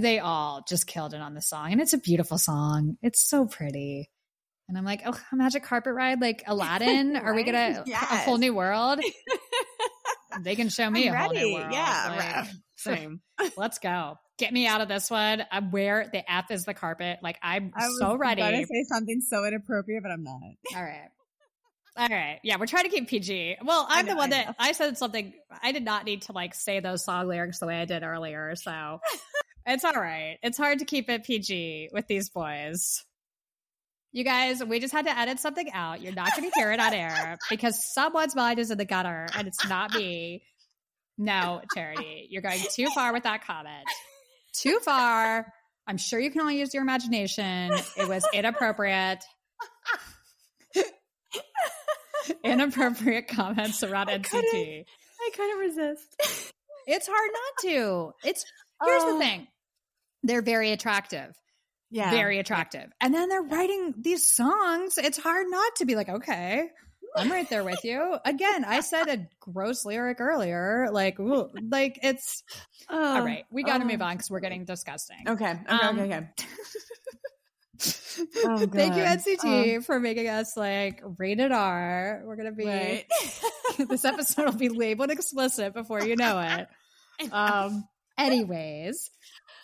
[0.00, 1.72] They all just killed it on the song.
[1.72, 2.98] And it's a beautiful song.
[3.02, 4.10] It's so pretty.
[4.68, 7.16] And I'm like, oh, a magic carpet ride like Aladdin?
[7.16, 9.00] Are we gonna a whole new world?
[10.42, 11.72] they can show me I'm a whole new world.
[11.72, 12.42] Yeah.
[12.44, 12.46] Like.
[12.76, 13.20] Same.
[13.56, 14.18] let's go.
[14.38, 15.44] Get me out of this one.
[15.50, 17.18] I'm where the F is the carpet.
[17.22, 18.40] Like I'm so ready.
[18.40, 20.40] I was going to say something so inappropriate, but I'm not.
[20.76, 21.08] All right.
[21.98, 22.38] All right.
[22.44, 23.56] Yeah, we're trying to keep PG.
[23.64, 24.54] Well, I'm know, the one I that.
[24.60, 25.32] I said something.
[25.60, 28.54] I did not need to like say those song lyrics the way I did earlier.
[28.54, 29.00] So
[29.66, 30.38] it's all right.
[30.44, 33.04] It's hard to keep it PG with these boys.
[34.12, 36.00] You guys, we just had to edit something out.
[36.00, 39.26] You're not going to hear it on air because someone's mind is in the gutter
[39.36, 40.42] and it's not me.
[41.18, 43.84] No, Charity, you're going too far with that comment.
[44.54, 45.52] Too far.
[45.86, 47.72] I'm sure you can only use your imagination.
[47.96, 49.22] It was inappropriate.
[52.44, 54.84] inappropriate comments around I NCT.
[55.20, 56.52] I couldn't resist.
[56.86, 58.12] It's hard not to.
[58.24, 58.44] It's
[58.84, 59.18] here's the Oh.
[59.18, 59.46] thing.
[60.22, 61.34] They're very attractive.
[61.90, 62.10] Yeah.
[62.10, 62.90] Very attractive.
[63.00, 64.98] And then they're writing these songs.
[64.98, 66.68] It's hard not to be like, okay,
[67.16, 68.16] I'm right there with you.
[68.24, 70.88] Again, I said a gross lyric earlier.
[70.92, 72.42] Like, ooh, like it's
[72.88, 73.44] all right.
[73.50, 73.88] We got to oh.
[73.88, 75.24] move on because we're getting disgusting.
[75.26, 75.50] Okay.
[75.50, 75.64] Okay.
[75.66, 76.16] Um, okay.
[76.16, 76.28] Okay.
[78.44, 79.02] Oh, Thank you.
[79.04, 82.22] NCT, for making us like rated R.
[82.24, 83.04] We're gonna be Right.
[83.88, 86.66] this episode will be labeled explicit before you know it.
[87.32, 89.10] Um, anyways,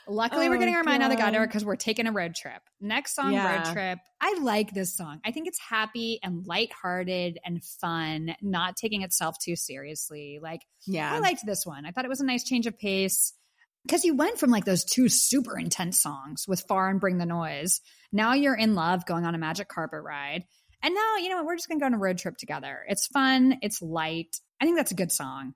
[0.09, 1.32] Luckily, Oh we're getting our mind out of the oh, God.
[1.32, 2.62] gutter because we're taking a road trip.
[2.80, 3.57] Next song, Yeah.
[3.57, 3.98] Road Trip.
[4.20, 5.20] I like this song.
[5.24, 10.38] I think it's happy and lighthearted and fun, not taking itself too seriously.
[10.42, 11.12] Like, Yeah.
[11.12, 11.86] I liked this one.
[11.86, 13.32] I thought it was a nice change of pace
[13.86, 17.26] because you went from like those two super intense songs with Far and Bring the
[17.26, 17.80] Noise.
[18.12, 20.44] Now you're in love going on a magic carpet ride.
[20.82, 21.46] And now, you know what?
[21.46, 22.84] We're just going to go on a road trip together.
[22.88, 24.36] It's fun, it's light.
[24.61, 25.55] I think that's a good song.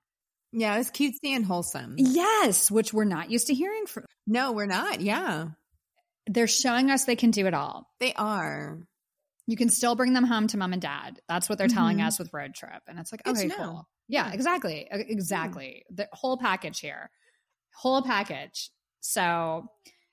[0.53, 1.95] Yeah, it was cutesy and wholesome.
[1.99, 4.05] Yes, which we're not used to hearing from.
[4.27, 5.01] No, we're not.
[5.01, 5.49] Yeah.
[6.27, 7.89] They're showing us they can do it all.
[8.01, 8.79] They are.
[9.47, 11.21] You can still bring them home to mom and dad.
[11.29, 12.07] That's what they're telling Mhm.
[12.07, 12.83] us with road trip.
[12.87, 13.89] And it's like, Good okay, cool.
[14.09, 14.33] Yeah, Yeah.
[14.35, 14.81] exactly.
[14.83, 15.85] E- Exactly.
[15.91, 17.11] The whole package here.
[17.75, 18.71] Whole package.
[19.01, 19.67] So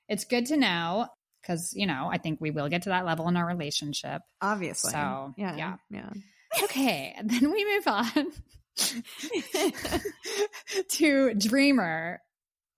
[0.07, 1.07] it's good to know
[1.41, 4.21] because, you know, I think we will get to that level in our relationship.
[4.41, 4.91] Obviously.
[4.91, 5.55] So, yeah.
[5.57, 5.75] yeah.
[5.89, 6.09] Yeah.
[6.63, 7.13] Okay.
[7.23, 8.31] Then we move on
[10.89, 12.21] to Dreamer.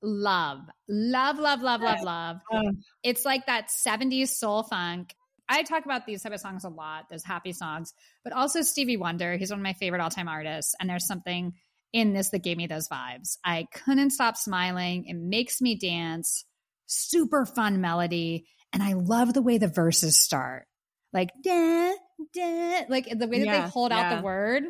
[0.01, 2.37] Love, love, love, love, love, love.
[2.51, 2.71] Oh.
[3.03, 5.15] It's like that 70s soul funk.
[5.49, 7.93] I talk about these type of songs a lot, those happy songs,
[8.23, 9.37] but also Stevie Wonder.
[9.37, 10.75] He's one of my favorite all time artists.
[10.79, 11.53] And there's something
[11.93, 13.37] in this that gave me those vibes.
[13.43, 15.05] I couldn't stop smiling.
[15.05, 16.45] It makes me dance.
[16.85, 18.45] Super fun melody.
[18.73, 20.67] And I love the way the verses start.
[21.13, 21.93] Like, da,
[22.33, 24.63] da, like the way that Yeah, they hold out the word.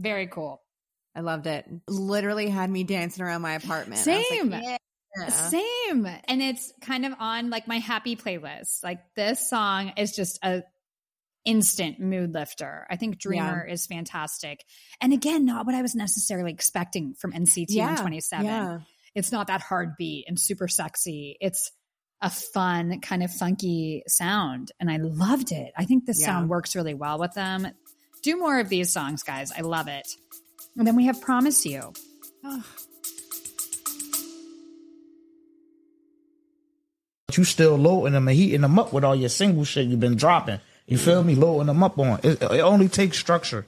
[0.00, 0.62] Very cool.
[1.14, 1.66] I loved it.
[1.88, 4.06] Literally had me dancing around my apartment.
[4.06, 4.52] Like, Same.
[4.52, 4.76] yeah.
[5.28, 6.06] Same.
[6.06, 8.84] And it's kind of on like my happy playlist.
[8.84, 10.62] Like this song is just a
[11.44, 12.86] instant mood lifter.
[12.88, 14.64] I think Dreamer is fantastic.
[15.00, 18.46] And again, not what I was necessarily expecting from NCT Yeah, 27.
[18.46, 18.78] Yeah.
[19.14, 21.36] It's not that hard beat and super sexy.
[21.40, 21.72] It's
[22.22, 24.70] a fun, kind of funky sound.
[24.78, 25.72] And I loved it.
[25.76, 26.26] I think this Yeah.
[26.26, 27.66] sound works really well with them.
[28.22, 29.52] Do more of these songs, guys.
[29.56, 30.06] I love it.
[30.76, 31.92] And then we have Promise You.
[32.44, 32.64] Oh,
[37.36, 40.16] you still loading them and heating them up with all your single shit you've been
[40.16, 40.60] dropping.
[40.86, 41.34] You feel me?
[41.34, 42.20] Loading them up on.
[42.22, 43.64] It, it only takes structure.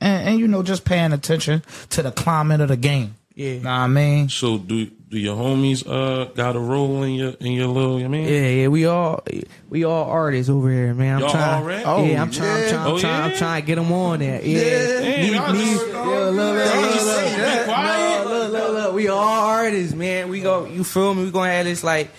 [0.00, 3.14] And, and, you know, just paying attention to the climate of the game.
[3.34, 3.58] Yeah.
[3.58, 4.28] Know what I mean?
[4.28, 7.96] So do do your homies uh got a role in your in your little?
[8.02, 9.22] I mean, Yeah, yeah, we all
[9.68, 11.14] we all artists over here, man.
[11.16, 11.62] I'm Y'all trying.
[11.62, 11.84] already?
[11.84, 12.50] Oh, yeah, I'm trying.
[12.50, 12.68] I'm yeah.
[12.70, 12.86] trying.
[12.86, 13.22] I'm Oh, trying.
[13.32, 14.40] I'm trying to get them on there.
[14.42, 14.60] Yeah.
[15.00, 18.26] Damn, y'all Me- just- me- yeah, look, look, look, look, look, quiet?
[18.26, 18.94] look, look, look.
[18.94, 20.28] We all artists, man.
[20.28, 20.66] We go.
[20.66, 21.24] You feel me?
[21.24, 22.10] We gonna have this like.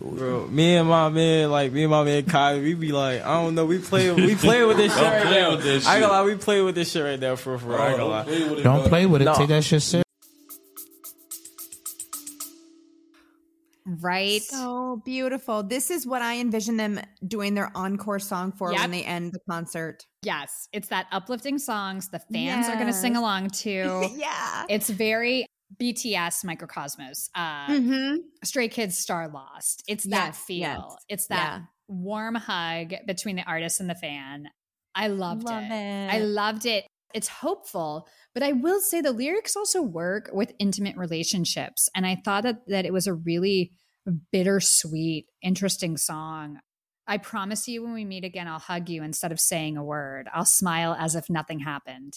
[0.00, 3.34] Bro, me and my man, like me and my man Kai, we be like, I
[3.42, 5.50] don't know, we play, we play with this shit Don't right play now.
[5.56, 6.08] with this I ain't shit.
[6.10, 7.66] gonna lie, we play with this shit right now for for.
[7.68, 7.76] real.
[7.78, 8.22] I ain't gonna lie.
[8.24, 9.24] play with it, Don't play with it.
[9.26, 9.34] No.
[9.34, 10.03] Take that shit serious.
[14.00, 14.42] Right?
[14.42, 15.62] so beautiful.
[15.62, 18.80] This is what I envision them doing their encore song for Yep.
[18.80, 20.04] when they end the concert.
[20.22, 24.08] Yes, it's that uplifting songs the fans are going to sing along to.
[24.16, 24.64] yeah.
[24.68, 25.46] it's very
[25.80, 27.28] BTS Mikrokosmos.
[27.34, 28.16] Uh, Mm-hmm.
[28.44, 29.82] Stray Kids Star Lost.
[29.88, 30.58] It's that Yes, feel.
[30.58, 30.82] yes.
[31.08, 31.66] It's that Yeah.
[31.88, 34.48] warm hug between the artist and the fan.
[34.94, 35.72] I loved Love it.
[35.72, 36.10] it.
[36.14, 36.86] I loved it.
[37.14, 41.88] It's hopeful, but I will say the lyrics also work with intimate relationships.
[41.94, 43.72] And I thought that, that it was a really
[44.10, 46.58] bittersweet, interesting song.
[47.06, 50.28] I promise you, when we meet again, I'll hug you instead of saying a word.
[50.32, 52.14] I'll smile as if nothing happened.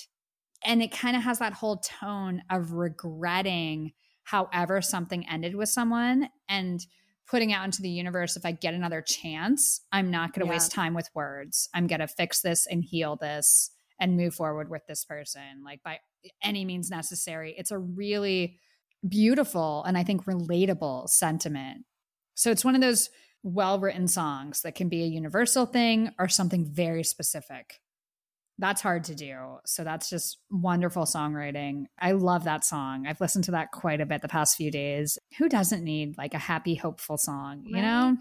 [0.64, 6.30] And it kind of has that whole tone of regretting however something ended with someone
[6.50, 6.86] and
[7.30, 10.54] putting out into the universe if I get another chance, I'm not going to Yeah.
[10.58, 11.70] waste time with words.
[11.74, 15.84] I'm going to fix this and heal this and move forward with this person, like
[15.84, 16.00] by
[16.42, 17.54] any means necessary.
[17.58, 18.60] It's a really
[19.08, 21.86] beautiful and I think relatable sentiment.
[22.36, 23.10] So it's one of those
[23.44, 27.80] well written songs that can be a universal thing or something very specific.
[28.60, 29.58] That's hard to do.
[29.66, 31.86] So that's just wonderful songwriting.
[32.00, 33.06] I love that song.
[33.06, 35.20] I've listened to that quite a bit the past few days.
[35.38, 38.18] Who doesn't need like a happy, hopeful song, you know?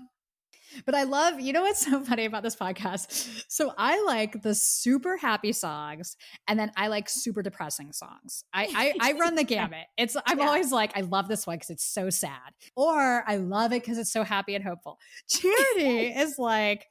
[0.85, 3.45] But I love, you know what's so funny about this podcast?
[3.49, 6.17] So I like the super happy songs
[6.49, 8.45] and then I like super depressing songs.
[8.53, 9.87] I I, I run the gamut.
[9.97, 10.47] It's I'm Yeah.
[10.47, 12.53] always like, I love this one because it's so sad.
[12.77, 14.99] Or I love it because it's so happy and hopeful.
[15.29, 16.87] Charity is like,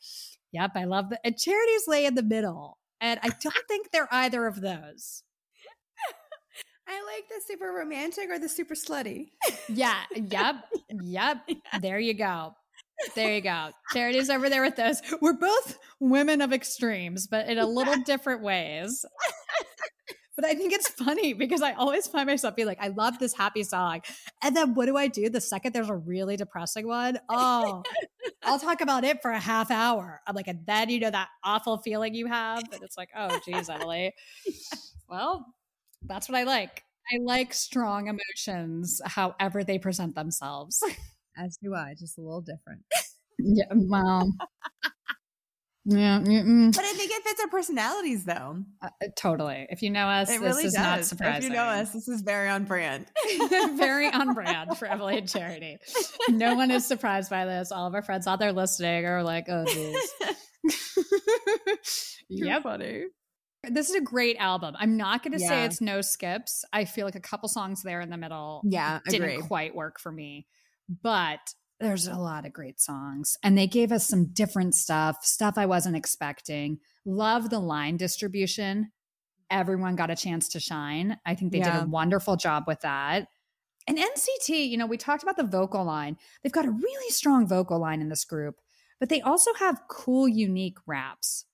[0.51, 2.77] yep, I love the and charity's lay in the middle.
[3.01, 5.21] And I don't think they're either of those.
[6.87, 9.29] I like the super romantic or the super slutty.
[9.67, 10.01] Yeah.
[10.15, 10.55] Yep.
[11.01, 11.37] Yep.
[11.81, 12.53] There you go.
[13.15, 13.69] There you go.
[13.93, 15.01] Charity's over there with those.
[15.21, 19.05] We're both women of extremes, but in a little different ways.
[20.35, 23.33] But I think it's funny because I always find myself being like, I love this
[23.33, 24.01] happy song.
[24.43, 27.19] And then what do I do the second there's a really depressing one?
[27.29, 27.83] Oh,
[28.43, 30.21] I'll talk about it for a half hour.
[30.27, 32.63] I'm like, and then you know that awful feeling you have.
[32.73, 34.13] And it's like, oh, geez, Emily.
[35.07, 35.45] Well,
[36.01, 36.81] that's what I like.
[37.13, 40.81] I like strong emotions, however they present themselves.
[41.37, 42.81] As do I, just a little different.
[43.37, 44.31] Yeah, well,
[45.83, 46.73] yeah, mm-mm.
[46.73, 48.63] But I think it fits our personalities, though.
[48.81, 49.67] Uh, totally.
[49.69, 50.81] If you know us, It this really is does.
[50.81, 51.37] not surprising.
[51.37, 53.07] If you know us, this is very on brand.
[53.77, 55.77] Very on brand for Emily and Charity.
[56.29, 57.73] No one is surprised by this.
[57.73, 60.13] All of our friends out there listening are like, "Oh, geez."
[62.29, 62.63] You're yep.
[62.63, 63.03] funny.
[63.69, 64.75] This is a great album.
[64.79, 66.63] I'm not going to say it's no skips.
[66.71, 69.41] I feel like a couple songs there in the middle Yeah, didn't agree.
[69.47, 70.47] quite work for me,
[70.89, 73.37] but there's a lot of great songs.
[73.43, 76.79] And they gave us some different stuff, stuff I wasn't expecting.
[77.05, 78.91] Love the line distribution.
[79.49, 81.19] Everyone got a chance to shine.
[81.25, 83.27] I think they did a wonderful job with that.
[83.87, 86.17] And NCT, you know, we talked about the vocal line.
[86.41, 88.55] They've got a really strong vocal line in this group,
[88.99, 91.45] but they also have cool, unique raps.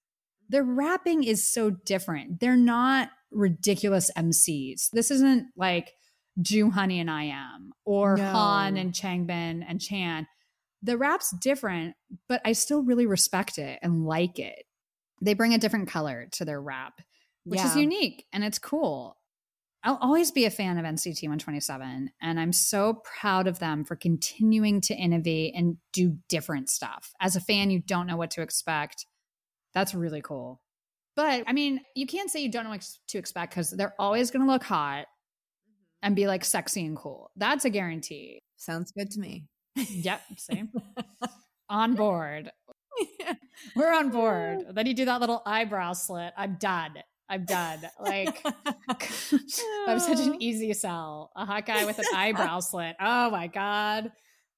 [0.47, 2.39] Their rapping is so different.
[2.39, 4.89] They're not ridiculous MCs.
[4.91, 5.91] This isn't like
[6.39, 8.23] Joohoney and I.M or No.
[8.23, 10.27] Han and Changbin and Chan.
[10.84, 11.95] The rap's different,
[12.27, 14.65] but I still really respect it and like it.
[15.21, 17.01] They bring a different color to their rap,
[17.43, 19.17] which is unique and it's cool.
[19.84, 23.95] I'll always be a fan of NCT 127, and I'm so proud of them for
[23.95, 27.13] continuing to innovate and do different stuff.
[27.19, 29.07] As a fan, you don't know what to expect.
[29.73, 30.61] That's really cool.
[31.15, 34.29] But I mean, you can't say you don't know what to expect because they're always
[34.29, 35.07] going to look hot
[36.02, 37.32] and be like sexy and cool.
[37.36, 38.41] That's a guarantee.
[38.58, 39.45] Sounds good to me.
[39.76, 40.70] Yep, same.
[41.70, 42.52] on board.
[43.76, 44.66] We're on board.
[44.74, 46.34] Then you do that little eyebrow slit.
[46.38, 46.95] I'm done.
[47.30, 47.80] I'm done.
[47.99, 48.43] Like
[49.88, 51.32] I'm such an easy sell.
[51.36, 52.95] A hot guy with an eyebrow slit.
[52.99, 54.12] Oh my god!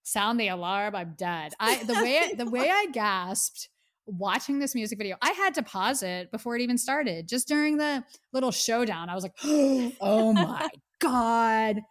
[0.04, 0.96] Sound the alarm.
[0.96, 1.54] I'm dead.
[1.60, 3.70] I the way the way I gasped
[4.06, 5.16] watching this music video.
[5.22, 7.28] I had to pause it before it even started.
[7.28, 9.36] Just during the little showdown, I was like,
[10.02, 11.82] "Oh my god!"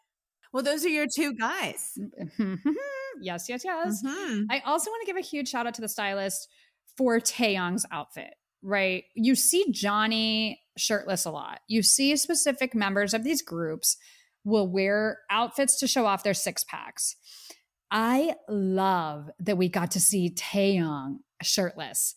[0.52, 1.98] well, those are your two guys.
[3.20, 4.02] yes, yes, yes.
[4.04, 4.46] Mhm.
[4.50, 6.48] I also want to give a huge shout out to the stylist
[6.96, 9.04] for Taeyong's outfit, right?
[9.14, 11.60] You see Johnny shirtless a lot.
[11.68, 13.96] You see specific members of these groups
[14.44, 17.16] will wear outfits to show off their six packs.
[17.90, 22.14] I love that we got to see Taeyong shirtless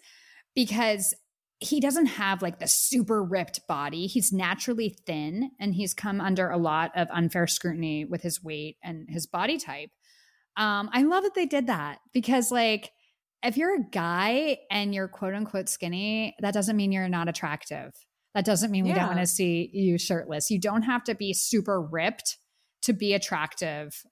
[0.56, 1.14] because
[1.60, 4.08] he doesn't have like the super ripped body.
[4.08, 8.78] He's naturally thin and he's come under a lot of unfair scrutiny with his weight
[8.84, 9.90] and his body type.
[10.58, 12.92] Um, I love that they did that because, like,
[13.44, 17.92] if you're a guy and you're quote unquote skinny, that doesn't mean you're not attractive.
[18.34, 20.50] That doesn't mean we don't want to see you shirtless.
[20.50, 22.38] You don't have to be super ripped
[22.82, 24.04] to be attractive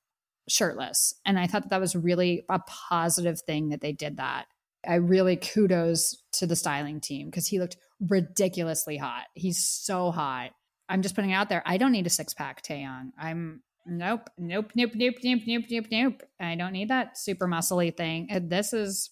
[0.48, 1.14] shirtless.
[1.26, 4.46] And I thought that, that was really a positive thing that they did that.
[4.88, 9.26] I really kudos to the styling team because he looked ridiculously hot.
[9.34, 10.52] He's so hot.
[10.90, 11.64] I'm just putting it out there.
[11.66, 13.12] I don't need a six pack Taeyong.
[13.20, 16.22] I'm nope, nope, nope, nope, nope, nope, nope, nope.
[16.40, 18.28] I don't need that super muscly thing.
[18.32, 19.10] Uh, This is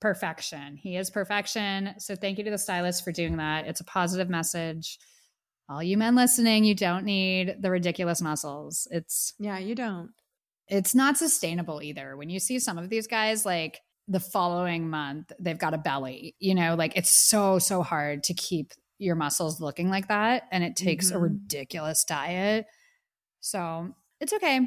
[0.00, 0.76] perfection.
[0.76, 1.94] He is perfection.
[1.98, 3.66] So thank you to the stylist for doing that.
[3.66, 4.98] It's a positive message.
[5.68, 8.88] All you men listening, you don't need the ridiculous muscles.
[8.90, 10.10] It's Yeah, you don't.
[10.68, 12.16] it's not sustainable either.
[12.16, 16.34] When you see some of these guys, like the following month, they've got a belly,
[16.40, 20.42] you know, like it's so, so hard to keep your muscles looking like that.
[20.52, 21.22] And it takes a Mhm.
[21.22, 22.66] ridiculous diet.
[23.40, 24.60] So it's okay.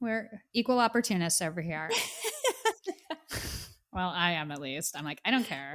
[0.00, 1.90] We're equal opportunists over here.
[3.92, 4.96] well, I am at least.
[4.96, 5.74] I'm like, I don't care.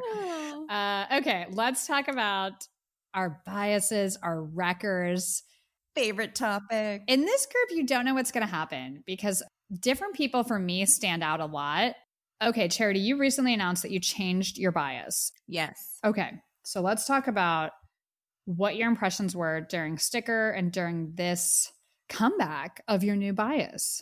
[0.70, 2.68] Uh, okay, let's talk about
[3.14, 5.44] our biases, our wreckers
[5.96, 7.04] Favorite topic.
[7.08, 9.44] in this group, you don't know what's going to happen because
[9.80, 11.96] different people for me stand out a lot.
[12.42, 15.32] Okay, Charity, you recently announced that you changed your bias.
[15.48, 16.00] Yes.
[16.04, 16.32] Okay,
[16.64, 17.72] so let's talk about
[18.46, 21.72] what your impressions were during sticker and during this
[22.10, 24.02] comeback of your new bias.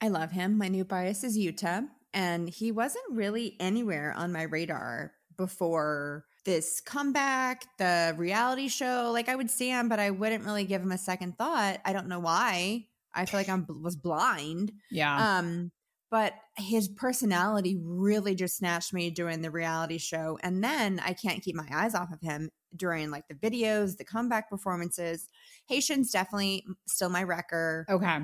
[0.00, 0.58] I love him.
[0.58, 6.80] My new bias is Yuta, and he wasn't really anywhere on my radar before this
[6.80, 9.10] comeback, the reality show.
[9.12, 11.80] Like I would see him, but I wouldn't really give him a second thought.
[11.84, 12.86] I don't know why.
[13.14, 14.72] I feel like I was blind.
[14.90, 15.38] Yeah.
[15.38, 15.70] Um,
[16.14, 21.42] but his personality really just snatched me during the reality show, and then I can't
[21.42, 25.26] keep my eyes off of him during like the videos, the comeback performances.
[25.68, 27.84] Haechan's definitely still my wrecker.
[27.90, 28.20] okay.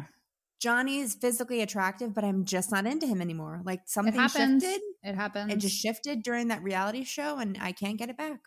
[0.61, 3.61] Johnny's physically attractive, but I'm just not into him anymore.
[3.65, 4.63] Like It something happens.
[4.63, 4.81] shifted.
[5.03, 5.53] It happens.
[5.53, 8.39] It just shifted during that reality show, and I can't get it back.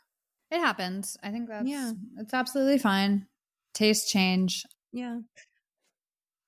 [0.52, 1.18] it happens.
[1.22, 1.92] I think that's Yeah.
[2.20, 3.28] it's absolutely fine.
[3.74, 4.64] Taste change.
[4.94, 5.20] Yeah.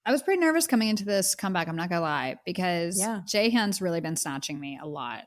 [0.06, 1.68] I was pretty nervous coming into this comeback.
[1.68, 3.22] I'm not gonna lie because Yeah.
[3.28, 5.24] Jaehyun's really been snatching me a lot,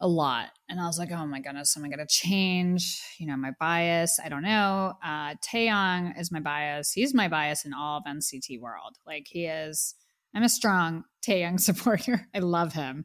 [0.00, 3.02] a lot, and I was like, oh my goodness, am I gonna change?
[3.18, 4.18] You know, my bias.
[4.24, 4.94] I don't know.
[5.02, 6.92] Uh, Taeyong is my bias.
[6.92, 8.96] He's my bias in all of NCT world.
[9.06, 9.94] Like he is
[10.34, 12.28] I'm a strong Taeyong supporter.
[12.34, 13.04] I love him.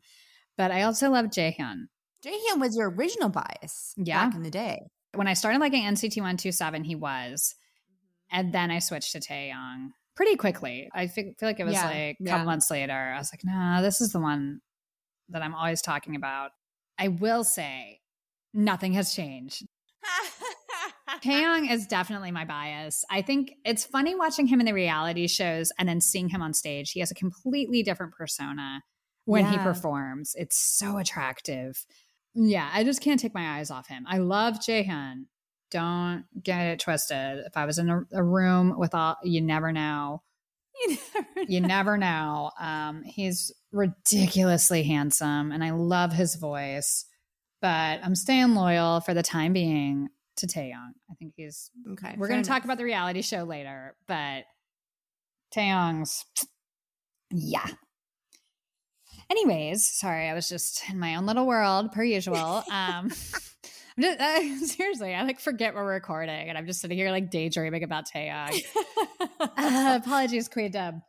[0.57, 1.87] But I also love Jaehyun.
[2.23, 4.25] Jaehyun was your original bias Yeah.
[4.27, 4.79] back in the day.
[5.15, 7.55] When I started liking NCT 127, he was.
[8.31, 10.89] And then I switched to Taeyong pretty quickly.
[10.93, 12.31] I feel, feel like it was Yeah, like a yeah.
[12.31, 12.93] couple months later.
[12.93, 14.61] I was like, no, this is the one
[15.29, 16.51] that I'm always talking about.
[16.97, 17.99] I will say
[18.53, 19.65] nothing has changed.
[21.23, 23.03] Taeyong is definitely my bias.
[23.09, 26.53] I think it's funny watching him in the reality shows and then seeing him on
[26.53, 26.91] stage.
[26.91, 28.81] He has a completely different persona
[29.25, 30.33] when he performs.
[30.37, 31.83] It's so attractive.
[32.35, 34.05] Yeah, I just can't take my eyes off him.
[34.07, 35.25] I love Jaehyun.
[35.75, 37.43] Don't get it twisted.
[37.45, 40.21] If I was in a, a room with all, you never know.
[40.87, 42.51] You never You never know.
[42.57, 47.03] Um, he's ridiculously handsome and I love his voice,
[47.61, 50.07] but I'm staying loyal for the time being
[50.37, 50.91] to Taeyong.
[51.11, 52.15] I think he's Okay.
[52.17, 54.45] we're going to talk about the reality show later, but
[55.53, 56.23] Taeyong's,
[57.31, 57.67] yeah.
[59.29, 62.63] Anyways, sorry, I was just in my own little world per usual.
[62.71, 63.11] Um,
[63.99, 68.05] just, seriously, I like forget we're recording, and I'm just sitting here like daydreaming about
[68.07, 68.61] Taeyong.
[69.57, 71.01] Uh, apologies, Queendom.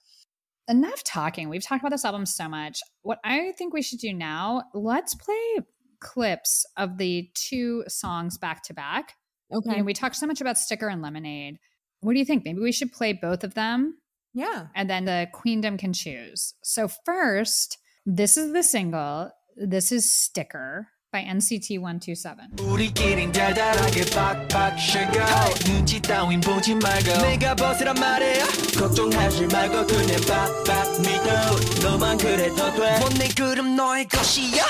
[0.69, 1.49] Enough talking.
[1.49, 2.81] We've talked about this album so much.
[3.03, 5.59] What I think we should do now, let's play
[6.01, 9.15] clips of the two songs back to back.
[9.53, 9.79] okay.
[9.79, 11.59] Know, we talked so much about Sticker and Lemonade.
[12.01, 12.45] What do you think?
[12.45, 13.99] Maybe we should play both of them
[14.35, 14.67] yeah.
[14.75, 16.55] and then the queendom can choose.
[16.63, 19.31] So, first, this is the single.
[19.57, 22.37] This is Sticker by NCT 127.
[22.61, 27.23] 우리끼린 달달하게 빡빡 sugar 눈치 따윈 보지 말고.
[27.23, 28.45] 내가 벗으란 말이야.
[28.79, 31.89] 걱정하지 말고 그냥 빡빡 믿어.
[31.89, 34.63] 너만 그래도 돼못내 그럼 너의 것이야?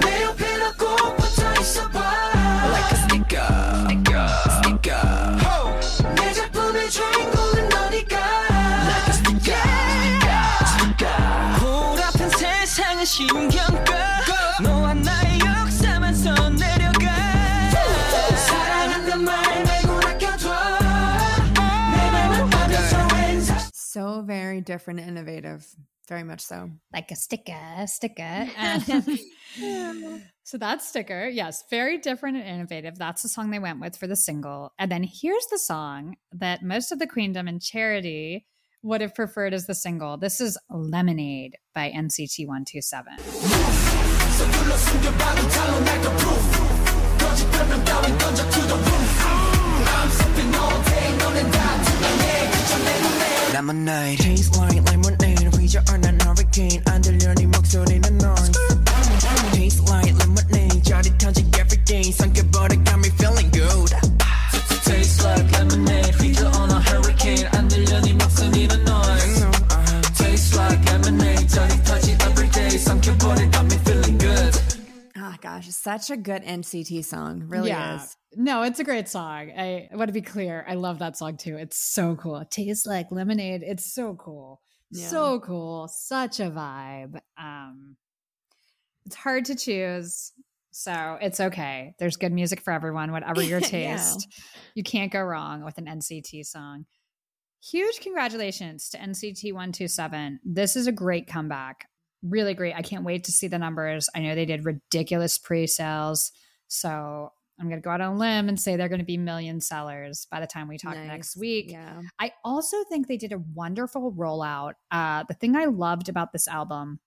[0.00, 2.00] 내 옆에 너꼭 붙어 있어봐.
[2.70, 3.46] Like a sticker
[3.84, 4.26] sticker
[4.58, 8.18] sticker 내 작품의 주인공은 너니까.
[8.88, 9.62] Like a sticker
[10.18, 11.14] sticker sticker
[11.60, 13.94] 보라픈 세상은 신경 꺼
[14.62, 15.33] 너와 나의
[23.94, 25.64] So very different innovative.
[26.08, 26.68] Very much so.
[26.92, 28.48] Like a sticker, sticker.
[30.46, 31.26] So that's Sticker.
[31.26, 32.98] Yes, very different and innovative.
[32.98, 34.74] That's the song they went with for the single.
[34.78, 38.44] And then here's the song that most of the queendom and charity
[38.82, 40.18] would have preferred as the single.
[40.18, 43.14] This is Lemonade by NCT 127
[53.53, 58.51] Lemonade Tastes like lemonade 위저 난 hurricane 안 들려 네 목소리는 noise
[59.53, 62.82] Tastes like lemonade 짜릿하지 everyday 삼켜버려
[75.44, 77.44] Gosh, such a good NCT song.
[77.46, 78.16] Really is.
[78.34, 79.50] No, it's a great song.
[79.56, 80.64] I want to be clear.
[80.66, 81.56] I love that song too.
[81.56, 82.38] It's so cool.
[82.38, 83.62] It tastes like lemonade.
[83.62, 84.60] It's so cool.
[84.90, 85.08] Yeah.
[85.08, 85.88] So cool.
[85.88, 87.20] Such a vibe.
[87.38, 87.96] Um
[89.06, 90.32] it's hard to choose.
[90.72, 91.94] So it's okay.
[91.98, 93.68] There's good music for everyone, whatever your Yeah.
[93.68, 94.26] taste.
[94.74, 96.86] You can't go wrong with an NCT song.
[97.62, 100.40] Huge congratulations to NCT 127.
[100.44, 101.86] This is a great comeback.
[102.24, 102.74] Really great.
[102.74, 104.08] I can't wait to see the numbers.
[104.14, 106.32] I know they did ridiculous pre sales.
[106.68, 109.16] So I'm going to go out on a limb and say they're going to be
[109.16, 111.70] million sellers by the time we talk next week.
[111.70, 112.00] Yeah.
[112.18, 114.72] I also think they did a wonderful rollout.
[114.90, 116.98] Uh, the thing I loved about this album,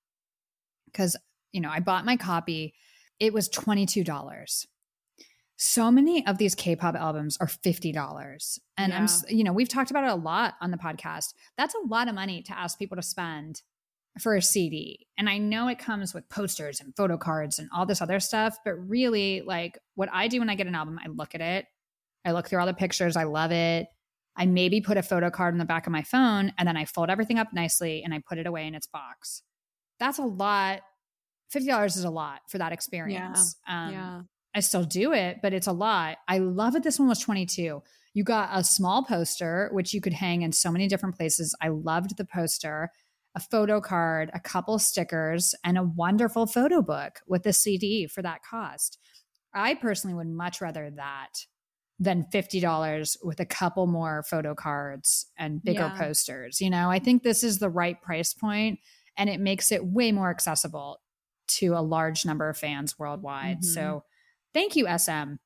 [0.86, 1.18] because,
[1.52, 2.74] you know, I bought my copy,
[3.20, 4.66] it was $22.
[5.58, 8.60] So many of these K pop albums are $50.
[8.78, 11.34] And I'm, you know, we've talked about it a lot on the podcast.
[11.58, 13.64] That's a lot of money to ask people to spend
[14.20, 15.08] for a CD.
[15.18, 18.58] And I know it comes with posters and photo cards and all this other stuff,
[18.64, 21.66] but really, like what I do when I get an album, I look at it,
[22.26, 23.88] I look through all the pictures, I love it.
[24.38, 26.86] I maybe put a photo card on the back of my phone and then I
[26.86, 29.42] fold everything up nicely and I put it away in its box.
[30.00, 30.82] That's a lot.
[31.54, 33.56] $50 is a lot for that experience.
[33.68, 34.22] Um, yeah.
[34.54, 36.18] I still do it, but it's a lot.
[36.28, 36.84] I love it.
[36.84, 37.82] This one was 22.
[38.14, 41.56] You got a small poster, which you could hang in so many different places.
[41.62, 42.92] I loved the poster,
[43.38, 48.24] a photo card, a couple stickers, and a wonderful photo book with a CD for
[48.24, 48.98] that cost.
[49.54, 51.46] I personally would much rather that
[52.00, 55.98] than $50 with a couple more photo cards and bigger Yeah.
[56.00, 56.60] posters.
[56.60, 58.80] You know, I think this is the right price point
[59.18, 61.00] and it makes it way more accessible
[61.60, 63.60] to a large number of fans worldwide.
[63.60, 63.66] Mhm.
[63.66, 64.04] So
[64.54, 65.38] thank you, SM.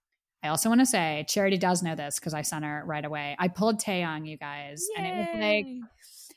[0.44, 3.36] I also want to say Charity does know this because I sent her right away.
[3.38, 5.68] I pulled Taeyong, you guys, and it was like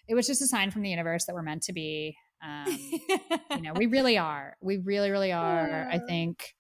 [0.09, 2.17] it was just a sign from the universe that we're meant to be.
[2.43, 2.67] Um,
[3.51, 4.57] you know, we really are.
[4.61, 5.89] We really, really are.
[5.91, 6.55] I think,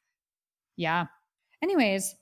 [0.76, 1.07] yeah.
[1.62, 2.14] Anyways,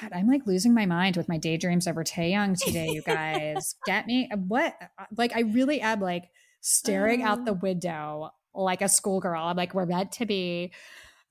[0.00, 3.74] God, I'm like losing my mind with my daydreams over Taeyong today, you guys.
[3.86, 4.74] Get me uh, what?
[4.98, 6.24] Uh, like, I really am like
[6.60, 7.58] staring out the uh.
[7.62, 9.42] window like a schoolgirl.
[9.42, 10.72] I'm like, we're meant to be.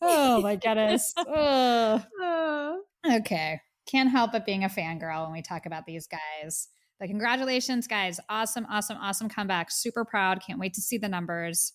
[0.02, 1.14] Oh my goodness.
[3.06, 3.60] Okay.
[3.86, 6.70] Can't help but being a fangirl when we talk about these guys.
[7.04, 8.18] But congratulations, guys.
[8.30, 9.72] Awesome, awesome, awesome comeback.
[9.72, 10.42] Super proud.
[10.42, 11.74] Can't wait to see the numbers.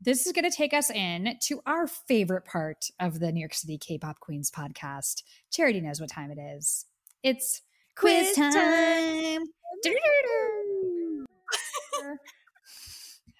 [0.00, 3.52] This is going to take us in to our favorite part of the New York
[3.52, 5.24] City K-pop Queens podcast.
[5.52, 6.86] Charity knows what time it is.
[7.22, 7.60] It's
[7.98, 9.42] quiz, Quiz time.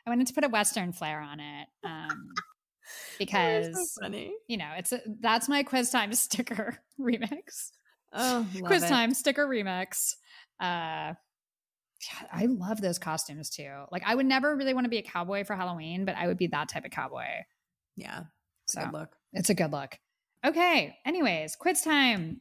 [0.07, 2.29] I wanted to put a Western flair on it um,
[3.19, 4.35] because funny.
[4.49, 7.71] you know it's a, that's my quiz time sticker remix.
[8.13, 10.13] Oh, quiz time sticker remix.
[10.61, 11.15] Uh,
[12.03, 13.71] yeah, I love those costumes too.
[13.91, 16.39] Like I would never really want to be a cowboy for Halloween, but I would
[16.39, 17.25] be that type of cowboy.
[17.97, 18.25] Yeah.
[18.67, 19.17] So Good look.
[19.33, 19.99] it's a good look.
[20.45, 20.97] Okay.
[21.05, 22.41] Anyways, quiz time.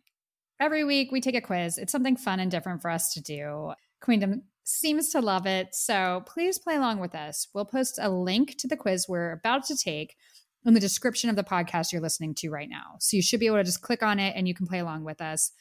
[0.59, 1.77] Every week we take a quiz.
[1.77, 3.73] It's something fun and different for us to do.
[4.01, 5.73] Queendom seems to love it.
[5.73, 7.47] So please play along with us.
[7.53, 10.15] We'll post a link to the quiz we're about to take
[10.65, 12.95] in the description of the podcast you're listening to right now.
[12.99, 15.03] So you should be able to just click on it and you can play along
[15.03, 15.51] with us.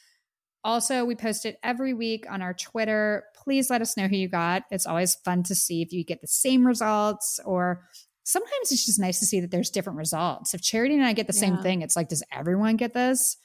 [0.65, 3.23] Also, we post it every week on our Twitter.
[3.35, 4.63] Please let us know who you got.
[4.71, 7.83] It's always fun to see if you get the same results or
[8.23, 10.55] sometimes it's just nice to see that there's different results.
[10.55, 13.37] If Charity and I get the same thing, it's like, does everyone get this?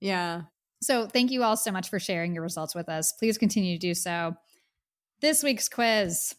[0.00, 0.42] Yeah.
[0.80, 3.12] So thank you all so much for sharing your results with us.
[3.18, 4.34] Please continue to do so.
[5.20, 6.34] This week's quiz.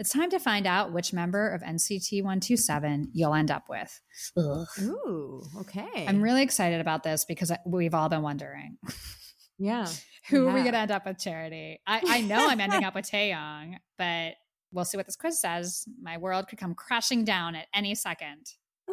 [0.00, 4.00] It's time to find out which member of NCT 127 you'll end up with.
[4.36, 4.66] Ugh.
[4.80, 6.06] Ooh, okay.
[6.08, 8.78] I'm really excited about this because we've all been wondering
[9.62, 9.86] yeah.
[10.28, 11.80] who are we going to end up with, Charity?
[11.86, 14.34] I, I know I'm ending up with Taeyong, but
[14.72, 15.84] we'll see what this quiz says.
[16.00, 18.50] My world could come crashing down at any second.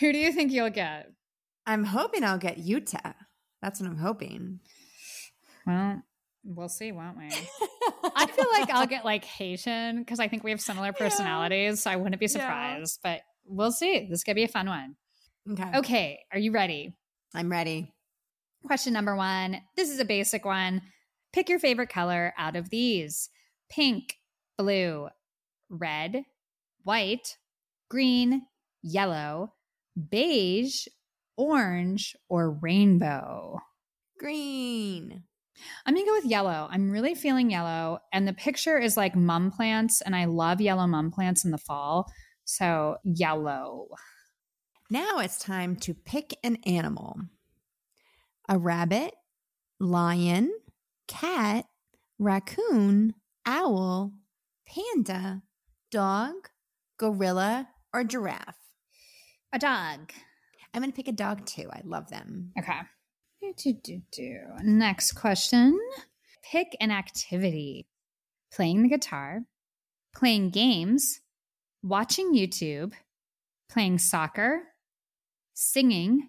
[0.00, 1.10] Who do you think you'll get?
[1.66, 3.14] I'm hoping I'll get Yuta.
[3.60, 4.60] That's what I'm hoping.
[5.66, 6.02] Well,
[6.44, 7.28] we'll see, won't we?
[8.16, 11.82] I feel like I'll get like Haechan because I think we have similar personalities.
[11.82, 12.30] So I wouldn't be Yeah.
[12.32, 14.06] surprised, but we'll see.
[14.10, 14.96] This could be a fun one.
[15.52, 15.70] okay.
[15.78, 16.20] Okay.
[16.32, 16.94] Are you ready?
[17.34, 17.92] I'm ready.
[18.64, 19.60] Question number one.
[19.76, 20.82] This is a basic one.
[21.32, 23.28] Pick your favorite color out of these
[23.68, 24.18] pink,
[24.56, 25.08] blue,
[25.68, 26.24] red,
[26.84, 27.38] white,
[27.88, 28.42] green,
[28.82, 29.52] yellow,
[30.10, 30.86] beige,
[31.36, 33.58] orange, or rainbow.
[34.18, 35.24] Green.
[35.84, 36.68] I'm gonna go with yellow.
[36.70, 37.98] I'm really feeling yellow.
[38.12, 41.58] And the picture is like mum plants, and I love yellow mum plants in the
[41.58, 42.10] fall.
[42.44, 43.88] So yellow.
[44.90, 47.20] Now it's time to pick an animal
[48.52, 49.14] a rabbit,
[49.80, 50.52] lion,
[51.08, 51.64] cat,
[52.18, 53.14] raccoon,
[53.46, 54.12] owl,
[54.68, 55.40] panda,
[55.90, 56.34] dog,
[56.98, 58.58] gorilla, or giraffe.
[59.54, 60.12] A dog.
[60.74, 61.66] I'm going to pick a dog too.
[61.72, 62.52] I love them.
[62.58, 62.78] Okay.
[63.56, 64.36] Do, do, do.
[64.62, 65.78] Next question.
[66.50, 67.86] Pick an activity.
[68.52, 69.44] Playing the guitar,
[70.14, 71.20] playing games,
[71.82, 72.92] watching YouTube,
[73.70, 74.60] playing soccer,
[75.54, 76.28] singing,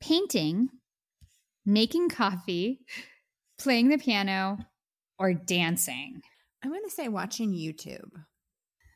[0.00, 0.68] painting,
[1.68, 2.80] making coffee,
[3.58, 4.58] playing the piano,
[5.18, 6.20] or dancing.
[6.64, 8.10] I'm going to say watching YouTube.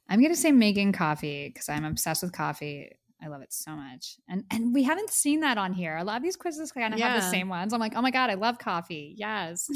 [0.08, 2.90] I'm going to say making coffee because I'm obsessed with coffee.
[3.22, 4.16] I love it so much.
[4.28, 5.96] And and we haven't seen that on here.
[5.96, 7.72] A lot of these quizzes kind of have the same ones.
[7.72, 9.14] I'm like, oh my God, I love coffee.
[9.16, 9.68] Yes.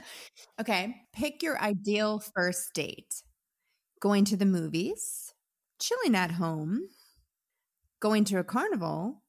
[0.60, 0.96] okay.
[1.12, 3.22] Pick your ideal first date
[4.00, 5.34] going to the movies,
[5.80, 6.88] chilling at home,
[8.00, 9.22] going to a carnival,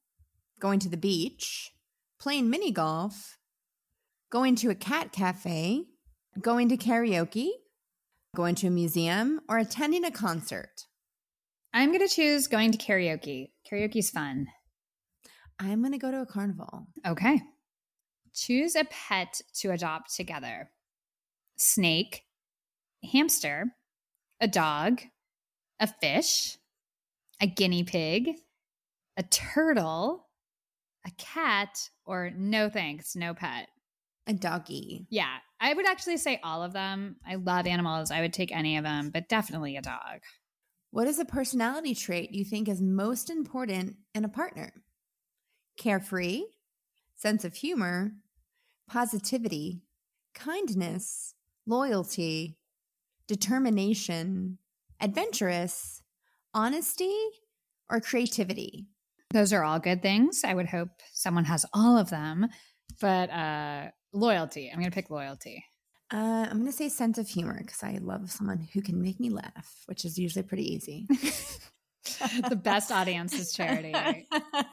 [0.60, 1.72] going to the beach,
[2.20, 3.38] playing mini golf,
[4.30, 5.86] going to a cat cafe,
[6.40, 7.48] going to karaoke,
[8.36, 10.86] going to a museum, or attending a concert.
[11.72, 13.50] I'm going to choose going to karaoke.
[13.68, 14.48] Karaoke's fun.
[15.58, 16.86] I'm going to go to a carnival.
[17.06, 17.40] Okay.
[18.34, 20.70] Choose a pet to adopt together
[21.56, 22.24] snake,
[23.12, 23.66] hamster,
[24.40, 25.02] a dog,
[25.78, 26.56] a fish,
[27.40, 28.30] a guinea pig,
[29.16, 30.29] a turtle,
[31.10, 33.68] a cat, or no thanks, no pet.
[34.26, 35.06] A doggy.
[35.10, 37.16] Yeah, I would actually say all of them.
[37.26, 38.10] I love animals.
[38.10, 40.20] I would take any of them, but definitely a dog.
[40.90, 44.72] What is a personality trait you think is most important in a partner?
[45.76, 46.42] Carefree,
[47.16, 48.12] sense of humor,
[48.88, 49.82] positivity,
[50.34, 51.34] kindness,
[51.66, 52.58] loyalty,
[53.26, 54.58] determination,
[55.00, 56.02] adventurous,
[56.52, 57.16] honesty,
[57.88, 58.88] or creativity?
[59.32, 60.42] Those are all good things.
[60.44, 62.48] I would hope someone has all of them,
[63.00, 64.70] but uh loyalty.
[64.70, 65.64] I'm going to pick loyalty.
[66.12, 69.20] Uh, I'm going to say sense of humor because I love someone who can make
[69.20, 71.06] me laugh, which is usually pretty easy.
[72.48, 73.94] the best audience is charity.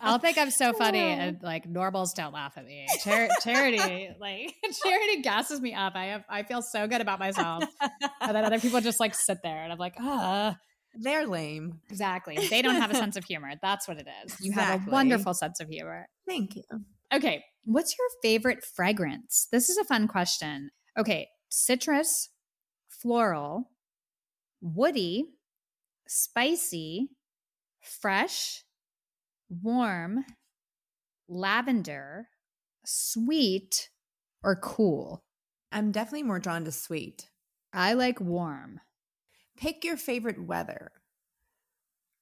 [0.02, 2.88] I'll think I'm so funny, and like normals don't laugh at me.
[3.04, 5.94] Char- charity, like charity, gasses me up.
[5.96, 7.66] I have, I feel so good about myself,
[8.22, 10.58] and then other people just like sit there, and I'm like, ah,
[11.00, 11.82] They're lame.
[11.90, 12.38] exactly.
[12.50, 13.54] They don't have a sense of humor.
[13.62, 14.36] That's what it is.
[14.42, 16.08] You have a wonderful sense of humor.
[16.28, 16.64] Thank you.
[17.14, 19.48] Okay, what's your favorite fragrance?
[19.52, 20.72] This is a fun question.
[20.98, 22.30] Okay, citrus,
[22.90, 23.70] floral,
[24.62, 25.26] woody,
[26.08, 27.10] spicy,
[27.82, 28.64] fresh,
[29.50, 30.26] warm,
[31.30, 32.28] lavender,
[32.86, 33.90] sweet,
[34.44, 35.24] or cool.
[35.72, 37.30] I'm definitely more drawn to sweet.
[37.74, 38.80] I like warm.
[39.58, 40.92] Pick your favorite weather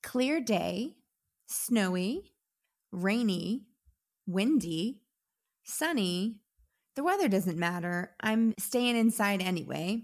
[0.06, 0.96] clear day,
[1.48, 2.32] snowy,
[2.92, 3.66] rainy,
[4.28, 5.02] windy,
[5.64, 6.38] sunny.
[6.96, 8.16] The weather doesn't matter.
[8.22, 10.04] I'm staying inside anyway.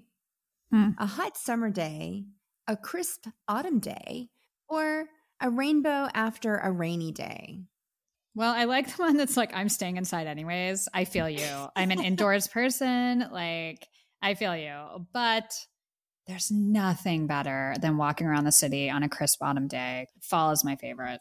[0.71, 0.89] Hmm.
[0.97, 2.25] A hot summer day,
[2.67, 4.29] a crisp autumn day,
[4.67, 5.05] or
[5.39, 7.61] a rainbow after a rainy day.
[8.33, 10.89] Well, I like the one that's like, I'm staying inside anyways.
[10.93, 11.67] I feel you.
[11.75, 13.27] I'm an indoors person.
[13.31, 13.87] Like,
[14.21, 15.05] I feel you.
[15.13, 15.53] But
[16.27, 20.07] there's nothing better than walking around the city on a crisp autumn day.
[20.21, 21.19] Fall is my favorite.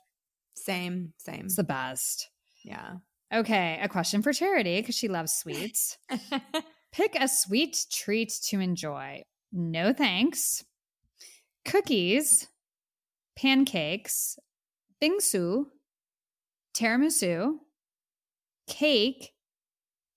[0.55, 1.47] Same, same.
[1.47, 2.29] It's the best.
[2.65, 2.97] yeah.
[3.33, 5.97] Okay, a question for Charity because she loves sweets.
[6.93, 9.23] Pick a sweet treat to enjoy.
[9.53, 10.65] No thanks.
[11.65, 12.49] Cookies,
[13.37, 14.37] pancakes,
[15.01, 15.67] bingsu,
[16.75, 17.59] tiramisu,
[18.67, 19.33] cake,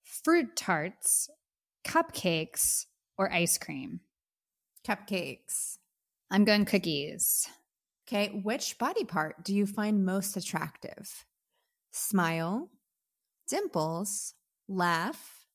[0.02, 1.30] fruit tarts,
[1.86, 4.00] cupcakes, or ice cream.
[4.86, 5.78] Cupcakes.
[6.30, 7.48] I'm going cookies.
[8.06, 11.24] Okay, which body part do you find most attractive?
[11.90, 12.68] Smile,
[13.48, 14.34] dimples,
[14.68, 15.46] laugh,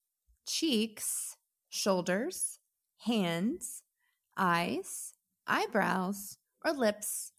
[0.48, 1.38] cheeks,
[1.70, 2.58] shoulders,
[3.06, 3.84] hands,
[4.36, 5.14] eyes,
[5.46, 7.34] eyebrows, or lips?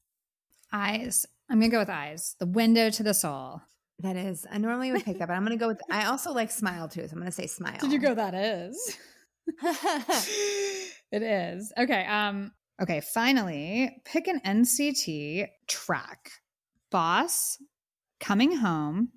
[0.72, 1.26] Eyes.
[1.48, 2.36] I'm going to go with eyes.
[2.38, 3.62] The window to the soul.
[3.98, 6.32] That is, I normally would pick that, but I'm going to go with, I also
[6.32, 7.76] like smile too, so I'm going to say smile.
[7.80, 8.96] Did you go that is?
[11.12, 11.72] it is.
[11.78, 12.04] Okay.
[12.06, 16.30] Um okay, finally, pick an NCT track.
[16.90, 17.58] Boss,
[18.18, 19.10] Coming Home,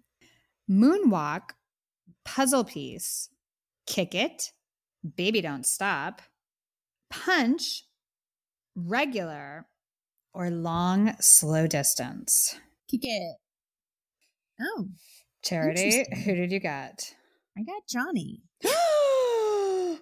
[0.70, 1.52] Moonwalk,
[2.24, 3.30] Puzzle Piece,
[3.88, 4.52] Kick It,
[5.18, 6.22] Baby Don't Stop,
[7.10, 7.84] Punch,
[8.76, 9.66] Regular,
[10.34, 12.56] or Long Slow Distance.
[12.90, 13.38] Kick it.
[14.62, 14.88] Oh,
[15.44, 17.16] Charity, who did you get?
[17.58, 18.44] I got Johnny.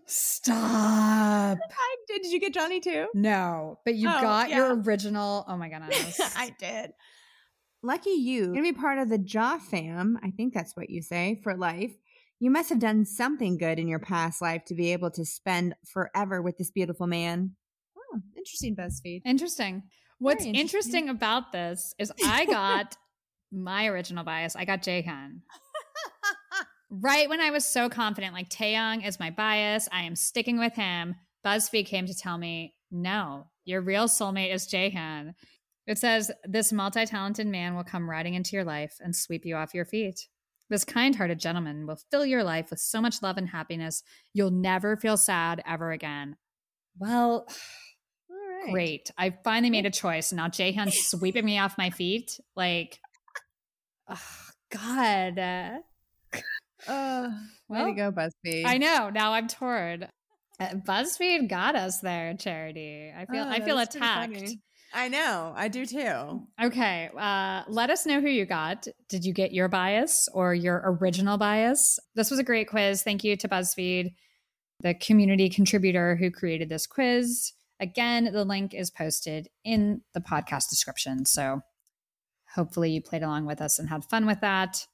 [0.08, 0.56] Stop.
[0.58, 2.22] I did.
[2.24, 3.08] Did you get Johnny too?
[3.14, 5.46] No, but you Oh, got your original.
[5.48, 6.20] Oh my goodness.
[6.38, 6.92] I did.
[7.84, 8.44] Lucky you.
[8.44, 10.20] You're going to be part of the Jaw fam.
[10.22, 11.92] I think that's what you say for life.
[12.40, 15.76] You must have done something good in your past life to be able to spend
[15.86, 17.56] forever with this beautiful man.
[17.98, 19.22] Oh, interesting, BuzzFeed.
[19.26, 19.84] interesting.
[20.20, 20.60] What's interesting.
[20.62, 21.10] interesting.
[21.10, 22.96] about this is I got
[23.52, 24.56] my original bias.
[24.56, 25.40] I got Jaehyun.
[26.92, 29.88] right when I was so confident, like Taeyong is my bias.
[29.92, 31.16] I am sticking with him.
[31.46, 35.34] BuzzFeed came to tell me, no, your real soulmate is Jaehyun.
[35.88, 39.56] It says, this multi talented man will come riding into your life and sweep you
[39.56, 40.28] off your feet.
[40.70, 44.52] This kind hearted gentleman will fill your life with so much love and happiness, you'll
[44.52, 46.38] never feel sad ever again.
[46.98, 47.48] Well,
[48.30, 48.72] All right.
[48.72, 49.12] great.
[49.18, 50.32] I finally made a choice.
[50.32, 52.40] Now Jaehyun's sweeping me off my feet.
[52.56, 53.00] Like,
[54.10, 54.20] oh,
[54.70, 55.82] God.
[56.88, 57.30] Uh, Uh,
[57.70, 58.66] way Well, to go, BuzzFeed.
[58.66, 59.10] I know.
[59.10, 60.08] Now I'm torn.
[60.60, 63.12] Uh, BuzzFeed got us there, Charity.
[63.16, 64.44] I feel Oh, I feel attacked.
[64.94, 65.54] I know.
[65.56, 66.48] I do too.
[66.62, 67.10] Okay.
[67.18, 68.88] Uh, let us know who you got.
[69.08, 71.98] Did you get your bias or your original bias?
[72.16, 73.02] This was a great quiz.
[73.02, 74.14] Thank you to BuzzFeed,
[74.82, 77.54] the community contributor who created this quiz.
[77.80, 81.26] Again, the link is posted in the podcast description.
[81.26, 81.62] So
[82.56, 84.86] hopefully you played along with us and had fun with that.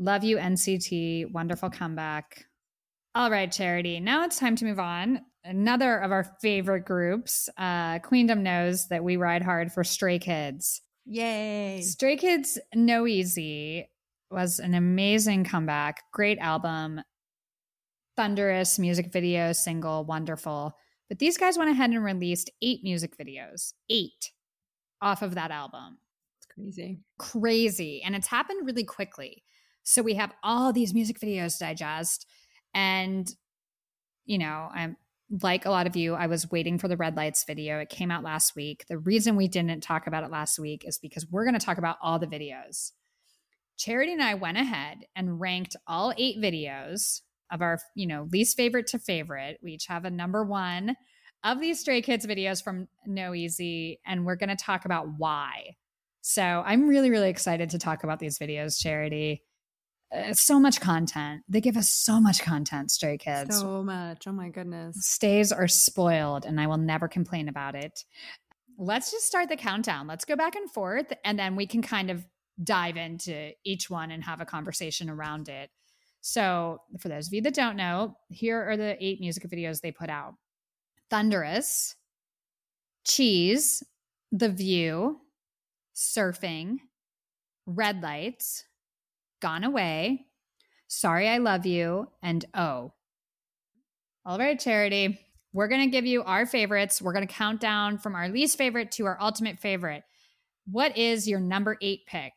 [0.00, 1.30] Love you, NCT.
[1.30, 2.46] Wonderful comeback.
[3.14, 4.00] All right, Charity.
[4.00, 5.20] Now it's time to move on.
[5.44, 7.50] Another of our favorite groups.
[7.58, 10.80] Uh, Queendom knows that we ride hard for Stray Kids.
[11.04, 11.82] Yay.
[11.82, 13.90] Stray Kids No Easy
[14.30, 16.02] was an amazing comeback.
[16.12, 17.02] Great album.
[18.16, 20.74] Thunderous music video, single, wonderful.
[21.10, 24.32] But these guys went ahead and released eight music videos, eight
[25.02, 25.98] off of that album.
[26.38, 27.00] It's crazy.
[27.18, 28.02] Crazy.
[28.02, 29.42] And it's happened really quickly.
[29.82, 32.26] So we have all these music videos to digest.
[32.74, 33.28] And,
[34.24, 34.96] you know, I'm
[35.42, 37.78] like a lot of you, I was waiting for the red lights video.
[37.78, 38.84] It came out last week.
[38.88, 41.78] The reason we didn't talk about it last week is because we're going to talk
[41.78, 42.90] about all the videos.
[43.78, 47.20] Charity and I went ahead and ranked all eight videos
[47.50, 49.58] of our, you know, least favorite to favorite.
[49.62, 50.96] We each have a number one
[51.42, 55.76] of these Stray Kids videos from No Easy, and we're going to talk about why.
[56.20, 59.42] So I'm really, really excited to talk about these videos, Charity.
[60.12, 61.42] Uh, so much content.
[61.48, 63.58] They give us so much content, Stray Kids.
[63.58, 64.26] So much.
[64.26, 64.96] Oh my goodness.
[65.06, 68.04] Stays are spoiled, and I will never complain about it.
[68.76, 70.06] Let's just start the countdown.
[70.06, 72.26] Let's go back and forth, and then we can kind of
[72.62, 75.70] dive into each one and have a conversation around it.
[76.22, 79.92] So, for those of you that don't know, here are the eight music videos they
[79.92, 80.34] put out
[81.08, 81.94] Thunderous,
[83.04, 83.82] Cheese,
[84.32, 85.20] The View,
[85.94, 86.78] Surfing,
[87.66, 88.64] Red Lights,
[89.40, 90.26] Gone Away,
[90.88, 92.92] Sorry I Love You, and Oh.
[94.26, 95.18] All right, Charity.
[95.52, 97.00] We're going to give you our favorites.
[97.02, 100.04] We're going to count down from our least favorite to our ultimate favorite.
[100.70, 102.32] What is your number eight pick?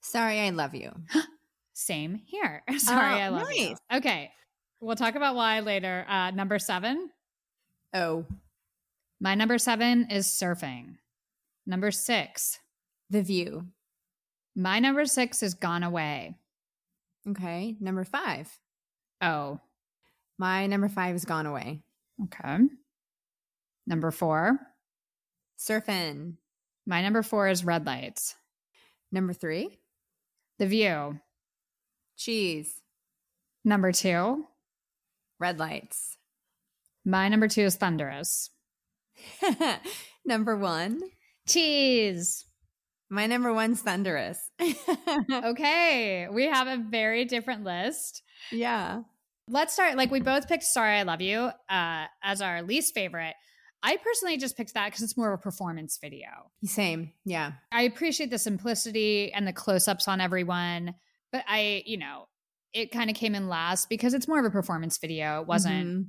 [0.00, 0.92] Sorry, I love you.
[1.74, 2.62] Same here.
[2.78, 3.76] Sorry, Oh, I love you.
[3.92, 4.30] Okay.
[4.80, 6.06] We'll talk about why later.
[6.08, 7.10] Uh, number seven.
[7.92, 8.24] Oh,
[9.20, 10.96] My number seven is surfing.
[11.66, 12.60] Number six.
[13.10, 13.66] The View.
[14.56, 16.34] My number six is Gone Away.
[17.28, 17.76] Okay.
[17.80, 18.48] Number five.
[19.20, 19.60] Oh,
[20.38, 21.82] My number five is Gone Away.
[22.24, 22.58] okay.
[23.86, 24.58] Number four.
[25.58, 26.34] Surfing.
[26.86, 28.34] My number four is Red Lights.
[29.12, 29.78] Number three.
[30.58, 31.20] The View.
[32.16, 32.80] Cheese.
[33.64, 34.46] Number two.
[35.38, 36.16] Red lights.
[37.04, 38.48] My number two is Thunderous.
[40.24, 41.00] number one.
[41.46, 42.46] Cheese.
[43.10, 44.38] My number one's Thunderous.
[45.30, 46.28] Okay.
[46.30, 48.22] We have a very different list.
[48.50, 49.02] yeah.
[49.48, 49.96] Let's start.
[49.96, 53.34] Like, we both picked Sorry I Love You uh, as our least favorite.
[53.80, 56.26] I personally just picked that because it's more of a performance video.
[56.64, 57.12] Same.
[57.24, 57.52] Yeah.
[57.70, 60.96] I appreciate the simplicity and the close ups on everyone,
[61.30, 62.26] but I, you know,
[62.72, 65.42] it kind of came in last because it's more of a performance video.
[65.42, 65.86] It wasn't.
[65.86, 66.06] Mhm.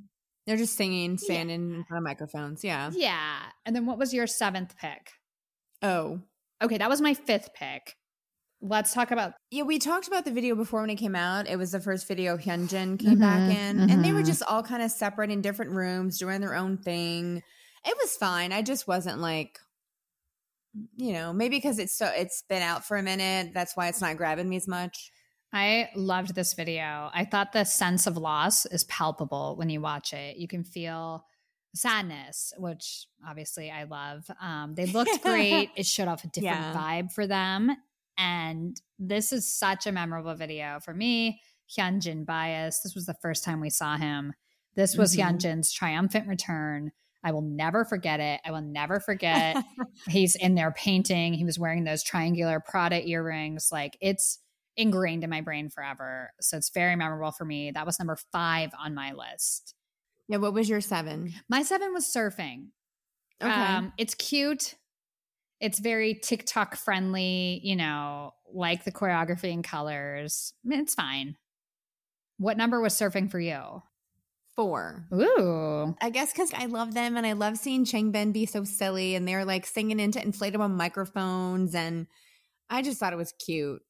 [0.47, 2.63] They're just singing, standing in front of microphones.
[2.63, 2.89] Yeah.
[2.91, 3.37] Yeah.
[3.67, 5.11] And then what was your seventh pick?
[5.83, 6.21] Oh.
[6.61, 7.95] Okay, that was my fifth pick.
[8.59, 11.47] Let's talk about Yeah, we talked about the video before when it came out.
[11.47, 14.25] It was the first video Hyunjin came back in, and they were mhm.
[14.25, 17.43] just all kind of separate in different rooms, doing their own thing.
[17.85, 18.51] It was fine.
[18.51, 19.59] I just wasn't like,
[20.95, 23.51] you know, maybe because it's so it's been out for a minute.
[23.53, 25.11] That's why it's not grabbing me as much.
[25.53, 27.09] I loved this video.
[27.13, 30.37] I thought the sense of loss is palpable when you watch it.
[30.37, 31.25] You can feel
[31.77, 34.29] sadness, which obviously I love.
[34.41, 35.69] Um, they looked great.
[35.75, 36.73] it showed off a different Yeah.
[36.73, 37.71] vibe for them.
[38.17, 41.41] And this is such a memorable video for me.
[41.77, 42.79] Hyunjin bias.
[42.81, 44.33] This was the first time we saw him.
[44.75, 45.37] This was Mhm.
[45.39, 46.91] Hyunjin's triumphant return.
[47.23, 48.39] I will never forget it.
[48.45, 49.57] I will never forget
[50.07, 51.33] he's in there painting.
[51.33, 53.69] He was wearing those triangular Prada earrings.
[53.71, 54.39] Like it's
[54.77, 56.31] ingrained in my brain forever.
[56.39, 57.71] So it's very memorable for me.
[57.71, 59.73] That was number five on my list.
[60.27, 60.37] Yeah.
[60.37, 61.33] What was your seven?
[61.49, 62.67] My seven was surfing.
[63.41, 63.51] Okay.
[63.51, 64.75] Um, it's cute.
[65.59, 70.53] It's very TikTok friendly, you know, like the choreography and colors.
[70.65, 71.35] I mean, It's fine.
[72.37, 73.81] What number was surfing for you?
[74.55, 75.07] Four.
[75.13, 75.95] Ooh.
[76.01, 79.27] I guess because I love them and I love seeing Changbin be so silly and
[79.27, 82.07] they're like singing into inflatable microphones and
[82.69, 83.81] I just thought it was cute.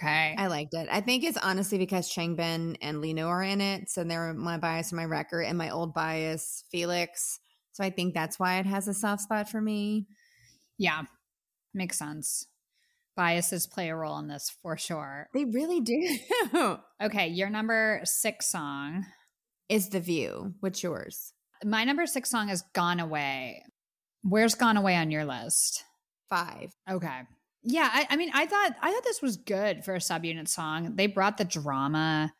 [0.00, 0.34] Okay.
[0.38, 0.88] I liked it.
[0.90, 3.90] I think it's honestly because Changbin and Lee Know are in it.
[3.90, 7.38] So they're my bias and my wrecker and my old bias, Felix.
[7.72, 10.06] So I think that's why it has a soft spot for me.
[10.78, 11.02] yeah.
[11.74, 12.46] Makes sense.
[13.16, 15.28] Biases play a role in this for sure.
[15.34, 16.18] They really do.
[17.02, 19.06] Okay, your number six song.
[19.68, 20.54] is The View.
[20.60, 21.32] What's yours?
[21.64, 23.62] My number six song is Gone Away.
[24.22, 25.84] Where's Gone Away on your list?
[26.28, 26.72] Five.
[26.90, 27.20] Okay.
[27.62, 30.96] Yeah, I, I mean, I thought I thought this was good for a subunit song.
[30.96, 32.32] They brought the drama.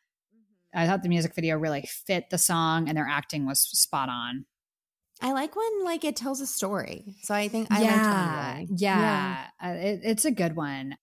[0.75, 4.47] I thought the music video really fit the song, and their acting was spot on.
[5.21, 7.17] I like when like it tells a story.
[7.23, 10.97] So I think I yeah, liked yeah, Uh, it, it's a good one.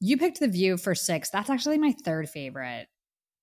[0.00, 1.30] You picked the View for six.
[1.30, 2.86] That's actually my third favorite.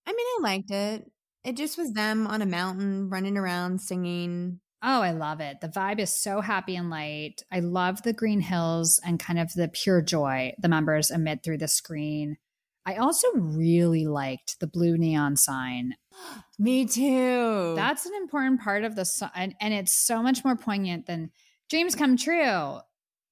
[0.06, 1.12] I mean, I liked it.
[1.44, 4.60] It just was them on a mountain running around singing.
[4.84, 5.62] Oh, I love it.
[5.62, 7.44] The vibe is so happy and light.
[7.52, 11.60] I love the green hills and kind of the pure joy the members emit through
[11.60, 12.38] the screen.
[12.84, 15.96] I also really liked the blue neon sign.
[16.60, 17.74] Me too.
[17.76, 21.30] That's an important part of the song, and, and it's so much more poignant than
[21.70, 22.80] dreams come true.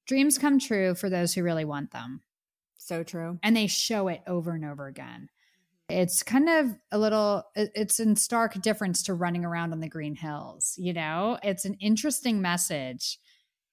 [0.08, 2.22] Dreams come true for those who really want them.
[2.78, 3.40] so true.
[3.44, 5.30] And they show it over and over again.
[5.90, 10.16] It's kind of a little, it's in stark difference to running around on the green
[10.16, 10.76] hills.
[10.78, 13.18] You know, it's an interesting message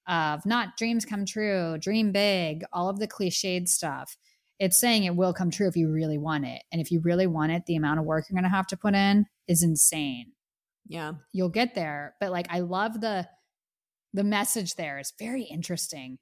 [0.09, 4.17] of not dreams come true, dream big, all of the cliched stuff.
[4.59, 6.63] It's saying it will come true if you really want it.
[6.73, 8.77] And if you really want it, the amount of work you're going to have to
[8.77, 10.33] put in is insane.
[10.89, 11.13] Yeah.
[11.33, 13.29] You'll get there, but like I love the
[14.17, 14.99] the message there.
[14.99, 16.19] It's very interesting.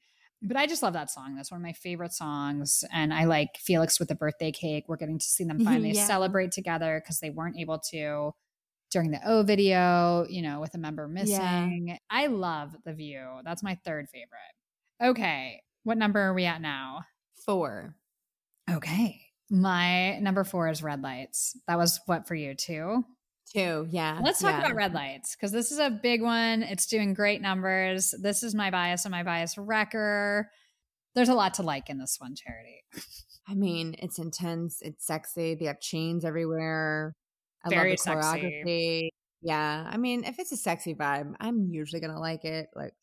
[0.46, 1.34] But I just love that song.
[1.34, 2.84] That's one of my favorite songs.
[2.92, 4.84] And I like Felix with the birthday cake.
[4.88, 6.06] We're getting to see them mm-hmm, finally Yeah.
[6.06, 8.32] celebrate together because they weren't able to
[8.90, 11.98] during the O video, you know, with a member missing.
[12.10, 13.26] I love The View.
[13.44, 15.10] That's my third favorite.
[15.10, 15.62] Okay.
[15.82, 17.04] What number are we at now?
[17.44, 17.96] Four.
[18.70, 19.20] Okay.
[19.50, 21.58] My number four is Red Lights.
[21.66, 23.04] That was what for you too?
[23.52, 23.86] Two.
[23.90, 24.20] Yeah.
[24.22, 24.60] Let's talk yeah.
[24.60, 26.62] about red lights because this is a big one.
[26.62, 28.14] It's doing great numbers.
[28.20, 30.50] This is my bias and my bias wrecker.
[31.14, 32.82] There's a lot to like in this one, Charity.
[33.48, 34.78] I mean, it's intense.
[34.80, 35.54] It's sexy.
[35.54, 37.14] They have chains everywhere.
[37.64, 38.38] I Very love the sexy.
[38.40, 39.08] choreography.
[39.42, 39.88] Yeah.
[39.88, 42.68] I mean, if it's a sexy vibe, I'm usually gonna like it.
[42.74, 42.94] Like,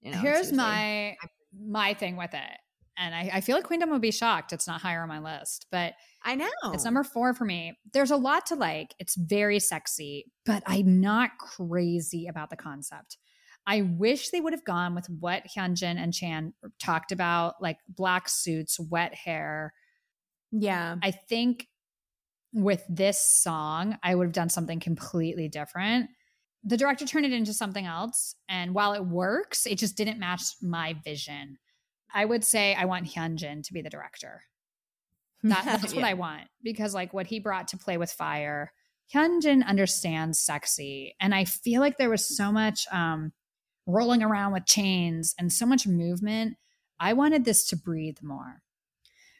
[0.00, 0.18] you know.
[0.18, 0.56] Here's seriously.
[0.56, 1.16] my
[1.60, 2.58] my thing with it,
[2.98, 5.66] and I, I feel like Queendom would be shocked it's not higher on my list,
[5.70, 5.94] but
[6.24, 6.48] I know.
[6.72, 7.78] it's number four for me.
[7.92, 8.94] There's a lot to like.
[8.98, 13.16] It's very sexy, but I'm not crazy about the concept.
[13.66, 18.28] I wish they would have gone with what Hyunjin and Chan talked about, like black
[18.28, 19.74] suits, wet hair.
[20.50, 20.96] Yeah.
[21.02, 21.66] I think
[22.54, 26.08] with this song, I would have done something completely different.
[26.64, 28.34] The director turned it into something else.
[28.48, 31.58] And while it works, it just didn't match my vision.
[32.12, 34.42] I would say I want Hyunjin to be the director.
[35.44, 38.72] That, that's what I want because, like, what he brought to play with fire,
[39.14, 41.14] Hyunjin understands sexy.
[41.20, 43.32] And I feel like there was so much um,
[43.86, 46.56] rolling around with chains and so much movement.
[46.98, 48.62] I wanted this to breathe more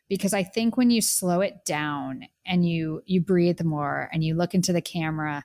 [0.08, 4.34] because I think when you slow it down and you you breathe more and you
[4.34, 5.44] look into the camera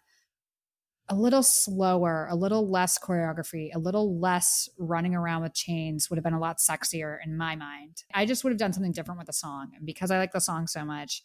[1.09, 6.17] a little slower, a little less choreography, a little less running around with chains would
[6.17, 8.03] have been a lot sexier in my mind.
[8.13, 9.71] I just would have done something different with the song.
[9.75, 11.21] And because I like the song so much,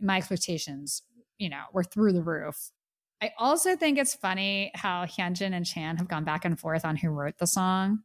[0.00, 1.02] my expectations,
[1.38, 2.70] you know, were through the roof.
[3.20, 6.96] I also think it's funny how Hyunjin and Chan have gone back and forth on
[6.96, 8.00] who wrote the song.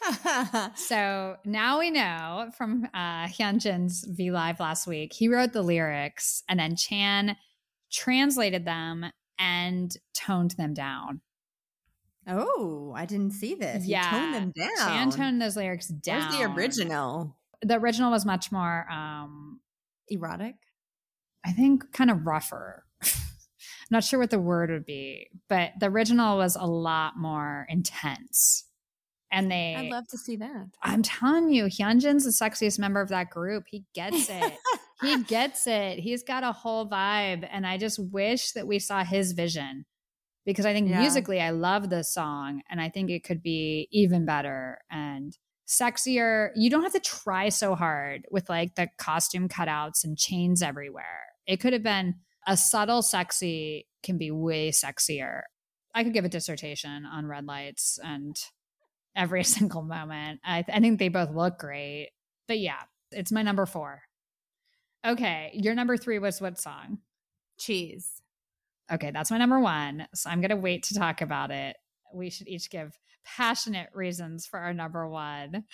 [0.76, 6.42] So now we know from uh, Hyunjin's V Live last week, he wrote the lyrics
[6.48, 7.36] and then Chan
[7.92, 9.06] translated them
[9.40, 11.22] and toned them down.
[12.26, 13.86] oh, I didn't see this.
[13.86, 14.10] You Yeah.
[14.10, 14.76] toned them down.
[14.76, 16.20] Chan toned those lyrics down.
[16.20, 17.36] Where's the original?
[17.62, 19.60] The original was much more, um,
[20.08, 20.54] Erotic.
[21.44, 22.84] I think, kind of rougher.
[23.02, 23.08] I'm
[23.90, 28.66] not sure what the word would be, but the original was a lot more intense.
[29.32, 30.66] And they, I'd love to see that.
[30.82, 33.64] I'm telling you, Hyunjin's the sexiest member of that group.
[33.68, 34.52] He gets it.
[35.02, 35.98] he gets it.
[35.98, 37.46] He's got a whole vibe.
[37.50, 39.84] And I just wish that we saw his vision
[40.44, 40.98] because I think Yeah.
[41.00, 45.36] musically, I love this song and I think it could be even better and
[45.68, 46.50] sexier.
[46.56, 51.26] You don't have to try so hard with like the costume cutouts and chains everywhere.
[51.46, 52.16] It could have been
[52.46, 55.42] a subtle sexy can be way sexier.
[55.94, 58.36] I could give a dissertation on red lights and
[59.14, 60.40] every single moment.
[60.44, 62.10] I, I think they both look great.
[62.48, 62.80] But yeah,
[63.12, 64.02] it's my number four.
[65.06, 66.98] Okay, your number three was what song?
[67.58, 68.22] Cheese.
[68.92, 70.06] Okay, that's my number one.
[70.14, 71.76] So I'm going to wait to talk about it.
[72.12, 75.64] We should each give passionate reasons for our number one.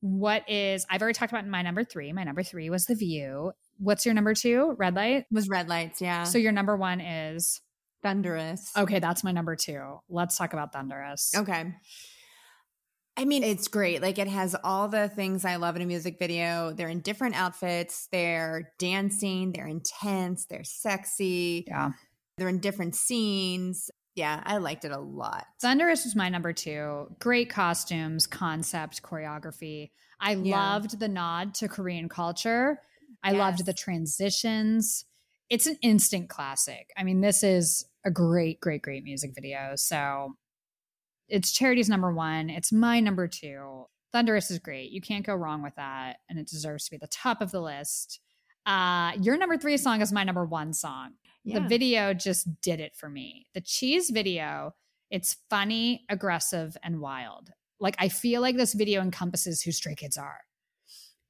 [0.00, 2.12] What is, I've already talked about my number three.
[2.12, 3.52] My number three was The View.
[3.78, 4.74] What's your number two?
[4.78, 5.24] Red Light?
[5.30, 6.24] Was red lights, yeah.
[6.24, 7.60] So your number one is,
[8.02, 8.70] thunderous.
[8.76, 9.98] okay, that's my number two.
[10.08, 11.32] Let's talk about Thunderous.
[11.36, 11.74] Okay.
[13.18, 14.00] I mean, it's great.
[14.00, 16.72] Like it has all the things I love in a music video.
[16.72, 18.06] They're in different outfits.
[18.12, 19.50] They're dancing.
[19.50, 20.46] They're intense.
[20.46, 21.64] They're sexy.
[21.66, 21.90] Yeah.
[22.36, 23.90] They're in different scenes.
[24.14, 25.46] Yeah, I liked it a lot.
[25.60, 27.08] Thunderous was my number two.
[27.18, 29.90] Great costumes, concept, choreography.
[30.20, 30.74] I Yeah.
[30.74, 32.80] loved the nod to Korean culture.
[33.24, 35.04] I loved the transitions.
[35.50, 36.92] It's an instant classic.
[36.96, 39.72] I mean, this is a great, great, great music video.
[39.74, 40.36] So
[41.28, 42.50] it's Charity's number one.
[42.50, 43.84] It's my number two.
[44.12, 44.90] Thunderous is great.
[44.90, 46.16] You can't go wrong with that.
[46.28, 48.20] And it deserves to be at the top of the list.
[48.66, 51.12] Uh, your number three song is my number one song
[51.44, 51.58] Yeah.
[51.60, 53.46] the video just did it for me.
[53.54, 54.74] The cheese video,
[55.10, 57.50] it's funny, aggressive, and wild.
[57.80, 60.40] Like I feel like this video encompasses who Stray Kids are.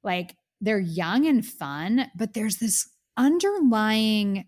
[0.03, 4.45] Like they're young and fun, but there's this underlying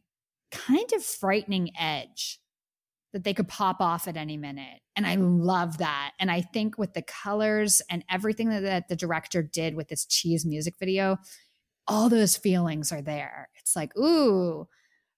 [0.51, 2.40] kind of frightening edge
[3.13, 4.79] that they could pop off at any minute.
[4.95, 6.11] And I love that.
[6.19, 10.05] And I think with the colors and everything that, that the director did with this
[10.05, 11.17] cheese music video,
[11.87, 13.49] all those feelings are there.
[13.55, 14.67] It's like, ooh,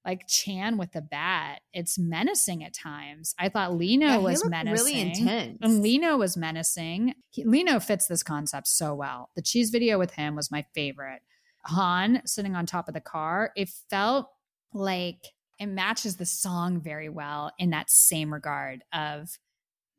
[0.06, 1.62] like Chan with the bat.
[1.72, 3.36] It's menacing at times.
[3.40, 4.74] I thought Lee Know Yeah, was menacing.
[4.86, 5.58] really intense.
[5.62, 7.14] And Lee Know was menacing.
[7.30, 9.30] He, Lee Know fits this concept so well.
[9.36, 11.22] The cheese video with him was my favorite.
[11.66, 14.28] Han sitting on top of the car, it felt
[14.74, 15.28] like
[15.64, 19.38] it matches the song very well in that same regard of,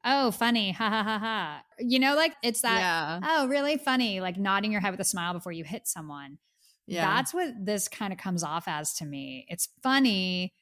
[0.04, 1.62] oh, funny, ha ha ha ha.
[1.78, 3.20] You know, like it's that, yeah.
[3.24, 6.38] oh, really funny, like nodding your head with a smile before you hit someone.
[6.86, 7.06] Yeah.
[7.06, 9.46] That's what this kind of comes off as to me.
[9.48, 10.52] It's funny,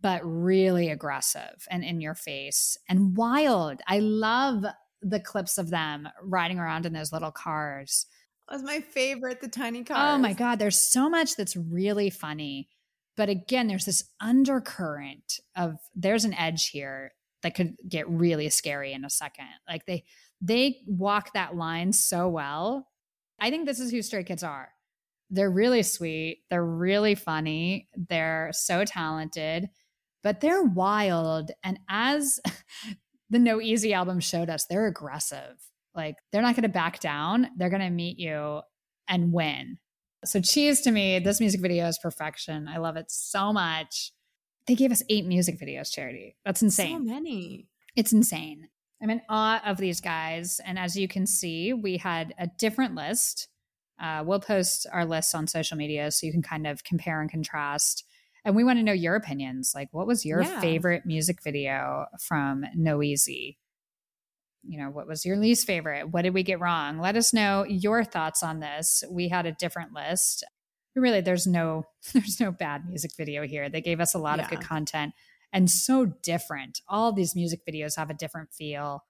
[0.00, 3.80] but really aggressive and in your face and wild.
[3.86, 4.64] I love
[5.02, 8.06] the clips of them riding around in those little cars.
[8.48, 10.14] That was my favorite, the tiny cars.
[10.14, 12.68] Oh my God, there's so much that's really funny.
[13.16, 17.12] But again, there's this undercurrent of there's an edge here
[17.42, 19.46] that could get really scary in a second.
[19.68, 20.04] Like they
[20.40, 22.88] they walk that line so well.
[23.38, 24.70] I think this is who Stray Kids are.
[25.30, 26.42] They're really sweet.
[26.50, 27.88] They're really funny.
[27.96, 29.68] They're so talented,
[30.22, 31.50] but they're wild.
[31.62, 32.40] And as
[33.30, 35.56] the No Easy album showed us, they're aggressive.
[35.94, 37.48] Like they're not going to back down.
[37.56, 38.60] They're going to meet you
[39.08, 39.78] and win.
[40.24, 42.68] So cheese to me, this music video is perfection.
[42.68, 44.12] I love it so much.
[44.66, 46.36] They gave us eight music videos, Charity.
[46.44, 47.06] That's insane.
[47.06, 47.68] So many.
[47.96, 48.68] It's insane.
[49.02, 50.60] I'm in awe of these guys.
[50.64, 53.48] And as you can see, we had a different list.
[54.00, 57.30] Uh, we'll post our lists on social media so you can kind of compare and
[57.30, 58.04] contrast.
[58.44, 59.72] And we want to know your opinions.
[59.74, 60.60] Like, what was your Yeah.
[60.60, 63.58] favorite music video from No Easy?
[64.66, 66.10] You know, what was your least favorite?
[66.10, 66.98] What did we get wrong?
[66.98, 69.04] Let us know your thoughts on this.
[69.10, 70.44] We had a different list.
[70.96, 73.68] Really, there's no there's no bad music video here.
[73.68, 75.12] They gave us a lot of good content
[75.54, 76.80] and so different.
[76.88, 79.04] All these music videos have a different feel.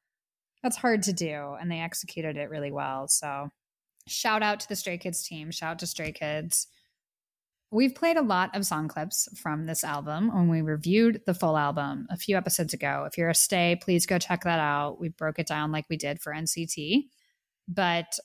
[0.62, 3.08] That's hard to do, and they executed it really well.
[3.08, 3.48] So,
[4.06, 5.50] shout out to the Stray Kids team.
[5.50, 6.68] Shout out to Stray Kids.
[7.74, 11.58] We've played a lot of song clips from this album when we reviewed the full
[11.58, 13.04] album a few episodes ago.
[13.10, 15.00] If you're a stay, please go check that out.
[15.00, 17.06] We broke it down like we did for NCT.
[17.66, 18.16] But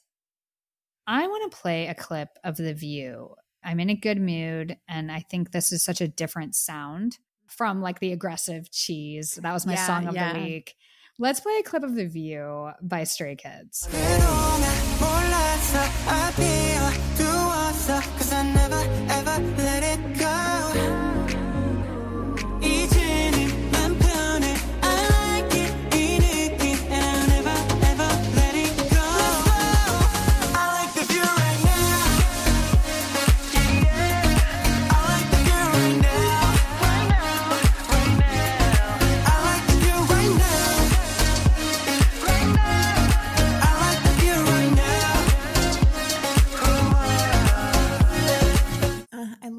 [1.08, 3.34] I want to play a clip of The View.
[3.64, 7.18] I'm in a good mood, and I think this is such a different sound
[7.48, 9.40] from like the aggressive cheese.
[9.42, 10.34] That was my Yeah, song of yeah.
[10.34, 10.76] the week.
[11.18, 13.90] Let's play a clip of The View by Stray Kids.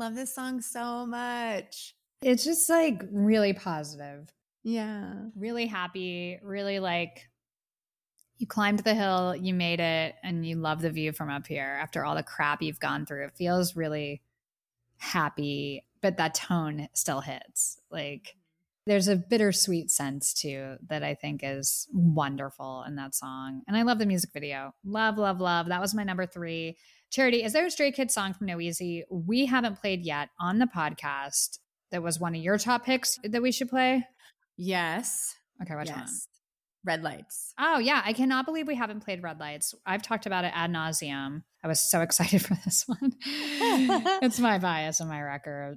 [0.01, 1.95] Love this song so much.
[2.23, 4.33] It's just like really positive,
[4.65, 5.15] Yeah.
[5.37, 7.29] really happy, really like
[8.39, 11.79] you climbed the hill, you made it, and you love the view from up here
[11.83, 13.27] after all the crap you've gone through.
[13.27, 14.23] It feels really
[14.97, 17.79] happy, but that tone still hits.
[17.91, 18.37] Like
[18.87, 23.61] there's a bittersweet sense too that I think is wonderful in that song.
[23.69, 24.75] And I love the music video.
[24.83, 25.69] Love, love, love.
[25.69, 26.79] That was my number three.
[27.11, 30.59] Charity, is there a Stray Kids song from No Easy we haven't played yet on
[30.59, 31.59] the podcast
[31.91, 34.07] that was one of your top picks that we should play?
[34.57, 35.35] Yes.
[35.61, 36.07] Okay, which one?
[36.85, 37.53] Red lights.
[37.59, 39.75] Oh yeah, I cannot believe we haven't played Red Lights.
[39.85, 41.43] I've talked about it ad nauseum.
[41.63, 43.13] I was so excited for this one.
[44.23, 45.77] it's my bias and my wrecker.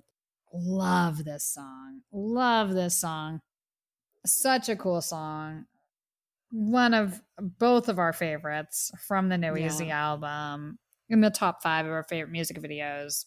[0.53, 2.01] Love this song.
[2.13, 3.39] Love this song.
[4.25, 5.65] Such a cool song.
[6.51, 9.65] One of both of our favorites from the No Yeah.
[9.65, 10.77] Easy album.
[11.13, 13.25] In the top five of our favorite music videos.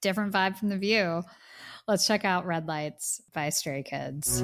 [0.00, 1.22] Different vibe from the view.
[1.86, 4.42] Let's check out Red Lights by Stray Kids.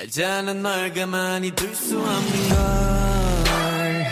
[0.00, 4.06] 알잖아 널 가만히 둘 수 없는 걸.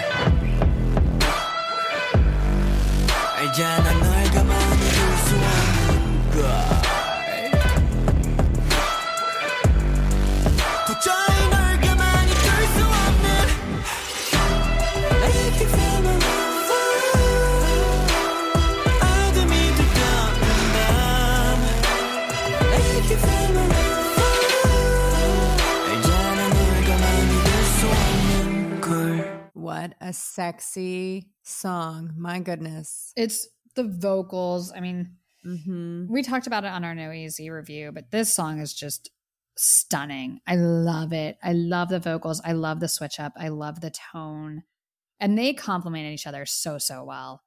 [3.37, 6.88] 알잖아 널 가만히 둘 수 없는 걸
[29.69, 32.15] What a sexy song.
[32.17, 33.13] My goodness.
[33.17, 34.73] It's the vocals.
[34.75, 35.17] I mean,
[35.47, 36.07] Mm-hmm.
[36.11, 39.11] we talked about it on our No Easy review, but this song is just
[39.59, 40.41] stunning.
[40.47, 41.37] I love it.
[41.43, 42.41] I love the vocals.
[42.47, 43.35] I love the switch up.
[43.37, 44.63] I love the tone.
[45.21, 47.43] And they complemented each other so, so well.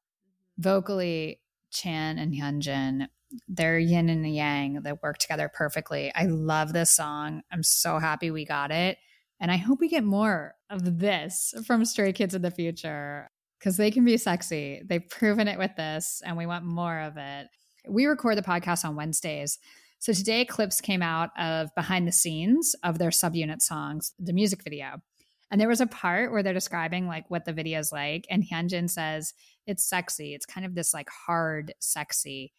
[0.60, 1.42] Vocally,
[1.72, 3.08] Chan and Hyunjin,
[3.48, 6.12] they're yin and yang that work together perfectly.
[6.14, 7.42] I love this song.
[7.52, 9.00] I'm so happy we got it.
[9.42, 13.28] And I hope we get more of this from Stray Kids in the future
[13.60, 14.84] because they can be sexy.
[14.86, 17.48] They've proven it with this, and we want more of it.
[17.90, 19.58] We record the podcast on Wednesdays.
[19.98, 24.64] So today, clips came out of behind the scenes of their subunit songs, the music
[24.64, 25.02] video.
[25.50, 28.26] And there was a part where they're describing like what the video is like.
[28.30, 29.34] And Hyunjin says,
[29.68, 30.34] it's sexy.
[30.34, 32.54] It's kind of this like hard, sexy.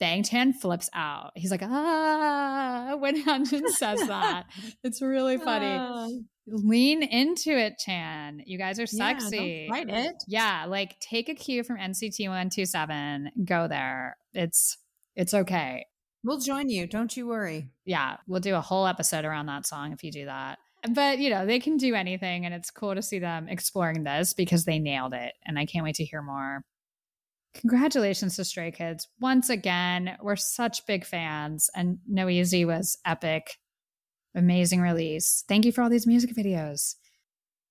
[0.00, 1.30] Bang Chan flips out.
[1.34, 4.44] He's like, ah, when Hyunjin says that.
[4.82, 6.24] It's really funny.
[6.46, 8.42] Lean into it, Chan.
[8.44, 9.66] You guys are Yeah, sexy.
[9.70, 10.14] fight it.
[10.28, 13.30] Yeah, like take a cue from NCT 127.
[13.44, 14.16] Go there.
[14.34, 14.76] It's
[15.16, 15.86] it's okay.
[16.22, 16.86] We'll join you.
[16.86, 17.68] Don't you worry.
[17.84, 20.58] Yeah, we'll do a whole episode around that song if you do that.
[20.90, 24.34] But you know, they can do anything and it's cool to see them exploring this
[24.34, 26.62] because they nailed it and I can't wait to hear more.
[27.54, 29.08] Congratulations to Stray Kids.
[29.20, 33.58] Once again, we're such big fans and No Easy was epic.
[34.34, 35.44] Amazing release.
[35.48, 36.96] Thank you for all these music videos.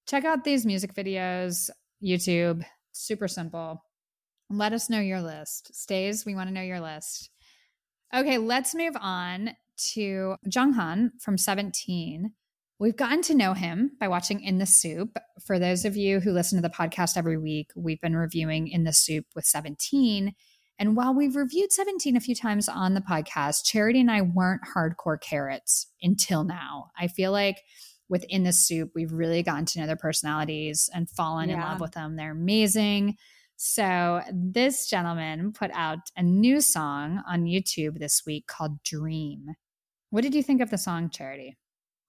[0.08, 1.70] Check out these music videos,
[2.04, 2.64] YouTube.
[2.94, 3.84] Super simple.
[4.50, 5.76] Let us know your list.
[5.76, 7.30] Stays, we want to know your list.
[8.14, 9.56] Okay, let's move on
[9.94, 12.32] to Jeonghan from 17.
[12.84, 15.18] We've gotten to know him by watching In the SOOP.
[15.46, 18.84] For those of you who listen to the podcast every week, we've been reviewing In
[18.84, 20.34] the SOOP with 17.
[20.78, 24.64] And while we've reviewed 17 a few times on the podcast, Charity and I weren't
[24.76, 26.90] hardcore CARATs until now.
[27.00, 27.62] I feel like
[28.10, 31.80] with In the SOOP, we've really gotten to know their personalities and fallen in love
[31.80, 32.18] with them.
[32.18, 33.16] They're amazing.
[33.56, 39.56] So, this gentleman put out a new song on YouTube this week called Dream.
[40.10, 41.56] What did you think of the song, Charity?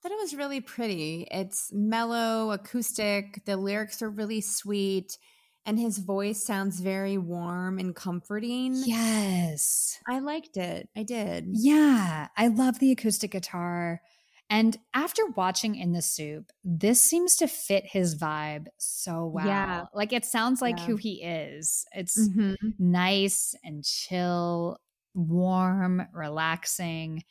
[0.04, 1.26] Thought it was really pretty.
[1.30, 3.42] It's mellow, acoustic.
[3.46, 5.16] The lyrics are really sweet,
[5.64, 8.74] and his voice sounds very warm and comforting.
[8.84, 9.98] Yes.
[10.06, 10.90] I liked it.
[10.94, 11.46] I did.
[11.52, 14.02] Yeah, I love the acoustic guitar.
[14.50, 19.46] And after watching In the SOOP, this seems to fit his vibe so well.
[19.46, 19.84] Yeah.
[19.94, 20.84] Like it sounds like Yeah.
[20.84, 21.86] who he is.
[21.92, 22.56] It's Mhm.
[22.78, 24.76] nice and chill,
[25.14, 27.24] warm, relaxing.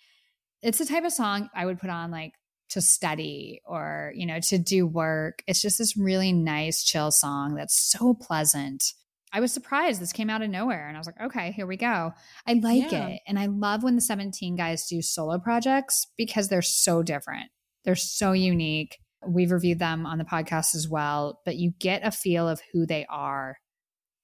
[0.64, 2.34] It's the type of song I would put on like
[2.74, 5.44] to study or, you know, to do work.
[5.48, 8.84] It's just this really nice, chill song that's so pleasant.
[9.32, 11.76] I was surprised this came out of nowhere and I was like, okay, here we
[11.78, 12.12] go.
[12.48, 13.08] I like Yeah.
[13.08, 13.22] it.
[13.28, 17.50] And I love when the 17 guys do solo projects because they're so different.
[17.84, 18.98] They're so unique.
[19.26, 22.86] We've reviewed them on the podcast as well, but you get a feel of who
[22.86, 23.58] they are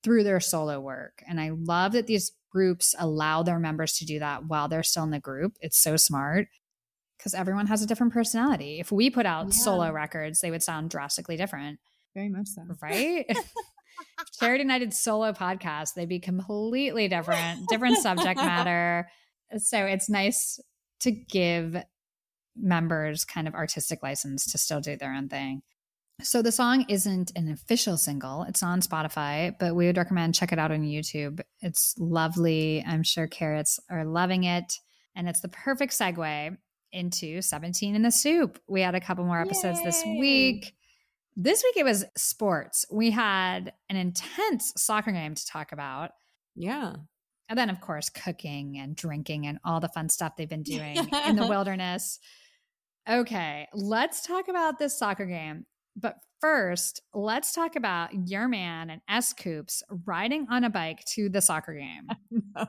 [0.04, 1.24] through their solo work.
[1.28, 5.04] And I love that these groups allow their members to do that while they're still
[5.04, 5.54] in the group.
[5.60, 6.48] It's so smart
[7.20, 8.80] because everyone has a different personality.
[8.80, 9.52] If we put out Yeah.
[9.52, 11.80] solo records, they would sound drastically different,
[12.16, 12.64] Very much so.
[12.82, 13.26] right?
[14.40, 19.10] Charity did solo podcasts, they'd be completely different, different subject matter.
[19.58, 20.60] So it's nice
[21.02, 21.76] to give
[22.56, 25.62] members kind of artistic license to still do their own thing.
[26.22, 28.44] So the song isn't an official single.
[28.44, 31.40] It's on Spotify, but we would recommend check it out on YouTube.
[31.62, 32.84] It's lovely.
[32.86, 34.74] I'm sure CARATs are loving it.
[35.16, 36.58] And it's the perfect segue
[36.92, 38.60] into 17 in the SOOP.
[38.68, 40.74] We had a couple more episodes this week.
[41.36, 42.86] This week it was sports.
[42.92, 46.12] We had an intense soccer game to talk about.
[46.56, 46.96] Yeah.
[47.48, 50.98] And then, of course, cooking and drinking and all the fun stuff they've been doing
[51.26, 52.20] in the wilderness.
[53.10, 55.66] Okay, let's talk about this soccer game.
[55.96, 61.42] But first, let's talk about your man and S.Coups riding on a bike to the
[61.42, 62.08] soccer game.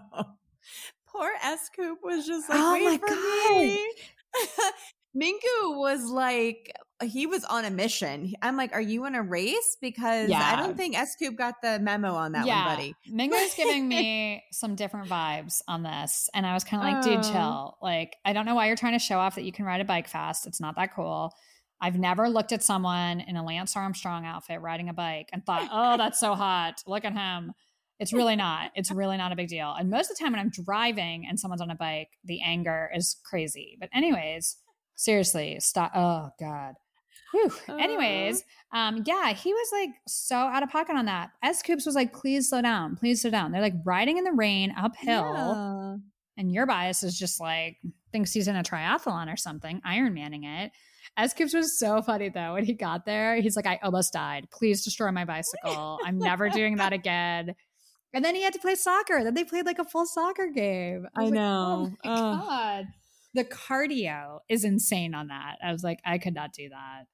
[1.12, 3.60] Poor S.Coups was just like, Oh wait my for God.
[3.60, 3.92] me.
[5.16, 8.32] Mingyu was like, uh, he was on a mission.
[8.42, 9.76] I'm like, are you in a race?
[9.80, 12.94] Because I don't think S.Coups got the memo on that one, buddy.
[13.12, 16.30] Mingyu's giving me some different vibes on this.
[16.32, 17.32] And I was kind of like, dude, Oh.
[17.32, 17.78] chill.
[17.82, 19.84] Like, I don't know why you're trying to show off that you can ride a
[19.84, 20.46] bike fast.
[20.46, 21.32] It's not that cool.
[21.80, 25.66] I've never looked at someone in a Lance Armstrong outfit riding a bike and thought,
[25.72, 26.82] oh, that's so hot.
[26.86, 27.52] Look at him.
[28.00, 28.72] It's really not.
[28.74, 29.72] It's really not a big deal.
[29.78, 32.90] And most of the time when I'm driving and someone's on a bike, the anger
[32.94, 33.76] is crazy.
[33.78, 34.56] But, anyways,
[34.96, 35.92] seriously, stop.
[35.94, 36.74] Oh, God.
[37.32, 37.52] Whew.
[37.78, 41.30] Anyways, um, yeah, he was like so out of pocket on that.
[41.44, 43.52] S.Coups was like, please slow down, please slow down.
[43.52, 45.96] They're like riding in the rain uphill, Yeah.
[46.36, 47.76] and your bias is just like
[48.10, 50.72] thinks he's in a triathlon or something, Iron Manning it.
[51.16, 53.36] S.Coups was so funny though when he got there.
[53.40, 54.48] He's like, I almost died.
[54.52, 56.00] Please destroy my bicycle.
[56.04, 57.54] I'm never doing that again.
[58.12, 59.22] And then he had to play soccer.
[59.22, 61.06] Then they played like a full soccer game.
[61.16, 61.92] I like, know.
[62.04, 62.86] oh my god.
[63.34, 65.56] the cardio is insane on that.
[65.64, 67.04] I was like, I could not do that.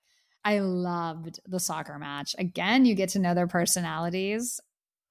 [0.44, 2.34] I loved the soccer match.
[2.38, 4.60] Again, you get to know their personalities.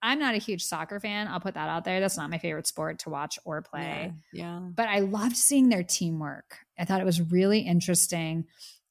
[0.01, 1.27] I'm not a huge soccer fan.
[1.27, 1.99] I'll put that out there.
[1.99, 4.13] That's not my favorite sport to watch or play.
[4.31, 4.59] Yeah.
[4.59, 6.57] But I loved seeing their teamwork.
[6.77, 8.45] I thought it was really interesting.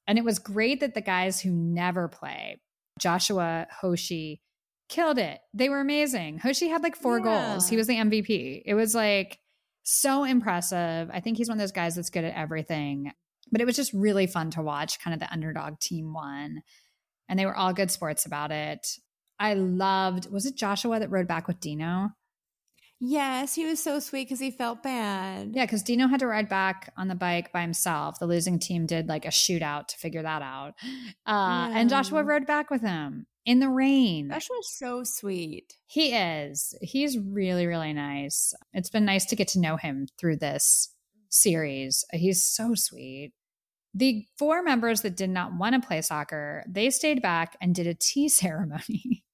[0.07, 2.61] And it was great that the guys who never play,
[2.99, 4.41] Joshua, Hoshi,
[4.95, 5.41] killed it.
[5.53, 6.39] They were amazing.
[6.39, 7.25] Hoshi had like four Yeah.
[7.53, 7.69] goals.
[7.69, 8.63] He was the MVP.
[8.65, 9.39] It was like
[9.83, 11.11] so impressive.
[11.13, 13.13] I think he's one of those guys that's good at everything.
[13.53, 14.99] But it was just really fun to watch.
[15.01, 16.63] Kind of the underdog team won.
[17.29, 18.87] And they were all good sports about it.
[19.39, 22.11] I loved, was it Joshua that rode back with Dino?
[23.01, 25.51] Yes, he was so sweet because he felt bad.
[25.55, 28.19] Yeah, because Dino had to ride back on the bike by himself.
[28.19, 30.75] The losing team did like a shootout to figure that out.
[31.27, 34.31] Uh, And Joshua rode back with him in the rain.
[34.31, 35.75] Joshua's so sweet.
[35.87, 36.75] He is.
[36.81, 38.55] He's really, really nice.
[38.73, 41.27] It's been nice to get to know him through this mm-hmm.
[41.31, 42.05] series.
[42.13, 43.33] He's so sweet.
[43.93, 47.87] The four members that did not want to play soccer, they stayed back and did
[47.87, 49.25] a tea ceremony.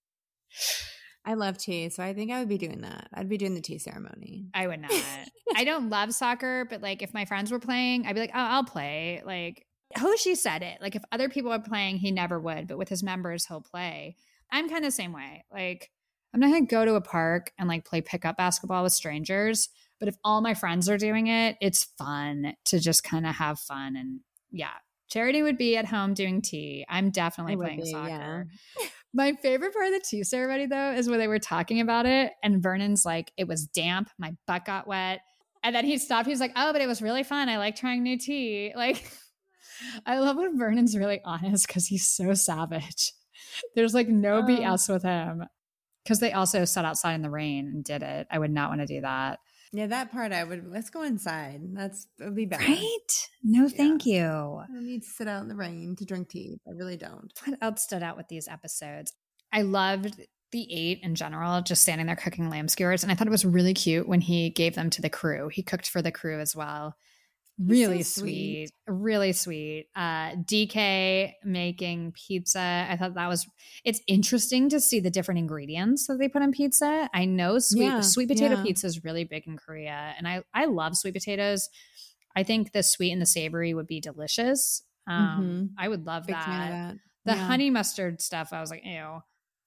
[1.24, 3.08] I love tea, so I think I would be doing that.
[3.12, 4.48] I'd be doing the tea ceremony.
[4.54, 4.90] I would not.
[5.54, 8.38] I don't love soccer, but like if my friends were playing, I'd be like, oh,
[8.38, 9.22] I'll play.
[9.24, 9.66] Like
[9.96, 10.78] Hoshi said it.
[10.80, 14.16] Like if other people are playing, he never would, but with his members, he'll play.
[14.50, 15.44] I'm kind of the same way.
[15.52, 15.90] Like
[16.32, 19.68] I'm not gonna go to a park and like play pickup basketball with strangers.
[19.98, 23.58] But if all my friends are doing it, it's fun to just kind of have
[23.58, 23.96] fun.
[23.96, 24.72] And yeah,
[25.10, 26.86] Charity would be at home doing tea.
[26.88, 28.46] I'm definitely playing be, soccer.
[29.12, 32.32] My favorite part of the tea ceremony, though, is when they were talking about it,
[32.44, 35.22] and Vernon's like, "It was damp, my butt got wet,"
[35.64, 36.26] and then he stopped.
[36.26, 37.48] He was like, "Oh, but it was really fun.
[37.48, 39.10] I like trying new tea." Like,
[40.06, 43.12] I love when Vernon's really honest because he's so savage.
[43.74, 44.42] There's like no Oh.
[44.42, 45.44] BS with him
[46.04, 48.26] because they also sat outside in the rain and did it.
[48.30, 49.38] I would not want to do that.
[49.72, 50.66] Yeah, that part I would.
[50.68, 51.60] Let's go inside.
[51.74, 52.64] That's that would be better.
[52.64, 53.28] Right?
[53.44, 54.24] No, thank you.
[54.24, 56.58] I don't need to sit out in the rain to drink tea.
[56.66, 57.32] I really don't.
[57.44, 59.12] what else stood out with these episodes?
[59.52, 60.20] I loved
[60.52, 63.04] The8 in general, just standing there cooking lamb skewers.
[63.04, 65.48] And I thought it was really cute when he gave them to the crew.
[65.48, 66.96] He cooked for the crew as well.
[67.62, 68.68] Really so sweet.
[68.68, 68.70] sweet.
[68.86, 69.86] Really sweet.
[69.94, 72.86] Uh, DK making pizza.
[72.88, 73.46] I thought that was,
[73.84, 77.08] it's interesting to see the different ingredients that they put in pizza.
[77.12, 78.62] I know sweet, Yeah, sweet potato yeah.
[78.62, 80.14] pizza is really big in Korea.
[80.16, 81.68] And I, I love sweet potatoes.
[82.34, 84.82] I think the sweet and the savory would be delicious.
[85.06, 86.46] Um, I would love that.
[86.46, 86.94] that.
[87.24, 87.46] The Yeah.
[87.46, 89.20] honey mustard stuff, I was like, ew.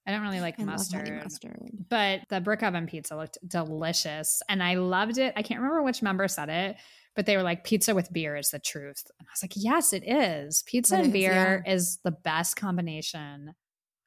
[0.05, 1.09] I don't really like I mustard.
[1.23, 1.69] mustard.
[1.89, 5.33] But the brick oven pizza looked delicious and I loved it.
[5.37, 6.75] I can't remember which member said it,
[7.15, 9.03] but they were like, pizza with beer is the truth.
[9.19, 10.63] And I was like, yes, it is.
[10.65, 13.53] Pizza It and is, beer is the best combination.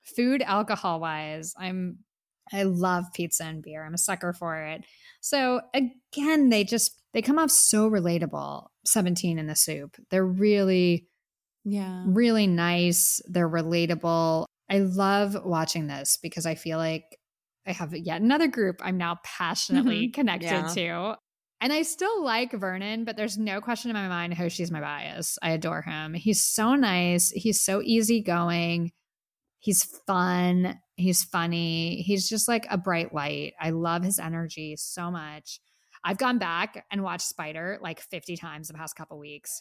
[0.02, 1.98] Food, alcohol wise, I'm,
[2.52, 3.84] I love pizza and beer.
[3.84, 4.84] I'm a sucker for it.
[5.20, 8.66] So again, they just, they come off so relatable.
[8.84, 9.96] 17 in the SOOP.
[10.10, 11.08] They're really,
[11.64, 12.04] Yeah.
[12.06, 13.20] really nice.
[13.26, 14.44] They're relatable.
[14.70, 17.04] I love watching this because I feel like
[17.66, 20.14] I have yet another group I'm now passionately Mhm.
[20.14, 20.68] connected Yeah.
[20.74, 21.18] to.
[21.60, 25.38] And I still like Vernon, but there's no question in my mind Hoshi's my bias.
[25.42, 26.12] I adore him.
[26.14, 27.30] He's so nice.
[27.30, 28.92] He's so easygoing.
[29.58, 30.78] He's fun.
[30.96, 32.02] He's funny.
[32.02, 33.54] He's just like a bright light.
[33.60, 35.60] I love his energy so much.
[36.04, 39.60] I've gone back and watched Spider like 50 times the past couple weeks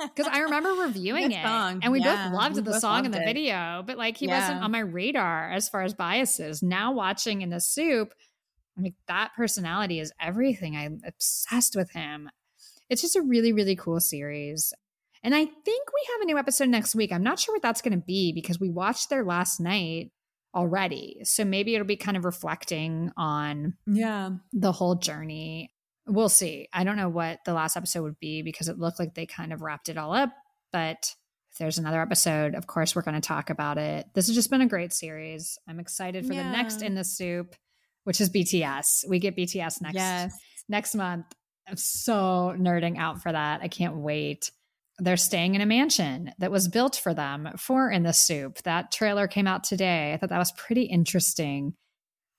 [0.00, 1.80] because I remember reviewing it song.
[1.82, 3.26] and we Yeah, both loved we the both song and the it.
[3.26, 4.38] video, but like he Yeah.
[4.40, 6.62] wasn't on my radar as far as biases.
[6.62, 8.14] Now watching in the SOOP,
[8.76, 10.76] like that personality is everything.
[10.76, 12.30] I'm obsessed with him.
[12.88, 14.72] It's just a really, really cool series.
[15.22, 17.12] And I think we have a new episode next week.
[17.12, 20.10] I'm not sure what that's going to be because we watched their last night
[20.54, 21.20] already.
[21.24, 24.30] So maybe it'll be kind of reflecting on Yeah.
[24.52, 25.70] the whole journey.
[26.06, 26.68] We'll see.
[26.72, 29.52] I don't know what the last episode would be because it looked like they kind
[29.52, 30.32] of wrapped it all up.
[30.72, 31.14] But
[31.52, 34.06] if there's another episode, of course, we're going to talk about it.
[34.14, 35.58] This has just been a great series.
[35.68, 37.54] I'm excited for the next in the SOOP,
[38.04, 39.08] which is BTS.
[39.08, 40.36] We get BTS next Yes.
[40.68, 41.26] next month.
[41.68, 43.60] I'm so nerding out for that.
[43.62, 44.50] I can't wait.
[44.98, 48.62] They're staying in a mansion that was built for them for In the SOOP.
[48.62, 50.12] That trailer came out today.
[50.12, 51.74] I thought that was pretty interesting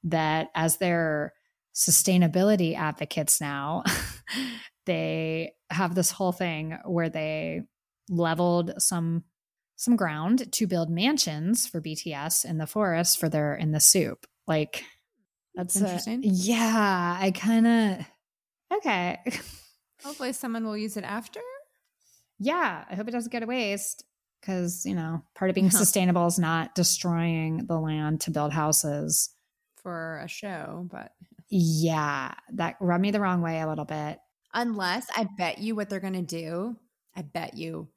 [0.04, 1.34] that as their
[1.74, 3.84] sustainability advocates now,
[4.86, 7.62] they have this whole thing where they
[8.10, 9.24] leveled some
[9.76, 14.26] some ground to build mansions for BTS in the forest for their in the SOOP.
[14.48, 14.84] Like
[15.56, 16.22] that's a- Interesting.
[16.24, 18.06] yeah, I kind of
[18.78, 19.20] okay.
[20.04, 21.40] Hopefully, someone will use it after.
[22.40, 24.04] yeah, I hope it doesn't go to waste
[24.42, 25.72] because you know part of being Yeah.
[25.78, 29.30] sustainable is not destroying the land to build houses.
[29.82, 31.12] for a show, but
[31.50, 34.18] Yeah, that rubbed me the wrong way a little bit.
[34.54, 36.78] Unless I bet you what they're going to do.
[37.16, 37.90] I bet you.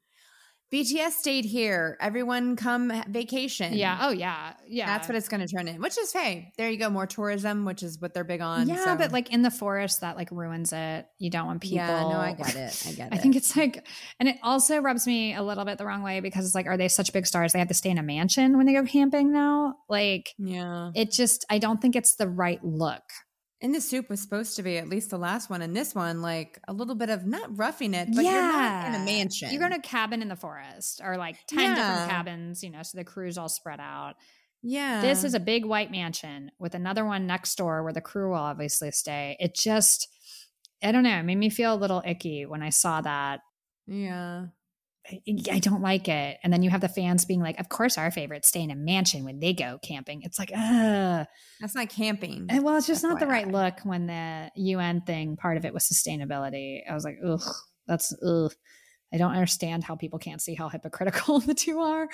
[0.73, 1.97] BTS stayed here.
[2.01, 3.73] Everyone come vacation.
[3.73, 3.99] Yeah.
[4.01, 4.53] Oh, yeah.
[4.67, 4.85] Yeah.
[4.85, 6.89] That's what it's going to turn in, which is, hey, there you go.
[6.89, 8.67] More tourism, which is what they're big on.
[8.67, 11.05] Yeah, so- but like in the forest, that like ruins it.
[11.19, 11.77] You don't want people.
[11.77, 12.83] Yeah, no, I get it.
[12.85, 13.13] I get it.
[13.15, 13.87] I think it's like,
[14.19, 16.75] and it also rubs me a little bit the wrong way because it's like, are
[16.77, 17.53] they such big stars?
[17.53, 19.75] They have to stay in a mansion when they go camping now.
[19.87, 20.91] Like, yeah.
[20.95, 23.03] it just, I don't think it's the right look.
[23.59, 26.21] And the SOOP was supposed to be at least the last one, and this one,
[26.21, 29.49] like a little bit of not roughing it, but you're not in a mansion.
[29.51, 31.75] You're in a cabin in the forest or like 10 Yeah.
[31.75, 34.13] different cabins, you know, so the crew's all spread out.
[34.61, 35.01] yeah.
[35.01, 38.35] This is a big white mansion with another one next door where the crew will
[38.37, 39.35] obviously stay.
[39.39, 40.07] It just,
[40.83, 43.39] I don't know, it made me feel a little icky when I saw that.
[43.87, 44.47] yeah.
[45.09, 46.37] I, don't like it.
[46.43, 48.75] And then you have the fans being like, of course, our favorites stay in a
[48.75, 50.21] mansion when they go camping.
[50.23, 51.25] It's like, ugh.
[51.59, 52.47] That's not camping.
[52.49, 55.73] And, well, it's just not the right look when the UN thing, part of it
[55.73, 56.81] was sustainability.
[56.89, 57.43] I was like, ugh,
[57.87, 58.53] that's, ugh.
[59.13, 62.09] I don't understand how people can't see how hypocritical the two are.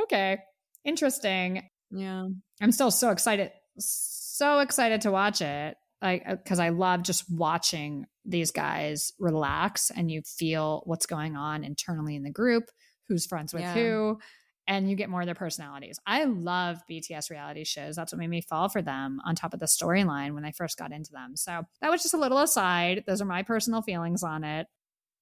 [0.00, 0.38] Okay.
[0.84, 1.68] Interesting.
[1.90, 2.26] Yeah.
[2.60, 5.76] I'm still so excited, so excited to watch it.
[6.04, 11.34] Like, because uh, I love just watching these guys relax and you feel what's going
[11.34, 12.70] on internally in the group,
[13.08, 13.74] who's friends with Yeah.
[13.74, 14.18] who,
[14.66, 15.98] and you get more of their personalities.
[16.06, 17.96] I love BTS reality shows.
[17.96, 20.78] That's what made me fall for them on top of the storyline when I first
[20.78, 21.36] got into them.
[21.36, 23.04] So that was just a little aside.
[23.06, 24.66] Those are my personal feelings on it.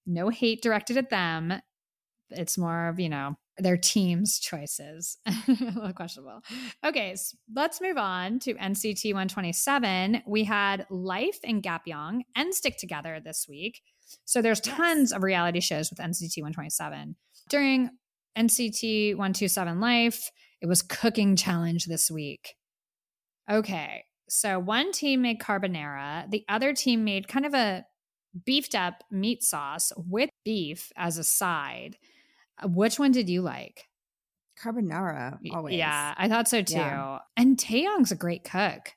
[0.04, 1.54] No hate directed at them.
[2.30, 5.18] It's more of, you know, their team's choices.
[5.26, 6.40] a little questionable.
[6.84, 10.22] Okay, s let's move on to NCT 127.
[10.26, 13.82] We had Life and Gapyeong and Stick Together this week.
[14.24, 17.16] So there's tons of reality shows with NCT 127.
[17.48, 17.90] During
[18.36, 20.30] NCT 127 Life,
[20.60, 22.54] it was cooking challenge this week.
[23.50, 27.84] Okay, so one team made carbonara, the other team made kind of a
[28.46, 31.96] beefed up meat sauce with beef as a side.
[32.62, 33.84] Uh, Which one did you like?
[34.62, 35.74] Carbonara, always.
[35.76, 36.74] Yeah, I thought so too.
[36.74, 37.18] Yeah.
[37.36, 38.90] And Taeyong's a great cook.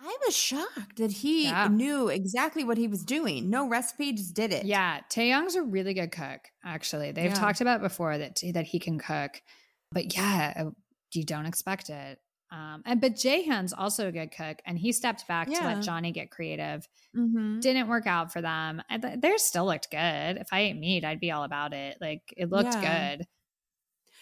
[0.00, 1.68] I was shocked that he Yeah.
[1.68, 3.50] knew exactly what he was doing.
[3.50, 4.64] No recipe, just did it.
[4.64, 6.40] Yeah, Taeyong's a really good cook.
[6.64, 7.34] Actually, they've Yeah.
[7.34, 9.42] talked about before that that he can cook,
[9.90, 10.70] but yeah, uh,
[11.12, 12.20] you don't expect it.
[12.50, 16.12] Um, and but Jaehyun's also a good cook, and he stepped back to let Johnny
[16.12, 16.86] get creative.
[17.16, 17.60] Mm-hmm.
[17.60, 18.82] Didn't work out for them.
[18.88, 20.36] And th- Theirs still looked good.
[20.36, 21.98] If I ate meat, I'd be all about it.
[22.00, 23.16] Like it looked Yeah.
[23.16, 23.26] good.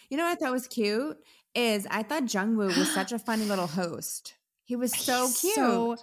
[0.09, 1.17] You know what I thought was cute
[1.53, 4.35] is I thought Jungwoo was such a funny little host.
[4.63, 5.55] He was so He's cute.
[5.55, 5.95] So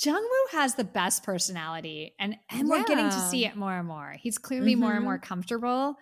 [0.00, 4.14] Jungwoo has the best personality, and and we're getting to see it more and more.
[4.20, 5.04] He's clearly more and Mhm.
[5.04, 5.96] more comfortable,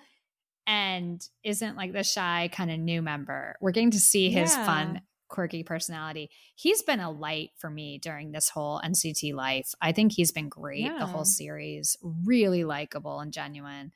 [0.66, 3.56] and isn't like the shy kind of new member.
[3.60, 4.64] We're getting to see his Yeah.
[4.66, 5.02] fun,
[5.32, 6.30] quirky personality.
[6.54, 9.68] He's been a light for me during this whole NCT life.
[9.80, 11.96] I think he's been great the whole series.
[12.24, 13.92] Really likable and genuine.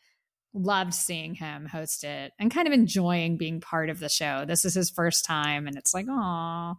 [0.53, 4.45] Loved seeing him host it and kind of enjoying being part of the show.
[4.47, 6.75] This is his first time, and it's like, oh.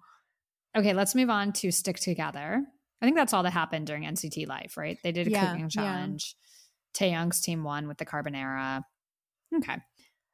[0.76, 2.64] Okay, let's move on to Stick Together.
[3.02, 4.98] I think that's all that happened during NCT Life, right?
[5.04, 5.70] They did a Yeah, cooking yeah.
[5.70, 6.36] challenge.
[6.96, 8.82] Taeyong's team won with the carbonara.
[9.56, 9.78] Okay.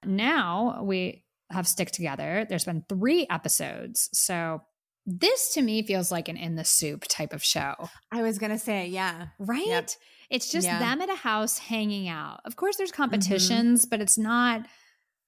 [0.05, 2.45] Now we have Stick Together.
[2.47, 4.09] There's been three episodes.
[4.13, 4.61] So
[5.05, 7.73] this to me feels like an in the SOOP type of show,
[8.11, 9.27] I was gonna say, yeah.
[9.39, 9.65] right?
[9.67, 9.89] Yep.
[10.29, 10.79] It's just Yeah.
[10.79, 12.39] them at a house hanging out.
[12.45, 14.65] Of course, there's competitions, but it's not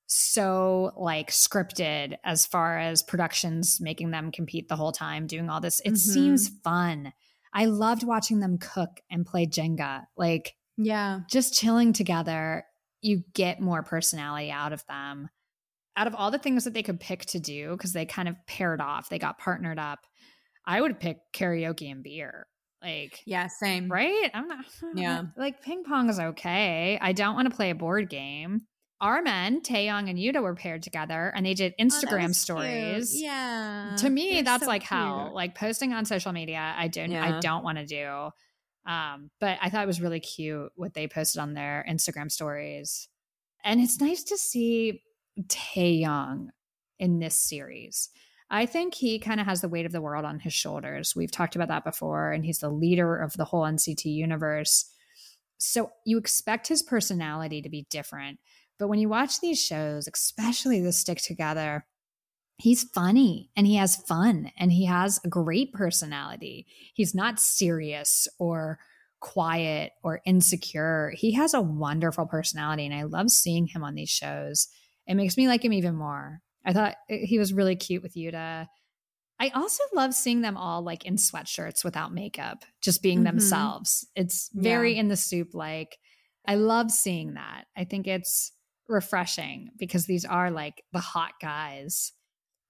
[0.07, 5.59] so like scripted as far as productions making them compete the whole time, doing all
[5.59, 5.79] this.
[5.81, 5.97] It Mhm.
[5.97, 7.13] seems fun.
[7.53, 10.05] I loved watching them cook and play Jenga.
[10.15, 11.21] Like Yeah.
[11.29, 12.65] just chilling together,
[13.01, 15.29] you get more personality out of them.
[15.97, 18.35] Out of all the things that they could pick to do, because they kind of
[18.47, 19.99] paired off, they got partnered up.
[20.65, 22.47] I would pick karaoke and beer.
[22.81, 23.89] Like, Yeah, same.
[23.91, 24.30] right?
[24.34, 24.65] I'm not,
[24.95, 25.23] Yeah.
[25.38, 26.99] Like, ping pong is okay.
[27.01, 28.63] I don't want to play a board game.
[29.01, 33.11] Our men, Taeyong and Yuta, were paired together and they did Oh, Instagram was stories.
[33.11, 33.23] cute.
[33.23, 33.95] Yeah.
[33.99, 35.31] To me, They're that's so like hell.
[35.34, 38.30] Like posting on social media, I don't I don't want to do.
[38.89, 43.09] Um, but I thought it was really cute what they posted on their Instagram stories.
[43.63, 45.01] And it's nice to see
[45.43, 46.49] Taeyong
[46.99, 48.09] in this series.
[48.49, 51.15] I think he kind of has the weight of the world on his shoulders.
[51.15, 54.91] We've talked about that before, and he's the leader of the whole NCT universe.
[55.57, 58.39] So you expect his personality to be different.
[58.77, 61.85] But when you watch these shows, especially the Stick Together,
[62.57, 66.67] he's funny and he has fun and he has a great personality.
[66.93, 68.79] He's not serious or
[69.19, 71.13] quiet or insecure.
[71.15, 74.67] He has a wonderful personality and I love seeing him on these shows.
[75.07, 76.41] It makes me like him even more.
[76.65, 78.68] I thought he was really cute with Yuta.
[79.40, 83.26] I also love seeing them all like in sweatshirts without makeup, just being Mhm.
[83.26, 84.07] themselves.
[84.15, 85.98] It's very in the SOOP like.
[86.48, 87.65] I love seeing that.
[87.76, 88.52] I think it's
[88.88, 92.14] refreshing because these are like the hot guys,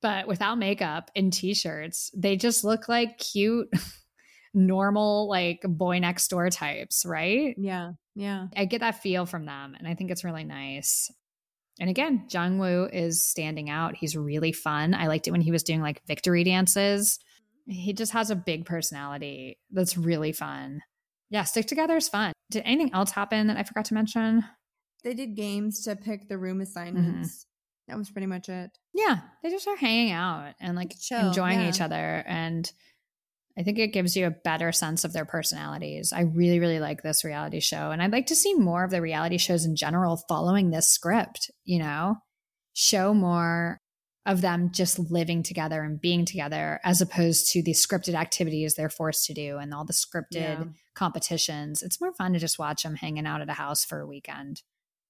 [0.02, 3.70] but without makeup in t shirts, they just look like cute,
[4.54, 7.56] normal, like boy next door types, right?
[7.58, 7.94] Yeah.
[8.16, 8.48] Yeah.
[8.56, 11.12] I get that feel from them, and I think it's really nice.
[11.80, 13.96] And again, Jungwoo is standing out.
[13.96, 14.94] He's really fun.
[14.94, 17.20] I liked it when he was doing like victory dances.
[17.68, 20.82] He just has a big personality that's really fun.
[21.30, 22.34] Yeah, stick together is fun.
[22.52, 24.46] Did anything else happen that I forgot to mention?
[25.04, 27.30] They did games to pick the room assignments.
[27.30, 27.92] Mm-hmm.
[27.92, 28.72] That was pretty much it.
[28.94, 31.70] Yeah, they just are hanging out and like Chill, enjoying yeah.
[31.70, 32.24] each other.
[32.26, 32.72] And
[33.58, 36.12] I think it gives you a better sense of their personalities.
[36.12, 37.92] I really, really like this reality show.
[37.92, 41.50] And I'd like to see more of the reality shows in general following this script,
[41.64, 42.18] you know,
[42.74, 43.80] show more
[44.26, 48.90] of them just living together and being together as opposed to the scripted activities they're
[48.90, 50.64] forced to do and all the scripted Yeah.
[50.96, 51.84] competitions.
[51.84, 54.64] It's more fun to just watch them hanging out at a house for a weekend.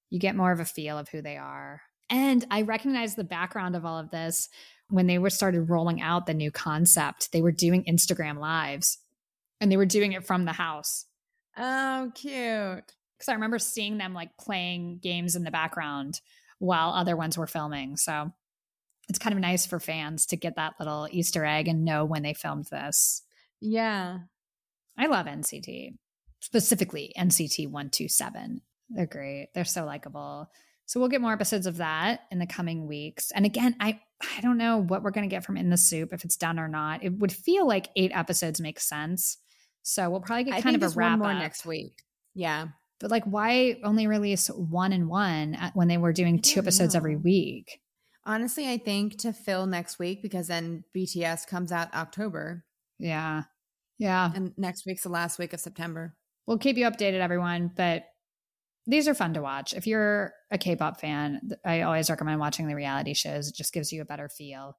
[0.10, 1.82] You get more of a feel of who they are.
[2.10, 4.50] And I recognize the background of all of this
[4.90, 7.32] when they were started rolling out the new concept.
[7.32, 9.00] They were doing Instagram lives
[9.60, 11.06] and they were doing it from the house.
[11.58, 12.84] Oh, cute.
[13.18, 16.22] Because I remember seeing them like playing games in the background
[16.60, 17.98] while other ones were filming.
[17.98, 18.32] So
[19.08, 22.24] it's kind of nice for fans to get that little Easter egg and know when
[22.24, 23.24] they filmed this.
[23.62, 24.20] Yeah.
[24.98, 25.96] I love NCT,
[26.40, 28.62] specifically NCT 127.
[28.90, 29.50] They're great.
[29.54, 30.50] They're so likable.
[30.88, 33.32] So we'll get more episodes of that in the coming weeks.
[33.32, 36.14] And again, I I don't know what we're going to get from In the SOOP
[36.14, 37.04] if it's done or not.
[37.04, 39.38] It would feel like 8 episodes makes sense.
[39.84, 41.38] So we'll probably get kind of a wrap more up.
[41.38, 42.02] next week.
[42.34, 42.68] Yeah.
[43.00, 47.16] But like why only release one and one when they were doing two episodes every
[47.18, 47.82] week?
[48.26, 52.64] Honestly, I think to fill next week because then BTS comes out October
[53.00, 53.44] Yeah.
[54.00, 54.32] Yeah.
[54.34, 56.16] and next week's the last week of September.
[56.48, 57.70] We'll keep you updated, everyone.
[57.76, 58.06] But
[58.88, 59.74] these are fun to watch.
[59.74, 63.48] If you're a K-pop fan, I always recommend watching the reality shows.
[63.50, 64.78] It just gives you a better feel,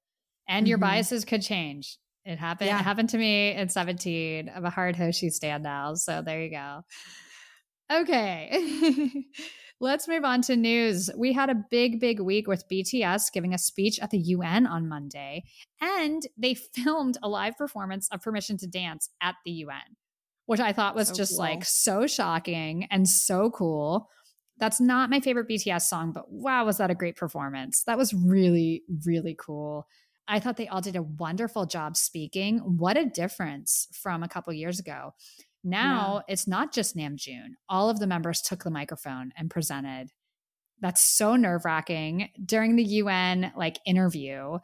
[0.48, 0.82] and your Mhm.
[0.82, 1.98] biases could change.
[2.24, 2.68] It happened.
[2.68, 2.80] Yeah.
[2.80, 4.50] It happened to me at SEVENTEEN.
[4.54, 6.82] I'm a hard Hoshi stand now, so there you go.
[7.92, 8.50] Okay.
[9.80, 11.10] Let's move on to news.
[11.16, 14.88] We had a big, big week with BTS giving a speech at the UN on
[14.88, 15.44] Monday,
[15.80, 19.96] and they filmed a live performance of Permission to Dance at the UN,
[20.46, 21.38] which I thought was So just cool.
[21.40, 24.08] like so shocking and so cool.
[24.58, 27.82] That's not my favorite BTS song, but wow, was that a great performance?
[27.84, 29.86] That was really, really cool.
[30.28, 32.58] I thought they all did a wonderful job speaking.
[32.58, 35.12] What a difference from a couple years ago.
[35.62, 37.50] Now it's not just Namjoon.
[37.68, 40.10] All of the members took the microphone and presented.
[40.80, 42.30] That's so nerve wracking.
[42.44, 44.58] During the UN like interview,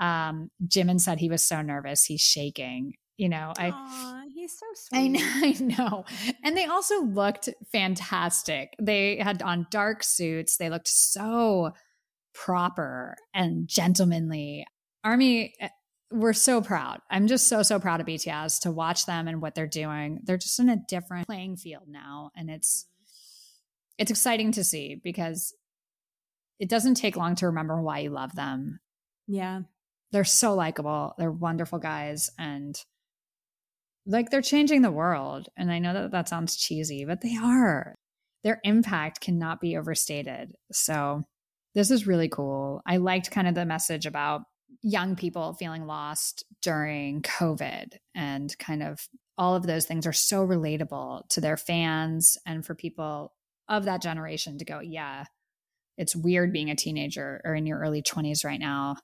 [0.00, 2.94] um, Jimin said he was so nervous, he's shaking.
[3.16, 4.98] You know, I Aw, he's so sweet.
[4.98, 6.04] I know, I know.
[6.42, 8.74] And they also looked fantastic.
[8.80, 10.56] They had on dark suits.
[10.56, 11.72] They looked so
[12.34, 14.66] proper and gentlemanly.
[15.04, 15.68] Army, eh,
[16.10, 17.00] we're so proud.
[17.10, 20.20] I'm just so, so proud of BTS to watch them and what they're doing.
[20.24, 22.30] They're just in a different playing field now.
[22.34, 22.86] And it's,
[23.98, 25.52] it's exciting to see because
[26.58, 28.80] it doesn't take long to remember why you love them.
[29.26, 29.62] Yeah.
[30.12, 31.14] They're so likable.
[31.18, 32.30] They're wonderful guys.
[32.38, 32.82] And
[34.08, 35.48] like they're changing the world.
[35.56, 37.94] And I know that that sounds cheesy, but they are.
[38.42, 40.52] Their impact cannot be overstated.
[40.72, 41.24] So
[41.74, 42.80] this is really cool.
[42.86, 44.42] I liked kind of the message about
[44.82, 49.06] young people feeling lost during COVID and kind of
[49.36, 53.32] all of those things are so relatable to their fans and for people
[53.68, 55.24] of that generation to go, yeah,
[55.98, 58.96] it's weird being a teenager or in your early 20s right now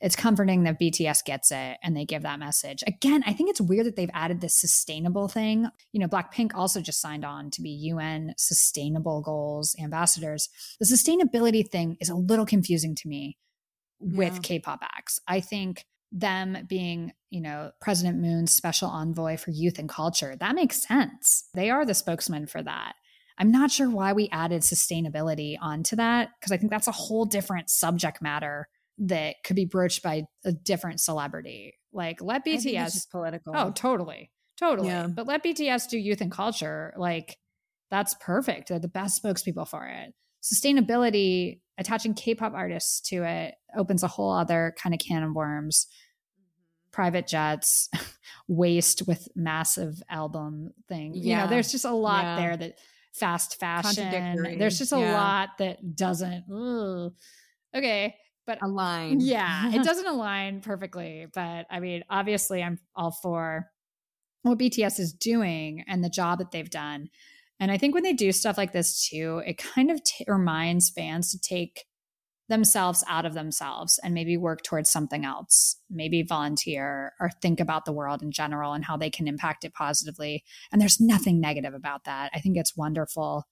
[0.00, 2.84] it's comforting that BTS gets it and they give that message.
[2.86, 5.66] Again, I think it's weird that they've added this sustainable thing.
[5.92, 10.48] You know, Blackpink also just signed on to be UN sustainable goals ambassadors.
[10.78, 13.38] The sustainability thing is a little confusing to me
[13.98, 14.40] with Yeah.
[14.40, 15.18] K-pop acts.
[15.26, 20.54] I think them being, you know, President Moon's special envoy for youth and culture, that
[20.54, 21.48] makes sense.
[21.54, 22.94] They are the spokesman for that.
[23.38, 27.24] I'm not sure why we added sustainability onto that because I think that's a whole
[27.24, 28.68] different subject matter
[28.98, 31.74] that could be broached by a different celebrity.
[31.92, 33.52] Like let I think it's BTS political.
[33.56, 34.30] Oh, totally.
[34.58, 34.88] Totally.
[34.88, 35.06] Yeah.
[35.08, 36.94] But let BTS do youth and culture.
[36.96, 37.36] Like
[37.90, 38.68] that's perfect.
[38.68, 40.14] They're the best spokespeople for it.
[40.42, 45.86] Sustainability, attaching K-pop artists to it opens a whole other kind of can of worms.
[45.86, 46.90] Mm-hmm.
[46.92, 47.90] Private jets,
[48.48, 51.14] waste with massive album thing.
[51.14, 51.46] You know, Yeah.
[51.46, 52.36] there's just a lot Yeah.
[52.36, 52.78] there that
[53.12, 54.58] fast fashion.
[54.58, 55.12] There's just a Yeah.
[55.20, 56.44] lot that doesn't.
[56.50, 57.12] ugh.
[57.74, 58.16] Okay.
[58.46, 59.20] But Align.
[59.20, 63.70] yeah, it doesn't align perfectly, but I mean, obviously, I'm all for
[64.42, 67.08] what BTS is doing and the job that they've done.
[67.58, 70.90] And I think when they do stuff like this too, it kind of t- reminds
[70.90, 71.86] fans to take
[72.48, 77.84] themselves out of themselves and maybe work towards something else, maybe volunteer or think about
[77.84, 80.44] the world in general and how they can impact it positively.
[80.70, 82.30] And there's nothing negative about that.
[82.34, 83.44] I think it's wonderful.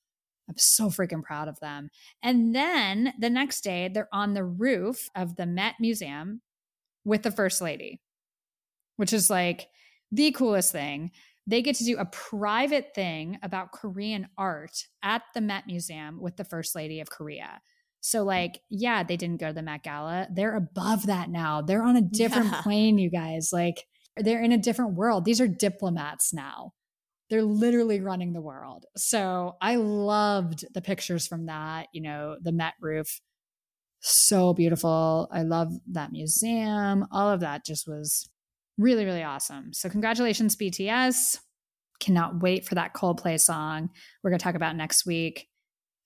[0.48, 1.90] I'm so freaking proud of them.
[2.22, 6.42] And then the next day, they're on the roof of the Met Museum
[7.04, 8.00] with the First Lady,
[8.96, 9.68] which is like
[10.12, 11.12] the coolest thing.
[11.46, 16.36] They get to do a private thing about Korean art at the Met Museum with
[16.36, 17.60] the First Lady of Korea.
[18.00, 20.28] So, like, yeah, they didn't go to the Met Gala.
[20.30, 21.62] They're above that now.
[21.62, 22.62] They're on a different Yeah.
[22.62, 23.50] plane, you guys.
[23.52, 25.24] Like, they're in a different world.
[25.24, 26.74] These are diplomats now.
[27.35, 28.86] They're literally running the world.
[28.97, 33.20] So, I loved the pictures from that, you know, the Met roof.
[33.98, 35.28] So beautiful.
[35.32, 37.09] I love that museum.
[37.11, 38.31] All of that just was
[38.78, 39.73] really, really awesome.
[39.73, 41.39] So, congratulations, BTS.
[41.98, 43.90] Cannot wait for that Coldplay song
[44.23, 45.48] we're going to talk about next week.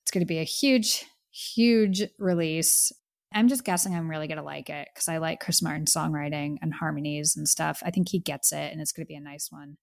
[0.04, 2.90] It's going to be a huge, huge release.
[3.34, 6.56] I'm just guessing I'm really going to like it because I like Chris Martin's songwriting
[6.62, 7.82] and harmonies and stuff.
[7.84, 9.76] I think he gets it and it's going to be a nice one.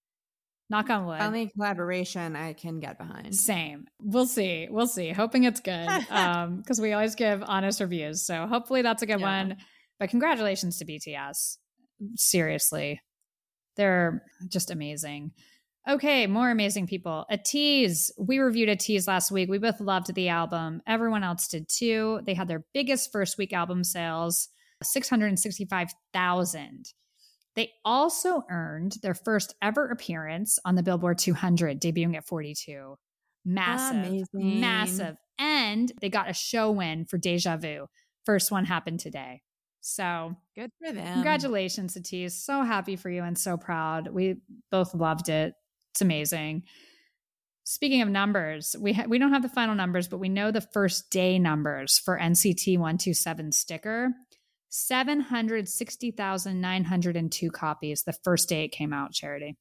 [0.70, 1.22] Knock on wood.
[1.22, 3.36] Only collaboration I can get behind.
[3.36, 3.86] Same.
[4.02, 4.68] We'll see.
[4.70, 5.12] We'll see.
[5.12, 5.88] Hoping it's good.
[6.10, 8.26] Um, because we always give honest reviews.
[8.26, 9.44] So hopefully that's a good Yeah.
[9.44, 9.58] one.
[10.00, 11.58] But congratulations to BTS.
[12.16, 13.00] Seriously.
[13.78, 15.32] They're just amazing.
[15.88, 17.26] Okay, more amazing people.
[17.32, 18.10] ATEEZ.
[18.18, 19.50] We reviewed ATEEZ last week.
[19.50, 20.82] We both loved the album.
[20.88, 22.22] Everyone else did too.
[22.26, 24.50] They had their biggest first week album sales,
[24.82, 26.86] 665,000.
[27.56, 32.95] They also earned their first ever appearance on the Billboard 200, debuting at 42.
[33.45, 34.60] Massive, Amazing.
[34.60, 35.15] massive.
[35.40, 37.88] And they got a show win for Deja Vu.
[38.26, 39.41] First one happened today.
[39.82, 41.14] So, Good for them.
[41.14, 42.32] congratulations, ATEEZ.
[42.32, 44.07] So happy for you and so proud.
[44.07, 44.38] We
[44.72, 45.53] both loved it.
[45.94, 46.64] It's amazing.
[47.65, 50.61] Speaking of numbers, we ha- we don't have the final numbers, but we know the
[50.61, 54.10] first day numbers for NCT 127 sticker.
[54.76, 59.56] 760,902 copies the first day it came out, Charity.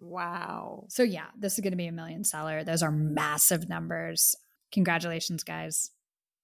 [0.00, 0.86] Wow.
[0.88, 2.64] So yeah, this is going to be a million seller.
[2.64, 4.34] Those are massive numbers.
[4.72, 5.92] Congratulations, guys.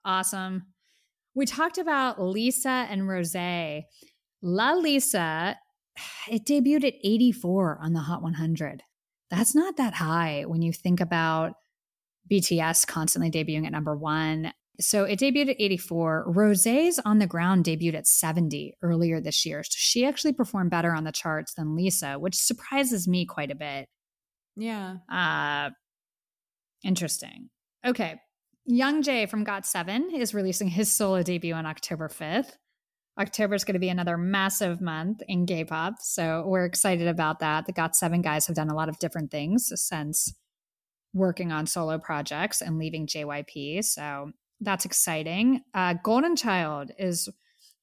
[0.05, 0.67] Awesome.
[1.35, 3.83] We talked about Lisa and Rosé.
[4.41, 5.57] La Lisa,
[6.31, 8.85] it debuted at 84 on the Hot 100.
[9.31, 11.55] That's not that high when you think about
[12.31, 14.53] BTS constantly debuting at number one.
[14.81, 16.33] So it debuted at 84.
[16.35, 19.63] Rosé's on the ground debuted at 70 earlier this year.
[19.63, 23.55] So she actually performed better on the charts than Lisa, which surprises me quite a
[23.55, 23.89] bit.
[24.57, 24.97] Yeah.
[25.11, 25.71] Uh
[26.83, 27.51] interesting.
[27.87, 28.21] Okay.
[28.71, 32.53] Youngjae from Got7 is releasing his solo debut on October 5th.
[33.19, 35.97] October is going to be another massive month in K-pop.
[36.01, 37.67] So we're excited about that.
[37.67, 40.33] The Got7 guys have done a lot of different things since
[41.13, 43.85] working on solo projects and leaving JYP.
[43.85, 44.31] So
[44.61, 45.63] that's exciting.
[45.75, 47.29] Uh, Golden Child is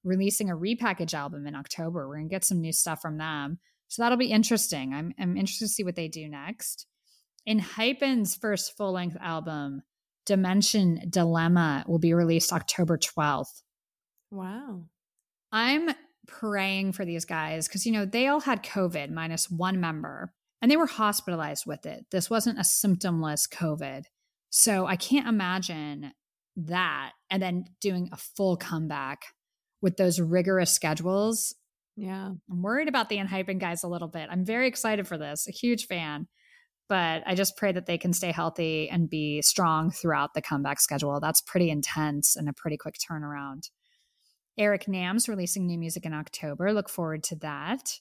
[0.04, 2.08] releasing a repackage album in October.
[2.08, 3.60] We're going to get some new stuff from them.
[3.88, 4.94] So that'll be interesting.
[4.94, 6.86] I'm, I'm interested to see what they do next.
[7.48, 9.84] ENHYPEN's first full length album,
[10.26, 13.62] Dimension Dilemma, will be released October 12th.
[14.32, 14.84] Wow.
[15.52, 15.90] I'm
[16.28, 20.70] praying for these guys because, you know, they all had COVID minus one member and
[20.70, 22.06] they were hospitalized with it.
[22.12, 24.04] This wasn't a symptomless COVID.
[24.50, 26.12] So I can't imagine
[26.58, 29.26] that and then doing a full comeback
[29.82, 31.56] with those rigorous schedules.
[31.96, 32.32] Yeah.
[32.50, 34.28] I'm worried about the ENHYPEN guys a little bit.
[34.32, 36.28] I'm very excited for this, a huge fan.
[36.90, 40.80] But I just pray that they can stay healthy and be strong throughout the comeback
[40.80, 41.20] schedule.
[41.20, 43.70] That's pretty intense and a pretty quick turnaround.
[44.58, 46.72] Eric Nam's releasing new music in October.
[46.72, 48.00] Look forward to that.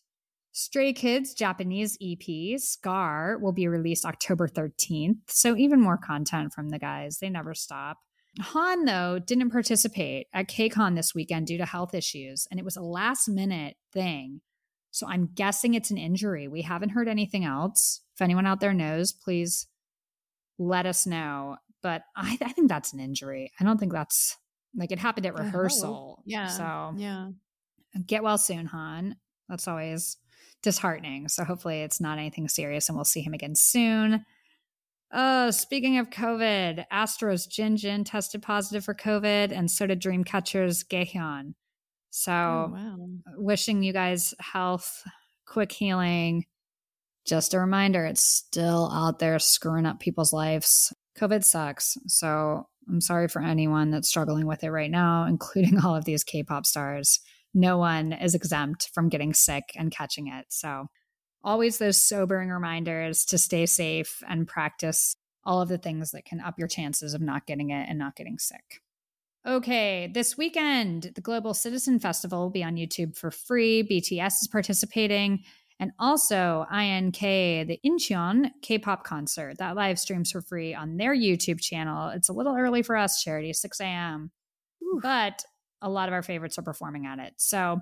[0.53, 5.19] Stray Kids Japanese EP Scar will be released October 13th.
[5.27, 7.19] So even more content from the guys.
[7.19, 7.99] They never stop.
[8.41, 12.77] Han, though, didn't participate at KCON this weekend due to health issues, and it was
[12.77, 14.41] a last minute thing.
[14.91, 16.49] So I'm guessing it's an injury.
[16.49, 18.01] We haven't heard anything else.
[18.15, 19.67] If anyone out there knows, please
[20.59, 21.57] let us know.
[21.83, 23.53] But I, I think that's an injury.
[23.61, 24.37] I don't think that's
[24.75, 26.23] like it happened at rehearsal.
[26.27, 26.49] Yeah.
[26.49, 27.29] So Yeah.
[28.07, 29.17] get well soon, Han.
[29.49, 30.17] That's always
[30.63, 31.29] disheartening.
[31.29, 34.25] So hopefully it's not anything serious and we'll see him again soon.
[35.13, 40.83] Oh, speaking of COVID, Astro's Jin Jin tested positive for COVID, and so did Dreamcatcher's
[40.85, 41.55] Gahyeon.
[42.11, 42.97] So Oh, wow.
[43.37, 45.03] wishing you guys health,
[45.47, 46.47] quick healing.
[47.25, 50.93] Just a reminder, it's still out there screwing up people's lives.
[51.19, 51.97] COVID sucks.
[52.07, 56.25] So I'm sorry for anyone that's struggling with it right now, including all of these
[56.25, 57.21] K pop stars.
[57.55, 60.47] No one is exempt from getting sick and catching it.
[60.51, 60.87] So,
[61.47, 66.41] always those sobering reminders to stay safe and practice all of the things that can
[66.41, 68.83] up your chances of not getting it and not getting sick.
[69.47, 73.85] Okay, this weekend, the Global Citizen Festival will be on YouTube for free.
[73.85, 75.45] BTS is participating.
[75.79, 81.15] And also INK, the Incheon K pop concert that live streams for free on their
[81.15, 82.09] YouTube channel.
[82.09, 84.33] It's a little early for us, Charity, 6 a.m.
[85.01, 85.45] But
[85.81, 87.35] a lot of our favorites are performing at it.
[87.37, 87.81] So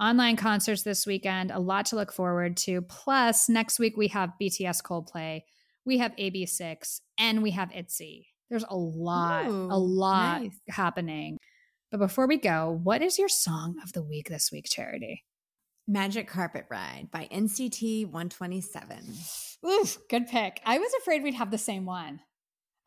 [0.00, 2.82] online concerts this weekend, a lot to look forward to.
[2.82, 5.42] Plus, next week we have BTS Coldplay,
[5.84, 8.26] we have AB6IX, and we have ITZY.
[8.50, 10.60] There's a lot, Ooh, a lot nice.
[10.68, 11.38] happening.
[11.90, 15.24] But before we go, what is your song of the week this week, Charity?
[15.86, 18.98] Magic Carpet Ride by NCT 127.
[19.66, 20.60] Oof, good pick.
[20.64, 22.20] I was afraid we'd have the same one.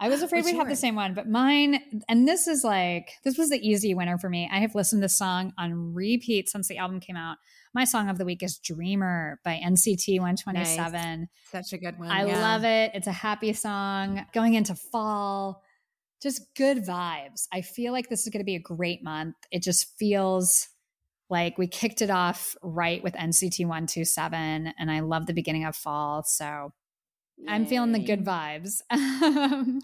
[0.01, 3.37] I was afraid we'd have the same one, but mine, and this is like, this
[3.37, 4.49] was the easy winner for me.
[4.51, 7.37] I have listened to this song on repeat since the album came out.
[7.75, 11.29] My song of the week is Dreamer by NCT 127.
[11.51, 12.09] Such a good one.
[12.09, 12.91] I love it.
[12.95, 15.61] It's a happy song going into fall.
[16.19, 17.47] Just good vibes.
[17.53, 19.35] I feel like this is going to be a great month.
[19.51, 20.67] It just feels
[21.29, 25.75] like we kicked it off right with NCT 127 and I love the beginning of
[25.75, 26.23] fall.
[26.23, 26.73] So
[27.47, 28.81] I'm feeling the good vibes.
[28.91, 29.81] Um,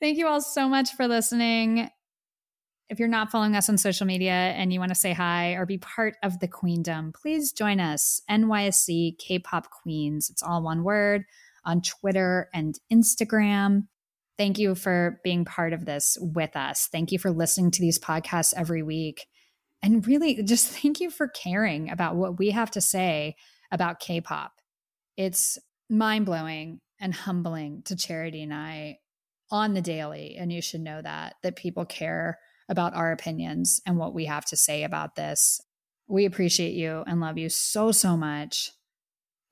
[0.00, 1.88] Thank you all so much for listening.
[2.90, 5.64] If you're not following us on social media and you want to say hi or
[5.64, 10.28] be part of the queendom, please join us, NYSC K pop queens.
[10.28, 11.24] It's all one word
[11.64, 13.88] on Twitter and Instagram.
[14.36, 16.88] Thank you for being part of this with us.
[16.90, 19.26] Thank you for listening to these podcasts every week.
[19.82, 23.36] And really, just thank you for caring about what we have to say
[23.70, 24.52] about K pop.
[25.16, 28.98] It's mind blowing and humbling to Charity and I
[29.50, 30.36] on the daily.
[30.38, 32.38] And you should know that, that people care
[32.68, 35.60] about our opinions and what we have to say about this.
[36.08, 38.70] We appreciate you and love you so, so much.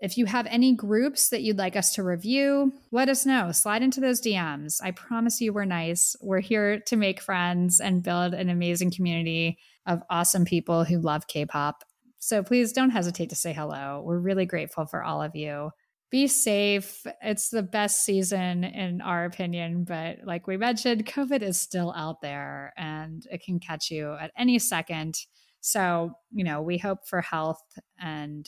[0.01, 3.53] If you have any groups that you'd like us to review, let us know.
[3.53, 4.81] Slide into those DMs.
[4.83, 6.17] I promise you we're nice.
[6.21, 11.29] We're here to make friends and build an amazing community of awesome people who love
[11.29, 11.85] K pop.
[12.19, 14.03] So please don't hesitate to say hello.
[14.05, 15.71] We're really grateful for all of you.
[16.13, 17.07] Be safe.
[17.23, 19.85] It's the best season, in our opinion.
[19.85, 24.31] But like we mentioned, COVID is still out there and it can catch you at
[24.37, 25.17] any second.
[25.63, 27.63] So, you know, we hope for health
[27.99, 28.47] and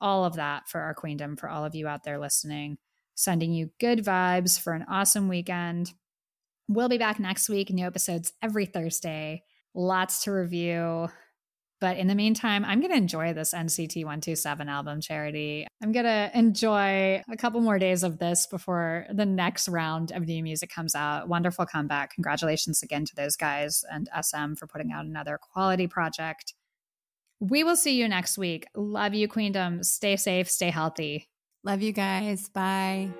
[0.00, 2.78] all of that for our queendom, for all of you out there listening,
[3.16, 5.92] sending you good vibes for an awesome weekend.
[6.68, 7.70] We'll be back next week.
[7.70, 9.42] New episodes every Thursday.
[9.74, 11.08] Lots to review.
[11.82, 15.66] But in the meantime, I'm going to enjoy this NCT 127 album, Charity.
[15.82, 20.28] I'm going to enjoy a couple more days of this before the next round of
[20.28, 21.26] new music comes out.
[21.26, 22.14] Wonderful comeback.
[22.14, 26.54] Congratulations again to those guys and SM for putting out another quality project.
[27.40, 28.64] We will see you next week.
[28.76, 29.82] Love you, Queendom.
[29.82, 31.28] Stay safe, stay healthy.
[31.64, 32.48] Love you guys.
[32.48, 33.10] Bye.